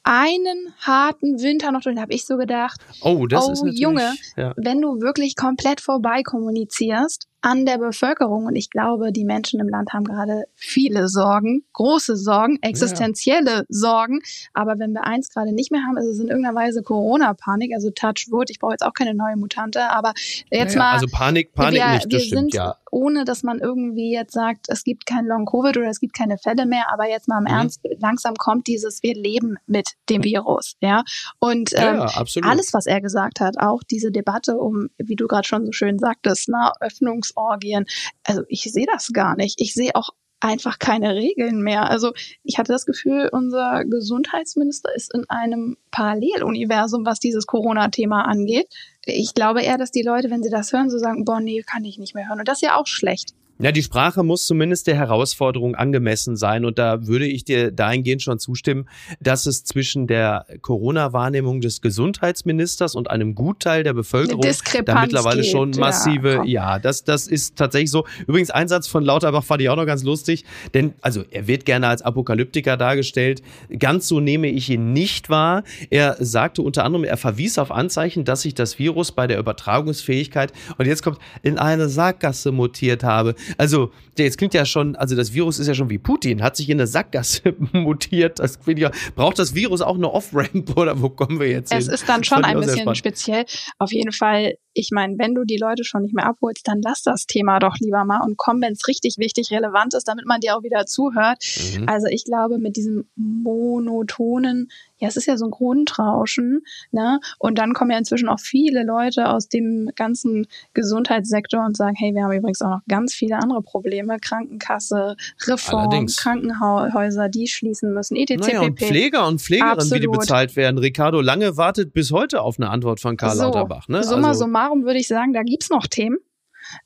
einen 0.06 0.72
harten 0.78 1.42
Winter 1.42 1.72
noch 1.72 1.82
durch. 1.82 1.96
Da 1.96 2.02
habe 2.02 2.14
ich 2.14 2.24
so 2.24 2.36
gedacht, 2.36 2.80
oh, 3.02 3.26
das 3.26 3.48
oh 3.48 3.52
ist 3.66 3.78
Junge, 3.78 4.14
ja. 4.36 4.54
wenn 4.56 4.80
du 4.80 5.00
wirklich 5.00 5.34
komplett 5.34 5.80
vorbei 5.80 6.22
kommunizierst 6.22 7.26
an 7.46 7.64
der 7.64 7.78
Bevölkerung. 7.78 8.46
Und 8.46 8.56
ich 8.56 8.70
glaube, 8.70 9.12
die 9.12 9.24
Menschen 9.24 9.60
im 9.60 9.68
Land 9.68 9.92
haben 9.92 10.02
gerade 10.02 10.46
viele 10.56 11.06
Sorgen, 11.06 11.62
große 11.74 12.16
Sorgen, 12.16 12.58
existenzielle 12.60 13.58
ja. 13.58 13.64
Sorgen. 13.68 14.18
Aber 14.52 14.80
wenn 14.80 14.92
wir 14.92 15.04
eins 15.04 15.28
gerade 15.28 15.52
nicht 15.52 15.70
mehr 15.70 15.82
haben, 15.86 15.96
ist 15.96 16.06
es 16.06 16.18
in 16.18 16.26
irgendeiner 16.26 16.56
Weise 16.56 16.82
Corona-Panik. 16.82 17.72
Also 17.72 17.90
Touch 17.90 18.26
Wood, 18.30 18.50
ich 18.50 18.58
brauche 18.58 18.72
jetzt 18.72 18.82
auch 18.82 18.94
keine 18.94 19.14
neue 19.14 19.36
Mutante, 19.36 19.88
aber 19.90 20.12
jetzt 20.50 20.74
ja, 20.74 20.80
mal. 20.80 20.92
Also 20.94 21.06
Panik, 21.06 21.54
Panik 21.54 21.80
wir, 21.80 21.92
nicht, 21.92 22.06
das 22.06 22.12
wir 22.12 22.20
stimmt, 22.20 22.40
sind, 22.40 22.54
ja. 22.54 22.74
Ohne 22.90 23.24
dass 23.24 23.44
man 23.44 23.60
irgendwie 23.60 24.12
jetzt 24.12 24.32
sagt, 24.32 24.66
es 24.68 24.82
gibt 24.82 25.06
kein 25.06 25.26
Long-Covid 25.26 25.76
oder 25.76 25.88
es 25.88 26.00
gibt 26.00 26.14
keine 26.14 26.38
Fälle 26.38 26.66
mehr, 26.66 26.86
aber 26.92 27.08
jetzt 27.08 27.28
mal 27.28 27.38
im 27.38 27.44
mhm. 27.44 27.58
Ernst, 27.58 27.80
langsam 28.00 28.34
kommt 28.34 28.66
dieses, 28.66 29.02
wir 29.04 29.14
leben 29.14 29.56
mit 29.66 29.90
dem 30.08 30.24
Virus, 30.24 30.74
ja. 30.80 31.04
Und 31.38 31.72
ähm, 31.74 31.98
ja, 31.98 32.24
alles, 32.42 32.74
was 32.74 32.86
er 32.86 33.00
gesagt 33.00 33.38
hat, 33.38 33.56
auch 33.60 33.82
diese 33.84 34.10
Debatte 34.10 34.56
um, 34.56 34.88
wie 34.98 35.14
du 35.14 35.28
gerade 35.28 35.46
schon 35.46 35.64
so 35.64 35.72
schön 35.72 35.98
sagtest, 35.98 36.48
na, 36.48 36.72
Öffnungs 36.80 37.35
Orgien. 37.36 37.86
Also 38.24 38.42
ich 38.48 38.62
sehe 38.62 38.86
das 38.92 39.12
gar 39.12 39.36
nicht. 39.36 39.60
Ich 39.60 39.74
sehe 39.74 39.94
auch 39.94 40.10
einfach 40.40 40.78
keine 40.78 41.14
Regeln 41.14 41.62
mehr. 41.62 41.90
Also 41.90 42.12
ich 42.44 42.58
hatte 42.58 42.72
das 42.72 42.86
Gefühl, 42.86 43.28
unser 43.32 43.84
Gesundheitsminister 43.84 44.94
ist 44.94 45.12
in 45.14 45.24
einem 45.28 45.76
Paralleluniversum, 45.90 47.06
was 47.06 47.20
dieses 47.20 47.46
Corona-Thema 47.46 48.22
angeht. 48.22 48.68
Ich 49.04 49.34
glaube 49.34 49.62
eher, 49.62 49.78
dass 49.78 49.90
die 49.90 50.02
Leute, 50.02 50.30
wenn 50.30 50.42
sie 50.42 50.50
das 50.50 50.72
hören, 50.72 50.90
so 50.90 50.98
sagen, 50.98 51.24
boah, 51.24 51.40
nee, 51.40 51.62
kann 51.62 51.84
ich 51.84 51.98
nicht 51.98 52.14
mehr 52.14 52.28
hören. 52.28 52.40
Und 52.40 52.48
das 52.48 52.58
ist 52.58 52.62
ja 52.62 52.76
auch 52.76 52.86
schlecht. 52.86 53.34
Ja, 53.58 53.72
die 53.72 53.82
Sprache 53.82 54.22
muss 54.22 54.46
zumindest 54.46 54.86
der 54.86 54.96
Herausforderung 54.96 55.74
angemessen 55.74 56.36
sein. 56.36 56.66
Und 56.66 56.78
da 56.78 57.06
würde 57.06 57.26
ich 57.26 57.44
dir 57.44 57.70
dahingehend 57.70 58.20
schon 58.20 58.38
zustimmen, 58.38 58.86
dass 59.20 59.46
es 59.46 59.64
zwischen 59.64 60.06
der 60.06 60.46
Corona-Wahrnehmung 60.60 61.62
des 61.62 61.80
Gesundheitsministers 61.80 62.94
und 62.94 63.10
einem 63.10 63.34
Gutteil 63.34 63.82
der 63.82 63.94
Bevölkerung 63.94 64.42
da 64.84 65.00
mittlerweile 65.00 65.40
geht. 65.40 65.50
schon 65.50 65.70
massive, 65.70 66.42
ja, 66.44 66.66
ja, 66.66 66.78
das, 66.78 67.04
das 67.04 67.26
ist 67.26 67.56
tatsächlich 67.56 67.90
so. 67.90 68.04
Übrigens, 68.26 68.50
Einsatz 68.50 68.88
von 68.88 69.02
Lauterbach 69.02 69.44
fand 69.44 69.62
ich 69.62 69.70
auch 69.70 69.76
noch 69.76 69.86
ganz 69.86 70.02
lustig, 70.02 70.44
denn, 70.74 70.92
also, 71.00 71.24
er 71.30 71.46
wird 71.46 71.64
gerne 71.64 71.88
als 71.88 72.02
Apokalyptiker 72.02 72.76
dargestellt. 72.76 73.42
Ganz 73.78 74.08
so 74.08 74.20
nehme 74.20 74.48
ich 74.48 74.68
ihn 74.68 74.92
nicht 74.92 75.30
wahr. 75.30 75.64
Er 75.88 76.16
sagte 76.18 76.60
unter 76.60 76.84
anderem, 76.84 77.04
er 77.04 77.16
verwies 77.16 77.58
auf 77.58 77.70
Anzeichen, 77.70 78.24
dass 78.24 78.42
sich 78.42 78.54
das 78.54 78.78
Virus 78.78 79.12
bei 79.12 79.26
der 79.26 79.38
Übertragungsfähigkeit, 79.38 80.52
und 80.76 80.86
jetzt 80.86 81.02
kommt, 81.02 81.18
in 81.42 81.58
eine 81.58 81.88
Sackgasse 81.88 82.52
mutiert 82.52 83.02
habe. 83.02 83.34
Also, 83.58 83.92
jetzt 84.18 84.38
klingt 84.38 84.54
ja 84.54 84.64
schon, 84.64 84.96
also 84.96 85.16
das 85.16 85.32
Virus 85.32 85.58
ist 85.58 85.66
ja 85.66 85.74
schon 85.74 85.90
wie 85.90 85.98
Putin, 85.98 86.42
hat 86.42 86.56
sich 86.56 86.68
in 86.68 86.78
eine 86.78 86.86
Sackgasse 86.86 87.54
mutiert. 87.72 88.38
Das 88.38 88.58
ja, 88.66 88.90
braucht 89.14 89.38
das 89.38 89.54
Virus 89.54 89.80
auch 89.80 89.96
eine 89.96 90.10
Off-Ramp 90.10 90.76
oder 90.76 91.00
wo 91.00 91.08
kommen 91.08 91.40
wir 91.40 91.48
jetzt 91.48 91.72
es 91.72 91.84
hin? 91.84 91.94
Es 91.94 92.00
ist 92.00 92.08
dann 92.08 92.24
schon 92.24 92.44
ein 92.44 92.58
bisschen 92.60 92.94
speziell. 92.94 93.44
Auf 93.78 93.92
jeden 93.92 94.12
Fall, 94.12 94.54
ich 94.76 94.90
meine, 94.92 95.18
wenn 95.18 95.34
du 95.34 95.44
die 95.44 95.56
Leute 95.56 95.84
schon 95.84 96.02
nicht 96.02 96.14
mehr 96.14 96.26
abholst, 96.26 96.68
dann 96.68 96.82
lass 96.82 97.02
das 97.02 97.26
Thema 97.26 97.58
doch 97.58 97.76
lieber 97.80 98.04
mal 98.04 98.20
und 98.22 98.36
komm, 98.36 98.60
wenn 98.60 98.74
es 98.74 98.86
richtig 98.86 99.16
wichtig, 99.18 99.50
relevant 99.50 99.94
ist, 99.94 100.06
damit 100.06 100.26
man 100.26 100.40
dir 100.40 100.56
auch 100.56 100.62
wieder 100.62 100.84
zuhört. 100.84 101.42
Mhm. 101.78 101.88
Also 101.88 102.08
ich 102.08 102.24
glaube, 102.24 102.58
mit 102.58 102.76
diesem 102.76 103.06
monotonen, 103.16 104.68
ja, 104.98 105.08
es 105.08 105.16
ist 105.16 105.26
ja 105.26 105.36
so 105.36 105.46
ein 105.46 105.50
Grundrauschen, 105.50 106.62
ne? 106.90 107.20
Und 107.38 107.58
dann 107.58 107.74
kommen 107.74 107.90
ja 107.90 107.98
inzwischen 107.98 108.28
auch 108.28 108.40
viele 108.40 108.84
Leute 108.84 109.28
aus 109.28 109.48
dem 109.48 109.90
ganzen 109.94 110.46
Gesundheitssektor 110.74 111.64
und 111.64 111.76
sagen, 111.76 111.96
hey, 111.98 112.14
wir 112.14 112.24
haben 112.24 112.32
übrigens 112.32 112.62
auch 112.62 112.70
noch 112.70 112.80
ganz 112.88 113.14
viele 113.14 113.36
andere 113.36 113.62
Probleme, 113.62 114.18
Krankenkasse, 114.20 115.16
Reform, 115.46 115.88
Allerdings. 115.88 116.16
Krankenhäuser, 116.16 117.28
die 117.28 117.46
schließen 117.46 117.92
müssen, 117.92 118.16
etc. 118.16 118.36
Naja, 118.36 118.60
und 118.62 118.78
Pfleger 118.78 119.26
und 119.26 119.40
Pflegerinnen, 119.40 119.78
Absolut. 119.78 119.96
wie 119.96 120.00
die 120.00 120.18
bezahlt 120.18 120.56
werden. 120.56 120.78
Ricardo 120.78 121.20
Lange 121.20 121.56
wartet 121.56 121.92
bis 121.92 122.10
heute 122.10 122.42
auf 122.42 122.58
eine 122.58 122.70
Antwort 122.70 123.00
von 123.00 123.16
Karl 123.16 123.36
so, 123.36 123.42
Lauterbach. 123.42 123.88
Ne? 123.88 124.02
Summa 124.02 124.28
also, 124.28 124.44
summarum 124.44 124.65
würde 124.74 124.98
ich 124.98 125.08
sagen, 125.08 125.32
da 125.32 125.42
gibt's 125.42 125.70
noch 125.70 125.86
Themen. 125.86 126.18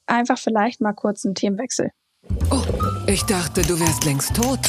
Einfach 0.07 0.39
vielleicht 0.39 0.81
mal 0.81 0.93
kurz 0.93 1.25
einen 1.25 1.35
Themenwechsel. 1.35 1.91
Oh, 2.51 2.63
ich 3.07 3.23
dachte, 3.25 3.63
du 3.63 3.81
wärst 3.81 4.05
längst 4.05 4.37
tot. 4.37 4.61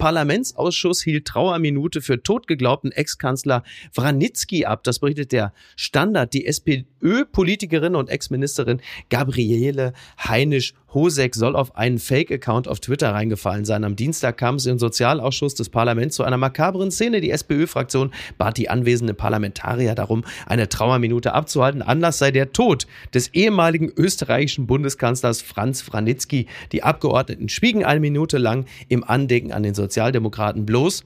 Parlamentsausschuss 0.00 1.02
hielt 1.02 1.26
Trauerminute 1.26 2.00
für 2.00 2.22
totgeglaubten 2.22 2.90
Ex-Kanzler 2.90 3.62
Wranitzky 3.94 4.64
ab. 4.64 4.82
Das 4.82 4.98
berichtet 4.98 5.30
der 5.30 5.52
Standard. 5.76 6.32
Die 6.32 6.46
SPÖ-Politikerin 6.46 7.94
und 7.94 8.08
Ex-Ministerin 8.08 8.80
Gabriele 9.10 9.92
Heinisch 10.18 10.72
Hosek 10.92 11.34
soll 11.34 11.56
auf 11.56 11.76
einen 11.76 11.98
Fake-Account 11.98 12.68
auf 12.68 12.80
Twitter 12.80 13.12
reingefallen 13.12 13.64
sein. 13.64 13.84
Am 13.84 13.96
Dienstag 13.96 14.36
kam 14.36 14.56
es 14.56 14.66
im 14.66 14.78
Sozialausschuss 14.78 15.54
des 15.54 15.68
Parlaments 15.68 16.16
zu 16.16 16.24
einer 16.24 16.36
makabren 16.36 16.90
Szene. 16.90 17.20
Die 17.20 17.30
SPÖ-Fraktion 17.30 18.12
bat 18.38 18.58
die 18.58 18.68
anwesenden 18.68 19.16
Parlamentarier 19.16 19.94
darum, 19.94 20.24
eine 20.46 20.68
Trauerminute 20.68 21.32
abzuhalten. 21.32 21.82
Anlass 21.82 22.18
sei 22.18 22.30
der 22.30 22.52
Tod 22.52 22.86
des 23.14 23.28
ehemaligen 23.28 23.92
österreichischen 23.96 24.66
Bundeskanzlers 24.66 25.42
Franz 25.42 25.82
Franitzky. 25.82 26.46
Die 26.72 26.82
Abgeordneten 26.82 27.48
schwiegen 27.48 27.84
eine 27.84 28.00
Minute 28.00 28.38
lang 28.38 28.66
im 28.88 29.04
Andenken 29.04 29.52
an 29.52 29.62
den 29.62 29.74
Sozialdemokraten 29.74 30.66
bloß. 30.66 31.04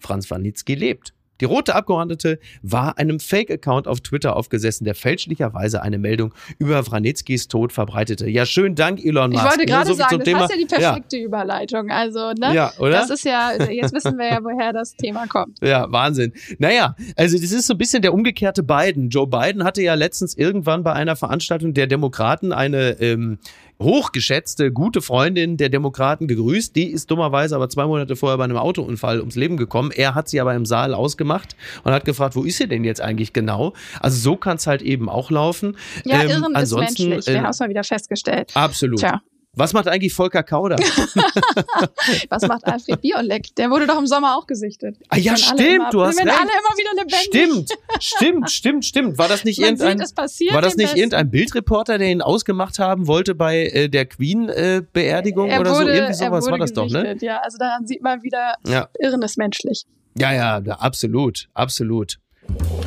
Franz 0.00 0.26
Franitzky 0.26 0.74
lebt. 0.74 1.14
Die 1.42 1.46
rote 1.46 1.74
Abgeordnete 1.74 2.38
war 2.62 2.98
einem 2.98 3.18
Fake-Account 3.18 3.88
auf 3.88 4.00
Twitter 4.00 4.36
aufgesessen, 4.36 4.84
der 4.84 4.94
fälschlicherweise 4.94 5.82
eine 5.82 5.98
Meldung 5.98 6.32
über 6.60 6.86
Wranitzkis 6.86 7.48
Tod 7.48 7.72
verbreitete. 7.72 8.30
Ja, 8.30 8.46
schönen 8.46 8.76
Dank, 8.76 9.04
Elon 9.04 9.32
Musk. 9.32 9.42
Ich 9.42 9.50
wollte 9.50 9.66
gerade 9.66 9.88
so 9.88 9.94
sagen, 9.94 10.18
das 10.18 10.24
Thema. 10.24 10.44
ist 10.44 10.50
ja 10.52 10.56
die 10.56 10.66
perfekte 10.66 11.16
ja. 11.16 11.24
Überleitung. 11.24 11.90
Also, 11.90 12.30
ne? 12.30 12.54
Ja, 12.54 12.72
oder? 12.78 12.92
Das 12.92 13.10
ist 13.10 13.24
ja, 13.24 13.54
jetzt 13.60 13.92
wissen 13.92 14.16
wir 14.18 14.26
ja, 14.26 14.38
woher 14.44 14.72
das 14.72 14.94
Thema 14.94 15.26
kommt. 15.26 15.58
Ja, 15.72 15.90
Wahnsinn. 15.90 16.32
Naja, 16.58 16.94
also 17.16 17.38
das 17.38 17.50
ist 17.50 17.66
so 17.66 17.74
ein 17.74 17.78
bisschen 17.78 18.02
der 18.02 18.12
umgekehrte 18.12 18.62
Biden. 18.62 19.08
Joe 19.08 19.26
Biden 19.26 19.64
hatte 19.64 19.82
ja 19.82 19.94
letztens 19.94 20.36
irgendwann 20.36 20.84
bei 20.84 20.92
einer 20.92 21.16
Veranstaltung 21.16 21.72
der 21.72 21.86
Demokraten 21.86 22.52
eine 22.52 23.00
ähm, 23.00 23.38
hochgeschätzte, 23.82 24.72
gute 24.72 25.02
Freundin 25.02 25.56
der 25.56 25.68
Demokraten 25.68 26.28
gegrüßt. 26.28 26.74
Die 26.74 26.90
ist 26.90 27.10
dummerweise 27.10 27.56
aber 27.56 27.68
zwei 27.68 27.86
Monate 27.86 28.16
vorher 28.16 28.38
bei 28.38 28.44
einem 28.44 28.56
Autounfall 28.56 29.20
ums 29.20 29.36
Leben 29.36 29.56
gekommen. 29.56 29.90
Er 29.90 30.14
hat 30.14 30.28
sie 30.28 30.40
aber 30.40 30.54
im 30.54 30.66
Saal 30.66 30.94
ausgemacht 30.94 31.56
und 31.84 31.92
hat 31.92 32.04
gefragt, 32.04 32.36
wo 32.36 32.44
ist 32.44 32.58
sie 32.58 32.68
denn 32.68 32.84
jetzt 32.84 33.00
eigentlich 33.00 33.32
genau? 33.32 33.72
Also 34.00 34.18
so 34.18 34.36
kann 34.36 34.56
es 34.56 34.66
halt 34.66 34.82
eben 34.82 35.08
auch 35.08 35.30
laufen. 35.30 35.76
Ja, 36.04 36.22
ähm, 36.22 36.30
Irren 36.30 36.56
ansonsten, 36.56 37.02
ist 37.02 37.08
menschlich. 37.08 37.26
Wir 37.26 37.34
äh, 37.34 37.40
haben 37.40 37.50
es 37.50 37.60
mal 37.60 37.68
wieder 37.68 37.84
festgestellt. 37.84 38.50
Absolut. 38.54 39.00
Tja. 39.00 39.20
Was 39.54 39.74
macht 39.74 39.86
eigentlich 39.86 40.14
Volker 40.14 40.42
Kauder? 40.42 40.76
Was 42.30 42.48
macht 42.48 42.64
Alfred 42.66 43.02
Biolek? 43.02 43.54
Der 43.56 43.68
wurde 43.68 43.86
doch 43.86 43.98
im 43.98 44.06
Sommer 44.06 44.38
auch 44.38 44.46
gesichtet. 44.46 44.96
Ah, 45.10 45.18
ja, 45.18 45.36
stimmt, 45.36 45.60
immer, 45.60 45.90
du 45.90 46.02
hast 46.02 46.18
recht. 46.18 46.28
alle 46.28 46.40
immer 46.40 46.78
wieder 46.78 46.90
lebendig. 46.94 47.20
Stimmt, 47.20 47.70
stimmt, 48.00 48.50
stimmt, 48.50 48.84
stimmt. 48.86 49.18
War 49.18 49.28
das 49.28 49.44
nicht 49.44 49.60
Man 49.60 49.76
irgendein, 49.76 50.06
sieht, 50.28 50.54
war 50.54 50.62
das 50.62 50.76
nicht 50.76 50.96
irgendein 50.96 51.30
Bildreporter, 51.30 51.98
der 51.98 52.08
ihn 52.08 52.22
ausgemacht 52.22 52.78
haben 52.78 53.06
wollte 53.06 53.34
bei 53.34 53.66
äh, 53.66 53.88
der 53.90 54.06
Queen-Beerdigung 54.06 55.50
äh, 55.50 55.58
oder 55.58 55.72
wurde, 55.72 55.84
so? 55.84 55.90
Irgendwie 55.90 56.14
sowas 56.14 56.50
war 56.50 56.56
das 56.56 56.72
gesichtet, 56.72 56.94
doch, 56.94 57.02
ne? 57.02 57.16
Ja, 57.20 57.40
also 57.40 57.58
daran 57.58 57.86
sieht 57.86 58.02
man 58.02 58.22
wieder, 58.22 58.54
ja. 58.66 58.88
Irren 59.00 59.20
ist 59.20 59.36
menschlich. 59.36 59.84
Ja, 60.16 60.32
ja, 60.32 60.62
absolut, 60.78 61.48
absolut. 61.52 62.18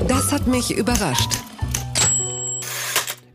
Das 0.07 0.31
hat 0.31 0.47
mich 0.47 0.75
überrascht. 0.75 1.44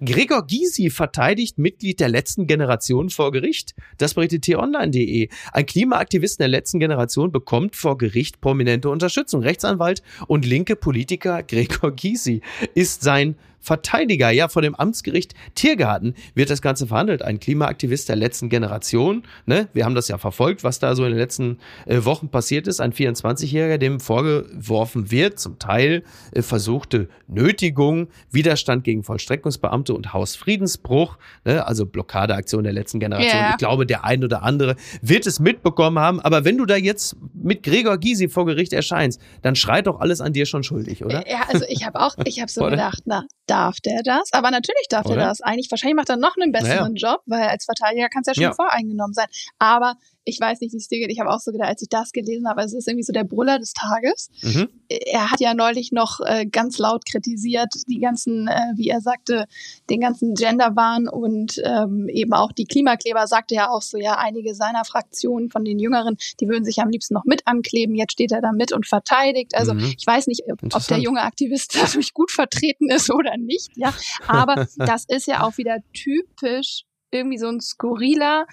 Gregor 0.02 0.46
Gysi 0.46 0.88
verteidigt 0.88 1.58
Mitglied 1.58 2.00
der 2.00 2.08
letzten 2.08 2.46
Generation 2.46 3.10
vor 3.10 3.32
Gericht. 3.32 3.74
Das 3.98 4.14
berichtet 4.14 4.42
t-online.de. 4.42 5.28
Ein 5.52 5.66
Klimaaktivist 5.66 6.40
der 6.40 6.48
letzten 6.48 6.80
Generation 6.80 7.32
bekommt 7.32 7.76
vor 7.76 7.98
Gericht 7.98 8.40
prominente 8.40 8.88
Unterstützung. 8.88 9.42
Rechtsanwalt 9.42 10.02
und 10.26 10.46
linke 10.46 10.74
Politiker 10.74 11.42
Gregor 11.46 11.92
Gysi 11.92 12.40
ist 12.74 13.02
sein 13.02 13.36
Verteidiger. 13.60 14.30
Ja, 14.30 14.48
vor 14.48 14.62
dem 14.62 14.74
Amtsgericht 14.74 15.34
Tiergarten 15.54 16.14
wird 16.34 16.50
das 16.50 16.62
Ganze 16.62 16.86
verhandelt. 16.86 17.22
Ein 17.22 17.40
Klimaaktivist 17.40 18.08
der 18.08 18.16
letzten 18.16 18.48
Generation. 18.48 19.24
Ne? 19.46 19.68
Wir 19.72 19.84
haben 19.84 19.94
das 19.94 20.08
ja 20.08 20.18
verfolgt, 20.18 20.64
was 20.64 20.78
da 20.78 20.94
so 20.94 21.04
in 21.04 21.10
den 21.10 21.18
letzten 21.18 21.58
äh, 21.86 22.04
Wochen 22.04 22.28
passiert 22.28 22.66
ist. 22.66 22.80
Ein 22.80 22.92
24-Jähriger, 22.92 23.78
dem 23.78 24.00
vorgeworfen 24.00 25.10
wird, 25.10 25.38
zum 25.38 25.58
Teil 25.58 26.02
äh, 26.32 26.42
versuchte 26.42 27.08
Nötigung, 27.28 28.08
Widerstand 28.30 28.84
gegen 28.84 29.04
Vollstreckungsbeamte 29.04 29.94
und 29.94 30.12
Hausfriedensbruch, 30.12 31.18
ne? 31.44 31.66
also 31.66 31.86
Blockadeaktion 31.86 32.64
der 32.64 32.72
letzten 32.72 33.00
Generation. 33.00 33.40
Yeah. 33.40 33.50
Ich 33.50 33.58
glaube, 33.58 33.86
der 33.86 34.04
ein 34.04 34.24
oder 34.24 34.42
andere 34.42 34.76
wird 35.02 35.26
es 35.26 35.40
mitbekommen 35.40 35.98
haben. 35.98 36.20
Aber 36.20 36.44
wenn 36.44 36.56
du 36.56 36.66
da 36.66 36.76
jetzt 36.76 37.16
mit 37.42 37.62
Gregor 37.62 37.98
Gysi 37.98 38.28
vor 38.28 38.46
Gericht 38.46 38.72
erscheinst, 38.72 39.20
dann 39.42 39.56
schreit 39.56 39.86
doch 39.86 40.00
alles 40.00 40.20
an 40.20 40.32
dir 40.32 40.46
schon 40.46 40.62
schuldig, 40.62 41.04
oder? 41.04 41.28
Ja, 41.28 41.42
also 41.48 41.64
ich 41.68 41.84
habe 41.84 42.00
auch, 42.00 42.14
ich 42.24 42.40
habe 42.40 42.50
so 42.50 42.64
gedacht, 42.70 43.02
na, 43.04 43.24
darf 43.46 43.80
der 43.80 44.02
das? 44.04 44.32
Aber 44.32 44.50
natürlich 44.50 44.86
darf 44.88 45.06
Oder? 45.06 45.16
der 45.16 45.24
das. 45.26 45.40
Eigentlich, 45.40 45.70
wahrscheinlich 45.70 45.96
macht 45.96 46.08
er 46.08 46.16
noch 46.16 46.36
einen 46.36 46.52
besseren 46.52 46.94
naja. 46.94 47.12
Job, 47.12 47.22
weil 47.26 47.42
als 47.42 47.64
Verteidiger 47.64 48.08
kann 48.08 48.22
es 48.22 48.28
ja 48.28 48.34
schon 48.34 48.42
ja. 48.44 48.52
voreingenommen 48.52 49.12
sein. 49.12 49.26
Aber 49.58 49.96
ich 50.24 50.38
weiß 50.40 50.60
nicht, 50.60 50.72
wie 50.72 50.78
es 50.78 50.88
dir 50.88 50.98
geht. 50.98 51.10
Ich 51.10 51.20
habe 51.20 51.30
auch 51.30 51.40
so 51.40 51.50
gedacht, 51.50 51.68
als 51.68 51.82
ich 51.82 51.88
das 51.88 52.12
gelesen 52.12 52.48
habe, 52.48 52.62
es 52.62 52.74
ist 52.74 52.86
irgendwie 52.86 53.04
so 53.04 53.12
der 53.12 53.24
Brüller 53.24 53.58
des 53.58 53.72
Tages. 53.72 54.30
Mhm. 54.42 54.68
Er 54.88 55.30
hat 55.30 55.40
ja 55.40 55.54
neulich 55.54 55.92
noch 55.92 56.20
äh, 56.20 56.46
ganz 56.46 56.78
laut 56.78 57.04
kritisiert, 57.10 57.72
die 57.88 58.00
ganzen, 58.00 58.46
äh, 58.48 58.72
wie 58.76 58.88
er 58.88 59.00
sagte, 59.00 59.46
den 59.88 60.00
ganzen 60.00 60.34
Genderwahn 60.34 61.08
und 61.08 61.60
ähm, 61.64 62.08
eben 62.08 62.32
auch 62.32 62.52
die 62.52 62.66
Klimakleber 62.66 63.26
sagte 63.26 63.54
ja 63.54 63.70
auch 63.70 63.82
so, 63.82 63.98
ja, 63.98 64.18
einige 64.18 64.54
seiner 64.54 64.84
Fraktionen 64.84 65.50
von 65.50 65.64
den 65.64 65.78
Jüngeren, 65.78 66.16
die 66.40 66.48
würden 66.48 66.64
sich 66.64 66.80
am 66.80 66.90
liebsten 66.90 67.14
noch 67.14 67.24
mit 67.24 67.46
ankleben. 67.46 67.94
Jetzt 67.94 68.12
steht 68.12 68.32
er 68.32 68.42
da 68.42 68.52
mit 68.52 68.72
und 68.72 68.86
verteidigt. 68.86 69.54
Also 69.54 69.74
mhm. 69.74 69.94
ich 69.98 70.06
weiß 70.06 70.26
nicht, 70.26 70.42
ob 70.50 70.86
der 70.86 70.98
junge 70.98 71.22
Aktivist 71.22 71.76
dadurch 71.80 72.12
gut 72.12 72.30
vertreten 72.30 72.90
ist 72.90 73.10
oder 73.10 73.36
nicht, 73.38 73.70
ja. 73.76 73.94
Aber 74.26 74.66
das 74.76 75.04
ist 75.08 75.26
ja 75.26 75.42
auch 75.42 75.56
wieder 75.56 75.78
typisch 75.92 76.84
irgendwie 77.10 77.38
so 77.38 77.48
ein 77.48 77.60
skurriler 77.60 78.46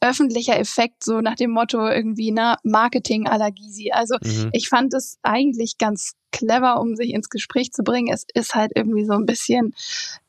öffentlicher 0.00 0.58
Effekt, 0.58 1.04
so 1.04 1.20
nach 1.20 1.36
dem 1.36 1.50
Motto 1.50 1.86
irgendwie, 1.86 2.32
ne, 2.32 2.56
Marketing 2.62 3.24
la 3.24 3.50
Gysi. 3.50 3.90
Also 3.92 4.16
mhm. 4.22 4.50
ich 4.52 4.68
fand 4.68 4.94
es 4.94 5.18
eigentlich 5.22 5.78
ganz 5.78 6.12
clever, 6.30 6.80
um 6.80 6.96
sich 6.96 7.10
ins 7.10 7.28
Gespräch 7.28 7.72
zu 7.72 7.82
bringen. 7.82 8.12
Es 8.12 8.26
ist 8.34 8.54
halt 8.54 8.72
irgendwie 8.74 9.04
so 9.04 9.12
ein 9.12 9.26
bisschen, 9.26 9.74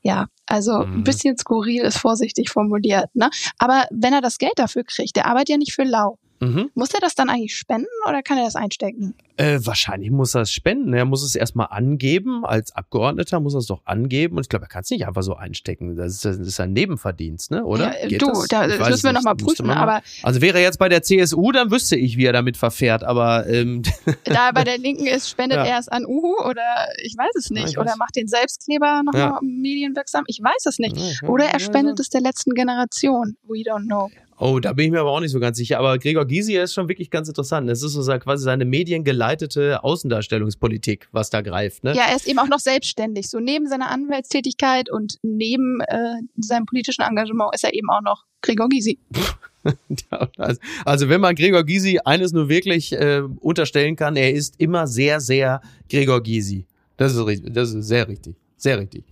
ja, 0.01 0.27
also 0.45 0.79
mhm. 0.79 0.99
ein 0.99 1.03
bisschen 1.03 1.37
skurril 1.37 1.83
ist 1.83 1.97
vorsichtig 1.97 2.49
formuliert, 2.49 3.09
ne? 3.13 3.29
Aber 3.57 3.85
wenn 3.91 4.13
er 4.13 4.21
das 4.21 4.37
Geld 4.37 4.57
dafür 4.57 4.83
kriegt, 4.83 5.15
der 5.15 5.27
arbeitet 5.27 5.49
ja 5.49 5.57
nicht 5.57 5.73
für 5.73 5.83
lau. 5.83 6.17
Mhm. 6.41 6.71
Muss 6.73 6.91
er 6.91 6.99
das 6.99 7.13
dann 7.13 7.29
eigentlich 7.29 7.55
spenden 7.55 7.85
oder 8.07 8.23
kann 8.23 8.37
er 8.39 8.45
das 8.45 8.55
einstecken? 8.55 9.13
Äh, 9.37 9.59
wahrscheinlich 9.63 10.11
muss 10.11 10.35
er 10.35 10.41
es 10.41 10.51
spenden. 10.51 10.93
Er 10.93 11.05
muss 11.05 11.23
es 11.23 11.35
erstmal 11.35 11.67
angeben. 11.69 12.45
Als 12.45 12.75
Abgeordneter 12.75 13.39
muss 13.39 13.53
er 13.53 13.59
es 13.59 13.67
doch 13.67 13.81
angeben. 13.85 14.37
Und 14.37 14.43
ich 14.43 14.49
glaube, 14.49 14.65
er 14.65 14.67
kann 14.67 14.81
es 14.81 14.89
nicht 14.89 15.07
einfach 15.07 15.21
so 15.21 15.35
einstecken. 15.35 15.95
Das 15.95 16.13
ist, 16.13 16.25
das 16.25 16.37
ist 16.37 16.59
ein 16.59 16.73
Nebenverdienst, 16.73 17.51
ne? 17.51 17.63
oder? 17.63 17.93
Ja, 18.07 18.17
du, 18.17 18.25
das, 18.25 18.47
da, 18.47 18.67
das 18.67 18.89
müssen 18.89 19.03
wir 19.03 19.13
nochmal 19.13 19.35
prüfen. 19.35 19.67
Mal. 19.67 19.77
Aber 19.77 20.01
also 20.23 20.41
wäre 20.41 20.57
er 20.57 20.63
jetzt 20.63 20.79
bei 20.79 20.89
der 20.89 21.03
CSU, 21.03 21.51
dann 21.51 21.69
wüsste 21.69 21.95
ich, 21.95 22.17
wie 22.17 22.25
er 22.25 22.33
damit 22.33 22.57
verfährt. 22.57 23.03
Aber 23.03 23.47
ähm, 23.47 23.83
da 24.23 24.51
bei 24.51 24.63
der 24.65 24.79
Linken 24.79 25.05
ist, 25.05 25.29
spendet 25.29 25.57
ja. 25.57 25.65
er 25.65 25.79
es 25.79 25.89
an 25.91 26.05
Uhu 26.05 26.35
oder 26.47 26.87
ich 27.03 27.15
weiß 27.17 27.35
es 27.35 27.49
nicht. 27.49 27.73
Ja, 27.73 27.81
oder 27.81 27.95
macht 27.97 28.15
den 28.15 28.27
Selbstkleber 28.27 29.03
nochmal 29.03 29.21
ja. 29.21 29.39
medienwirksam. 29.41 30.23
Ich 30.27 30.39
weiß 30.41 30.65
es 30.65 30.79
nicht. 30.79 30.95
Oder 31.23 31.45
er 31.45 31.59
spendet 31.59 31.99
es 31.99 32.09
der 32.09 32.21
letzten 32.21 32.53
Generation. 32.53 33.35
We 33.43 33.59
don't 33.59 33.85
know. 33.85 34.09
Oh, 34.43 34.59
da 34.59 34.73
bin 34.73 34.85
ich 34.85 34.91
mir 34.91 35.01
aber 35.01 35.11
auch 35.11 35.19
nicht 35.19 35.31
so 35.31 35.39
ganz 35.39 35.57
sicher. 35.57 35.77
Aber 35.77 35.99
Gregor 35.99 36.25
Gysi 36.25 36.57
ist 36.57 36.73
schon 36.73 36.89
wirklich 36.89 37.11
ganz 37.11 37.27
interessant. 37.27 37.69
Es 37.69 37.83
ist 37.83 37.93
so 37.93 38.01
quasi 38.17 38.43
seine 38.43 38.65
mediengeleitete 38.65 39.83
Außendarstellungspolitik, 39.83 41.09
was 41.11 41.29
da 41.29 41.41
greift. 41.41 41.83
Ne? 41.83 41.93
Ja, 41.93 42.05
er 42.09 42.15
ist 42.15 42.27
eben 42.27 42.39
auch 42.39 42.47
noch 42.47 42.57
selbstständig. 42.57 43.29
So 43.29 43.39
neben 43.39 43.67
seiner 43.67 43.91
Anwaltstätigkeit 43.91 44.89
und 44.89 45.17
neben 45.21 45.81
äh, 45.81 46.15
seinem 46.37 46.65
politischen 46.65 47.03
Engagement 47.03 47.53
ist 47.53 47.63
er 47.63 47.75
eben 47.75 47.91
auch 47.91 48.01
noch 48.01 48.23
Gregor 48.41 48.67
Gysi. 48.67 48.97
also 50.85 51.09
wenn 51.09 51.21
man 51.21 51.35
Gregor 51.35 51.63
Gysi 51.63 51.99
eines 52.03 52.31
nur 52.31 52.49
wirklich 52.49 52.93
äh, 52.93 53.21
unterstellen 53.39 53.95
kann, 53.95 54.15
er 54.15 54.31
ist 54.33 54.55
immer 54.57 54.87
sehr, 54.87 55.19
sehr 55.19 55.61
Gregor 55.89 56.21
Gysi. 56.21 56.65
Das 56.97 57.15
ist 57.15 57.41
das 57.45 57.73
ist 57.73 57.87
sehr 57.87 58.07
richtig, 58.07 58.35
sehr 58.57 58.79
richtig. 58.79 59.03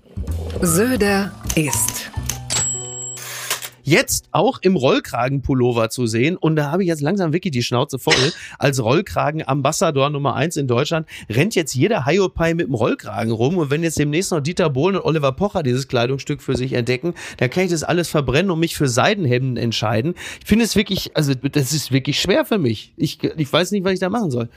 Söder 0.62 1.32
ist. 1.56 2.12
Jetzt 3.90 4.30
auch 4.32 4.60
im 4.62 4.76
Rollkragenpullover 4.76 5.90
zu 5.90 6.06
sehen. 6.06 6.38
Und 6.38 6.56
da 6.56 6.72
habe 6.72 6.84
ich 6.84 6.88
jetzt 6.88 7.02
langsam 7.02 7.34
wirklich 7.34 7.52
die 7.52 7.64
Schnauze 7.64 8.00
voll. 8.00 8.14
Als 8.60 8.84
Rollkragen-Ambassador 8.84 10.10
Nummer 10.10 10.36
eins 10.36 10.58
in 10.58 10.68
Deutschland 10.68 11.08
rennt 11.30 11.56
jetzt 11.56 11.74
jeder 11.74 12.06
Hiopai 12.06 12.54
mit 12.54 12.68
dem 12.68 12.76
Rollkragen 12.76 13.32
rum. 13.32 13.58
Und 13.58 13.72
wenn 13.72 13.84
jetzt 13.84 13.98
demnächst 13.98 14.32
noch 14.32 14.42
Dieter 14.42 14.70
Bohlen 14.70 14.96
und 14.96 15.06
Oliver 15.06 15.32
Pocher 15.32 15.64
dieses 15.64 15.88
Kleidungsstück 15.88 16.42
für 16.42 16.56
sich 16.56 16.74
entdecken, 16.74 17.14
dann 17.38 17.50
kann 17.50 17.64
ich 17.64 17.72
das 17.72 17.84
alles 17.84 18.10
verbrennen 18.10 18.52
und 18.52 18.60
mich 18.60 18.76
für 18.76 18.88
Seidenhemden 18.88 19.58
entscheiden. 19.58 20.14
Ich 20.42 20.48
finde 20.48 20.66
es 20.66 20.76
wirklich, 20.76 21.16
also 21.16 21.34
das 21.34 21.74
ist 21.74 21.92
wirklich 21.92 22.22
schwer 22.22 22.46
für 22.46 22.58
mich. 22.58 22.94
Ich, 22.96 23.24
ich 23.24 23.52
weiß 23.52 23.72
nicht, 23.72 23.84
was 23.84 23.94
ich 23.94 24.00
da 24.00 24.10
machen 24.10 24.30
soll. 24.30 24.50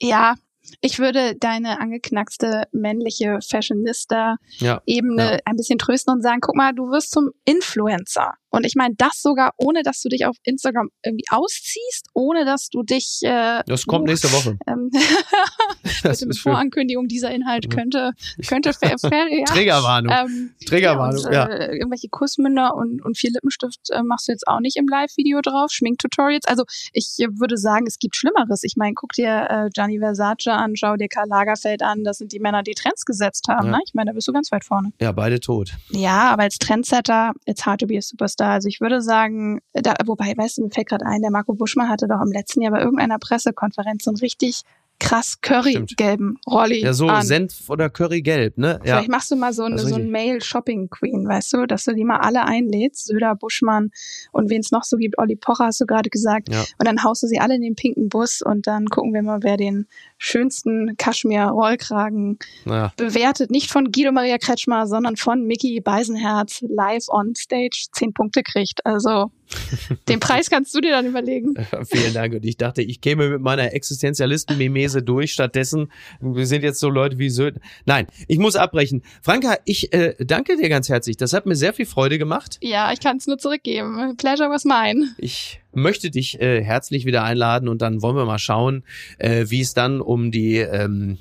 Ja, 0.00 0.34
ich 0.80 0.98
würde 0.98 1.34
deine 1.36 1.80
angeknackste 1.80 2.64
männliche 2.72 3.38
Fashionista-Ebene 3.48 5.22
ja, 5.22 5.32
ja. 5.32 5.38
ein 5.44 5.56
bisschen 5.56 5.78
trösten 5.78 6.14
und 6.14 6.22
sagen, 6.22 6.40
guck 6.40 6.56
mal, 6.56 6.72
du 6.72 6.90
wirst 6.90 7.10
zum 7.10 7.30
Influencer. 7.44 8.34
Und 8.50 8.64
ich 8.64 8.74
meine, 8.74 8.94
das 8.96 9.20
sogar 9.20 9.52
ohne, 9.56 9.82
dass 9.82 10.00
du 10.00 10.08
dich 10.08 10.24
auf 10.24 10.36
Instagram 10.42 10.88
irgendwie 11.04 11.24
ausziehst, 11.30 12.08
ohne 12.14 12.44
dass 12.44 12.68
du 12.68 12.82
dich. 12.82 13.20
Äh, 13.22 13.62
das 13.66 13.86
kommt 13.86 14.02
uh, 14.02 14.06
nächste 14.06 14.32
Woche. 14.32 14.58
Ähm, 14.66 14.90
das 16.02 16.22
ist 16.22 16.40
Vorankündigung, 16.40 17.08
dieser 17.08 17.30
Inhalt 17.30 17.70
könnte 17.70 18.12
könnte 18.46 18.72
fair, 18.72 18.96
fair, 18.98 19.26
ja. 19.30 19.44
Trägerwarnung. 19.44 20.12
Ähm, 20.12 20.50
Trägerwarnung. 20.66 21.22
Ja, 21.30 21.44
und, 21.44 21.50
ja. 21.50 21.56
Äh, 21.56 21.76
irgendwelche 21.76 22.08
Kussmünder 22.08 22.74
und 22.74 23.04
und 23.04 23.18
viel 23.18 23.32
Lippenstift 23.32 23.90
äh, 23.90 24.02
machst 24.02 24.28
du 24.28 24.32
jetzt 24.32 24.48
auch 24.48 24.60
nicht 24.60 24.76
im 24.76 24.86
Live-Video 24.88 25.40
drauf. 25.42 25.70
Schminktutorials. 25.70 26.46
Also 26.46 26.64
ich 26.92 27.18
würde 27.30 27.58
sagen, 27.58 27.86
es 27.86 27.98
gibt 27.98 28.16
Schlimmeres. 28.16 28.62
Ich 28.62 28.76
meine, 28.76 28.94
guck 28.94 29.12
dir 29.12 29.46
äh, 29.50 29.70
Gianni 29.70 29.98
Versace 29.98 30.48
an, 30.48 30.74
schau 30.76 30.96
dir 30.96 31.08
Karl 31.08 31.28
Lagerfeld 31.28 31.82
an. 31.82 32.02
Das 32.04 32.18
sind 32.18 32.32
die 32.32 32.40
Männer, 32.40 32.62
die 32.62 32.74
Trends 32.74 33.04
gesetzt 33.04 33.46
haben. 33.48 33.66
Ja. 33.66 33.72
Ne? 33.72 33.78
Ich 33.86 33.94
meine, 33.94 34.10
da 34.10 34.14
bist 34.14 34.26
du 34.26 34.32
ganz 34.32 34.50
weit 34.52 34.64
vorne. 34.64 34.92
Ja, 35.00 35.12
beide 35.12 35.38
tot. 35.40 35.72
Ja, 35.90 36.30
aber 36.30 36.44
als 36.44 36.58
Trendsetter, 36.58 37.32
it's 37.44 37.66
hard 37.66 37.80
to 37.80 37.86
be 37.86 37.98
a 37.98 38.00
superstar 38.00 38.37
da. 38.40 38.52
Also 38.52 38.68
ich 38.68 38.80
würde 38.80 39.02
sagen, 39.02 39.60
da, 39.72 39.94
wobei, 40.04 40.34
weißt 40.36 40.58
du, 40.58 40.62
mir 40.64 40.70
fällt 40.70 40.88
gerade 40.88 41.06
ein, 41.06 41.22
der 41.22 41.30
Marco 41.30 41.54
Buschmann 41.54 41.88
hatte 41.88 42.08
doch 42.08 42.20
im 42.20 42.32
letzten 42.32 42.62
Jahr 42.62 42.72
bei 42.72 42.80
irgendeiner 42.80 43.18
Pressekonferenz 43.18 44.04
so 44.04 44.10
ein 44.10 44.16
richtig 44.16 44.62
krass 44.98 45.40
currygelben 45.40 46.38
Rolli 46.48 46.82
Ja, 46.82 46.92
so 46.92 47.08
an. 47.08 47.24
Senf 47.24 47.68
oder 47.70 47.90
Currygelb, 47.90 48.58
ne? 48.58 48.80
Ja. 48.84 48.96
Vielleicht 48.96 49.10
machst 49.10 49.30
du 49.30 49.36
mal 49.36 49.52
so, 49.52 49.64
eine, 49.64 49.78
so 49.78 49.94
ein 49.94 50.10
Mail-Shopping-Queen, 50.10 51.26
weißt 51.26 51.52
du, 51.52 51.66
dass 51.66 51.84
du 51.84 51.94
die 51.94 52.04
mal 52.04 52.18
alle 52.18 52.44
einlädst, 52.44 53.06
Söder, 53.06 53.34
Buschmann 53.34 53.90
und 54.32 54.50
wen 54.50 54.60
es 54.60 54.70
noch 54.70 54.84
so 54.84 54.96
gibt, 54.96 55.18
Olli 55.18 55.36
Pocher 55.36 55.66
hast 55.66 55.80
du 55.80 55.86
gerade 55.86 56.10
gesagt. 56.10 56.52
Ja. 56.52 56.60
Und 56.78 56.86
dann 56.86 57.02
haust 57.04 57.22
du 57.22 57.26
sie 57.26 57.38
alle 57.38 57.54
in 57.54 57.62
den 57.62 57.74
pinken 57.74 58.08
Bus 58.08 58.42
und 58.42 58.66
dann 58.66 58.86
gucken 58.86 59.14
wir 59.14 59.22
mal, 59.22 59.42
wer 59.42 59.56
den 59.56 59.86
schönsten 60.18 60.96
Kaschmir-Rollkragen 60.96 62.38
ja. 62.64 62.92
bewertet. 62.96 63.50
Nicht 63.50 63.70
von 63.70 63.92
Guido 63.92 64.12
Maria 64.12 64.38
Kretschmer, 64.38 64.86
sondern 64.86 65.16
von 65.16 65.44
Mickey 65.44 65.80
Beisenherz 65.80 66.62
live 66.68 67.08
on 67.08 67.34
stage 67.34 67.86
zehn 67.92 68.12
Punkte 68.12 68.42
kriegt. 68.42 68.84
Also 68.84 69.30
den 70.08 70.20
Preis 70.20 70.50
kannst 70.50 70.74
du 70.74 70.80
dir 70.80 70.92
dann 70.92 71.06
überlegen. 71.06 71.54
Vielen 71.84 72.14
Dank. 72.14 72.34
Und 72.34 72.44
ich 72.44 72.56
dachte, 72.56 72.82
ich 72.82 73.00
käme 73.00 73.28
mit 73.28 73.40
meiner 73.40 73.72
Existenzialisten-Mimese 73.72 75.02
durch. 75.02 75.32
Stattdessen, 75.32 75.90
wir 76.20 76.46
sind 76.46 76.62
jetzt 76.62 76.80
so 76.80 76.88
Leute 76.88 77.18
wie 77.18 77.30
Söd. 77.30 77.56
Nein, 77.86 78.06
ich 78.26 78.38
muss 78.38 78.56
abbrechen. 78.56 79.02
Franka, 79.22 79.56
ich 79.64 79.92
äh, 79.92 80.14
danke 80.18 80.56
dir 80.56 80.68
ganz 80.68 80.88
herzlich. 80.88 81.16
Das 81.16 81.32
hat 81.32 81.46
mir 81.46 81.56
sehr 81.56 81.72
viel 81.72 81.86
Freude 81.86 82.18
gemacht. 82.18 82.58
Ja, 82.60 82.92
ich 82.92 83.00
kann 83.00 83.16
es 83.16 83.26
nur 83.26 83.38
zurückgeben. 83.38 84.16
Pleasure 84.16 84.50
was 84.50 84.64
mine. 84.64 85.14
Ich 85.18 85.60
möchte 85.72 86.10
dich 86.10 86.40
äh, 86.40 86.62
herzlich 86.62 87.04
wieder 87.04 87.24
einladen 87.24 87.68
und 87.68 87.82
dann 87.82 88.02
wollen 88.02 88.16
wir 88.16 88.24
mal 88.24 88.38
schauen, 88.38 88.84
äh, 89.18 89.46
wie 89.48 89.60
es 89.60 89.74
dann 89.74 90.00
um 90.00 90.30
die 90.30 90.56
ähm, 90.56 91.18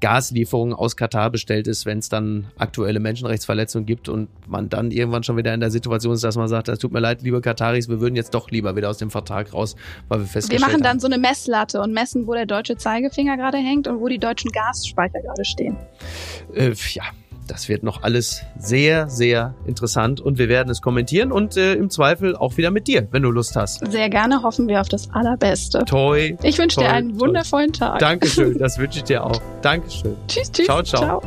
Gaslieferung 0.00 0.74
aus 0.74 0.96
Katar 0.96 1.30
bestellt 1.30 1.66
ist, 1.66 1.86
wenn 1.86 1.98
es 1.98 2.08
dann 2.08 2.46
aktuelle 2.56 3.00
Menschenrechtsverletzungen 3.00 3.86
gibt 3.86 4.08
und 4.08 4.28
man 4.46 4.68
dann 4.68 4.90
irgendwann 4.90 5.24
schon 5.24 5.36
wieder 5.36 5.52
in 5.54 5.60
der 5.60 5.70
Situation 5.70 6.14
ist, 6.14 6.24
dass 6.24 6.36
man 6.36 6.48
sagt, 6.48 6.68
es 6.68 6.78
tut 6.78 6.92
mir 6.92 7.00
leid, 7.00 7.22
liebe 7.22 7.40
Kataris, 7.40 7.88
wir 7.88 8.00
würden 8.00 8.16
jetzt 8.16 8.34
doch 8.34 8.50
lieber 8.50 8.76
wieder 8.76 8.90
aus 8.90 8.98
dem 8.98 9.10
Vertrag 9.10 9.52
raus, 9.52 9.76
weil 10.08 10.20
wir 10.20 10.26
festgestellt 10.26 10.62
haben. 10.62 10.68
Wir 10.68 10.72
machen 10.74 10.82
dann 10.82 10.90
haben. 10.92 11.00
so 11.00 11.06
eine 11.06 11.18
Messlatte 11.18 11.80
und 11.80 11.92
messen, 11.92 12.26
wo 12.26 12.34
der 12.34 12.46
deutsche 12.46 12.76
Zeigefinger 12.76 13.36
gerade 13.36 13.58
hängt 13.58 13.88
und 13.88 14.00
wo 14.00 14.08
die 14.08 14.18
deutschen 14.18 14.52
Gasspeicher 14.52 15.20
gerade 15.20 15.44
stehen. 15.44 15.76
Äh, 16.54 16.74
ja, 16.92 17.04
das 17.48 17.68
wird 17.68 17.82
noch 17.82 18.02
alles 18.02 18.42
sehr, 18.58 19.08
sehr 19.08 19.54
interessant 19.66 20.20
und 20.20 20.38
wir 20.38 20.48
werden 20.48 20.70
es 20.70 20.82
kommentieren 20.82 21.32
und 21.32 21.56
äh, 21.56 21.74
im 21.74 21.90
Zweifel 21.90 22.36
auch 22.36 22.56
wieder 22.56 22.70
mit 22.70 22.86
dir, 22.86 23.08
wenn 23.10 23.22
du 23.22 23.30
Lust 23.30 23.56
hast. 23.56 23.90
Sehr 23.90 24.08
gerne 24.10 24.42
hoffen 24.42 24.68
wir 24.68 24.80
auf 24.80 24.88
das 24.88 25.10
Allerbeste. 25.10 25.84
Toi. 25.84 26.36
Ich 26.42 26.58
wünsche 26.58 26.80
dir 26.80 26.90
einen 26.90 27.18
wundervollen 27.18 27.72
toi. 27.72 27.86
Tag. 27.86 27.98
Dankeschön, 28.00 28.58
das 28.58 28.78
wünsche 28.78 28.98
ich 28.98 29.04
dir 29.04 29.24
auch. 29.24 29.40
Dankeschön. 29.62 30.16
Tschüss, 30.28 30.52
tschüss. 30.52 30.66
Ciao, 30.66 30.82
ciao. 30.82 31.02
ciao. 31.02 31.22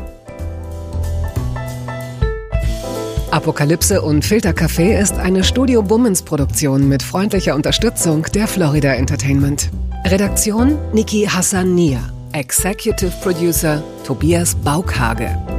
Apokalypse 3.32 4.02
und 4.02 4.26
Filtercafé 4.26 5.00
ist 5.00 5.18
eine 5.18 5.46
Studio 5.46 5.82
Bummens 5.82 6.22
Produktion 6.22 6.90
mit 6.90 7.02
freundlicher 7.02 7.56
Unterstützung 7.56 8.24
der 8.34 8.46
Florida 8.46 8.94
Entertainment. 8.94 9.70
Redaktion 10.06 10.78
Niki 10.92 11.26
Hassania. 11.26 12.02
Executive 12.34 13.12
Producer 13.22 13.82
Tobias 14.06 14.56
Baukhage. 14.56 15.51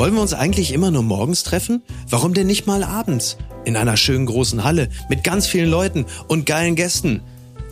wollen 0.00 0.14
wir 0.14 0.22
uns 0.22 0.32
eigentlich 0.32 0.72
immer 0.72 0.90
nur 0.90 1.02
morgens 1.02 1.42
treffen? 1.42 1.82
Warum 2.08 2.32
denn 2.32 2.46
nicht 2.46 2.66
mal 2.66 2.82
abends? 2.82 3.36
In 3.66 3.76
einer 3.76 3.98
schönen 3.98 4.24
großen 4.24 4.64
Halle 4.64 4.88
mit 5.10 5.22
ganz 5.24 5.46
vielen 5.46 5.68
Leuten 5.68 6.06
und 6.26 6.46
geilen 6.46 6.74
Gästen. 6.74 7.20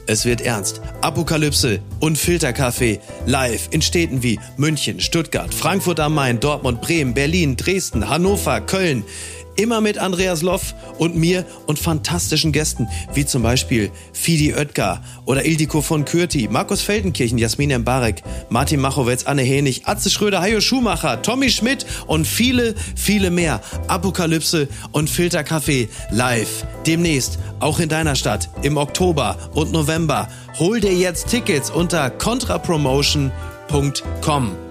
Es 0.07 0.26
wird 0.26 0.43
ernst. 0.43 0.83
Apokalypse 1.01 1.81
und 2.01 2.18
Filterkaffee 2.18 3.01
live 3.24 3.68
in 3.70 3.81
Städten 3.81 4.22
wie 4.22 4.39
München, 4.59 5.01
Stuttgart, 5.01 5.55
Frankfurt 5.55 6.01
am 6.01 6.16
Main, 6.16 6.39
Dortmund, 6.39 6.83
Bremen, 6.83 7.14
Berlin, 7.14 7.57
Dresden, 7.57 8.11
Hannover, 8.11 8.61
Köln. 8.61 9.05
Immer 9.59 9.81
mit 9.81 9.99
Andreas 9.99 10.43
Loff 10.43 10.75
und 10.99 11.17
mir 11.17 11.45
und 11.67 11.81
fantastischen 11.81 12.53
Gästen, 12.53 12.87
wie 13.13 13.27
zum 13.27 13.43
Beispiel 13.43 13.91
Fidi 14.13 14.55
Oetker 14.55 15.03
oder 15.25 15.45
Ildiko 15.45 15.83
von 15.83 16.05
Kürti, 16.05 16.47
Markus 16.49 16.81
Feldenkirchen, 16.81 17.39
Jasmin 17.39 17.77
Mbarek, 17.77 18.23
Martin 18.51 18.79
Machowetz, 18.79 19.25
Anne 19.25 19.43
Henig, 19.43 19.83
Atze 19.87 20.11
Schröder, 20.11 20.43
Hajo 20.43 20.61
Schumacher, 20.61 21.23
Tommy 21.23 21.51
Schmidt 21.51 21.87
und 22.07 22.25
viele, 22.25 22.77
viele 22.95 23.33
mehr. 23.33 23.61
Apokalypse 23.89 24.69
und 24.93 25.11
Filterkaffee 25.11 25.89
live. 26.13 26.65
Demnächst, 26.87 27.41
auch 27.59 27.81
in 27.81 27.89
deiner 27.89 28.15
Stadt, 28.15 28.51
im 28.63 28.77
Oktober 28.77 29.51
und 29.55 29.73
November. 29.73 30.29
Hol 30.61 30.79
dir 30.79 30.95
jetzt 30.95 31.31
Tickets 31.31 31.69
unter 31.69 32.11
contrapromotion.com. 32.11 34.68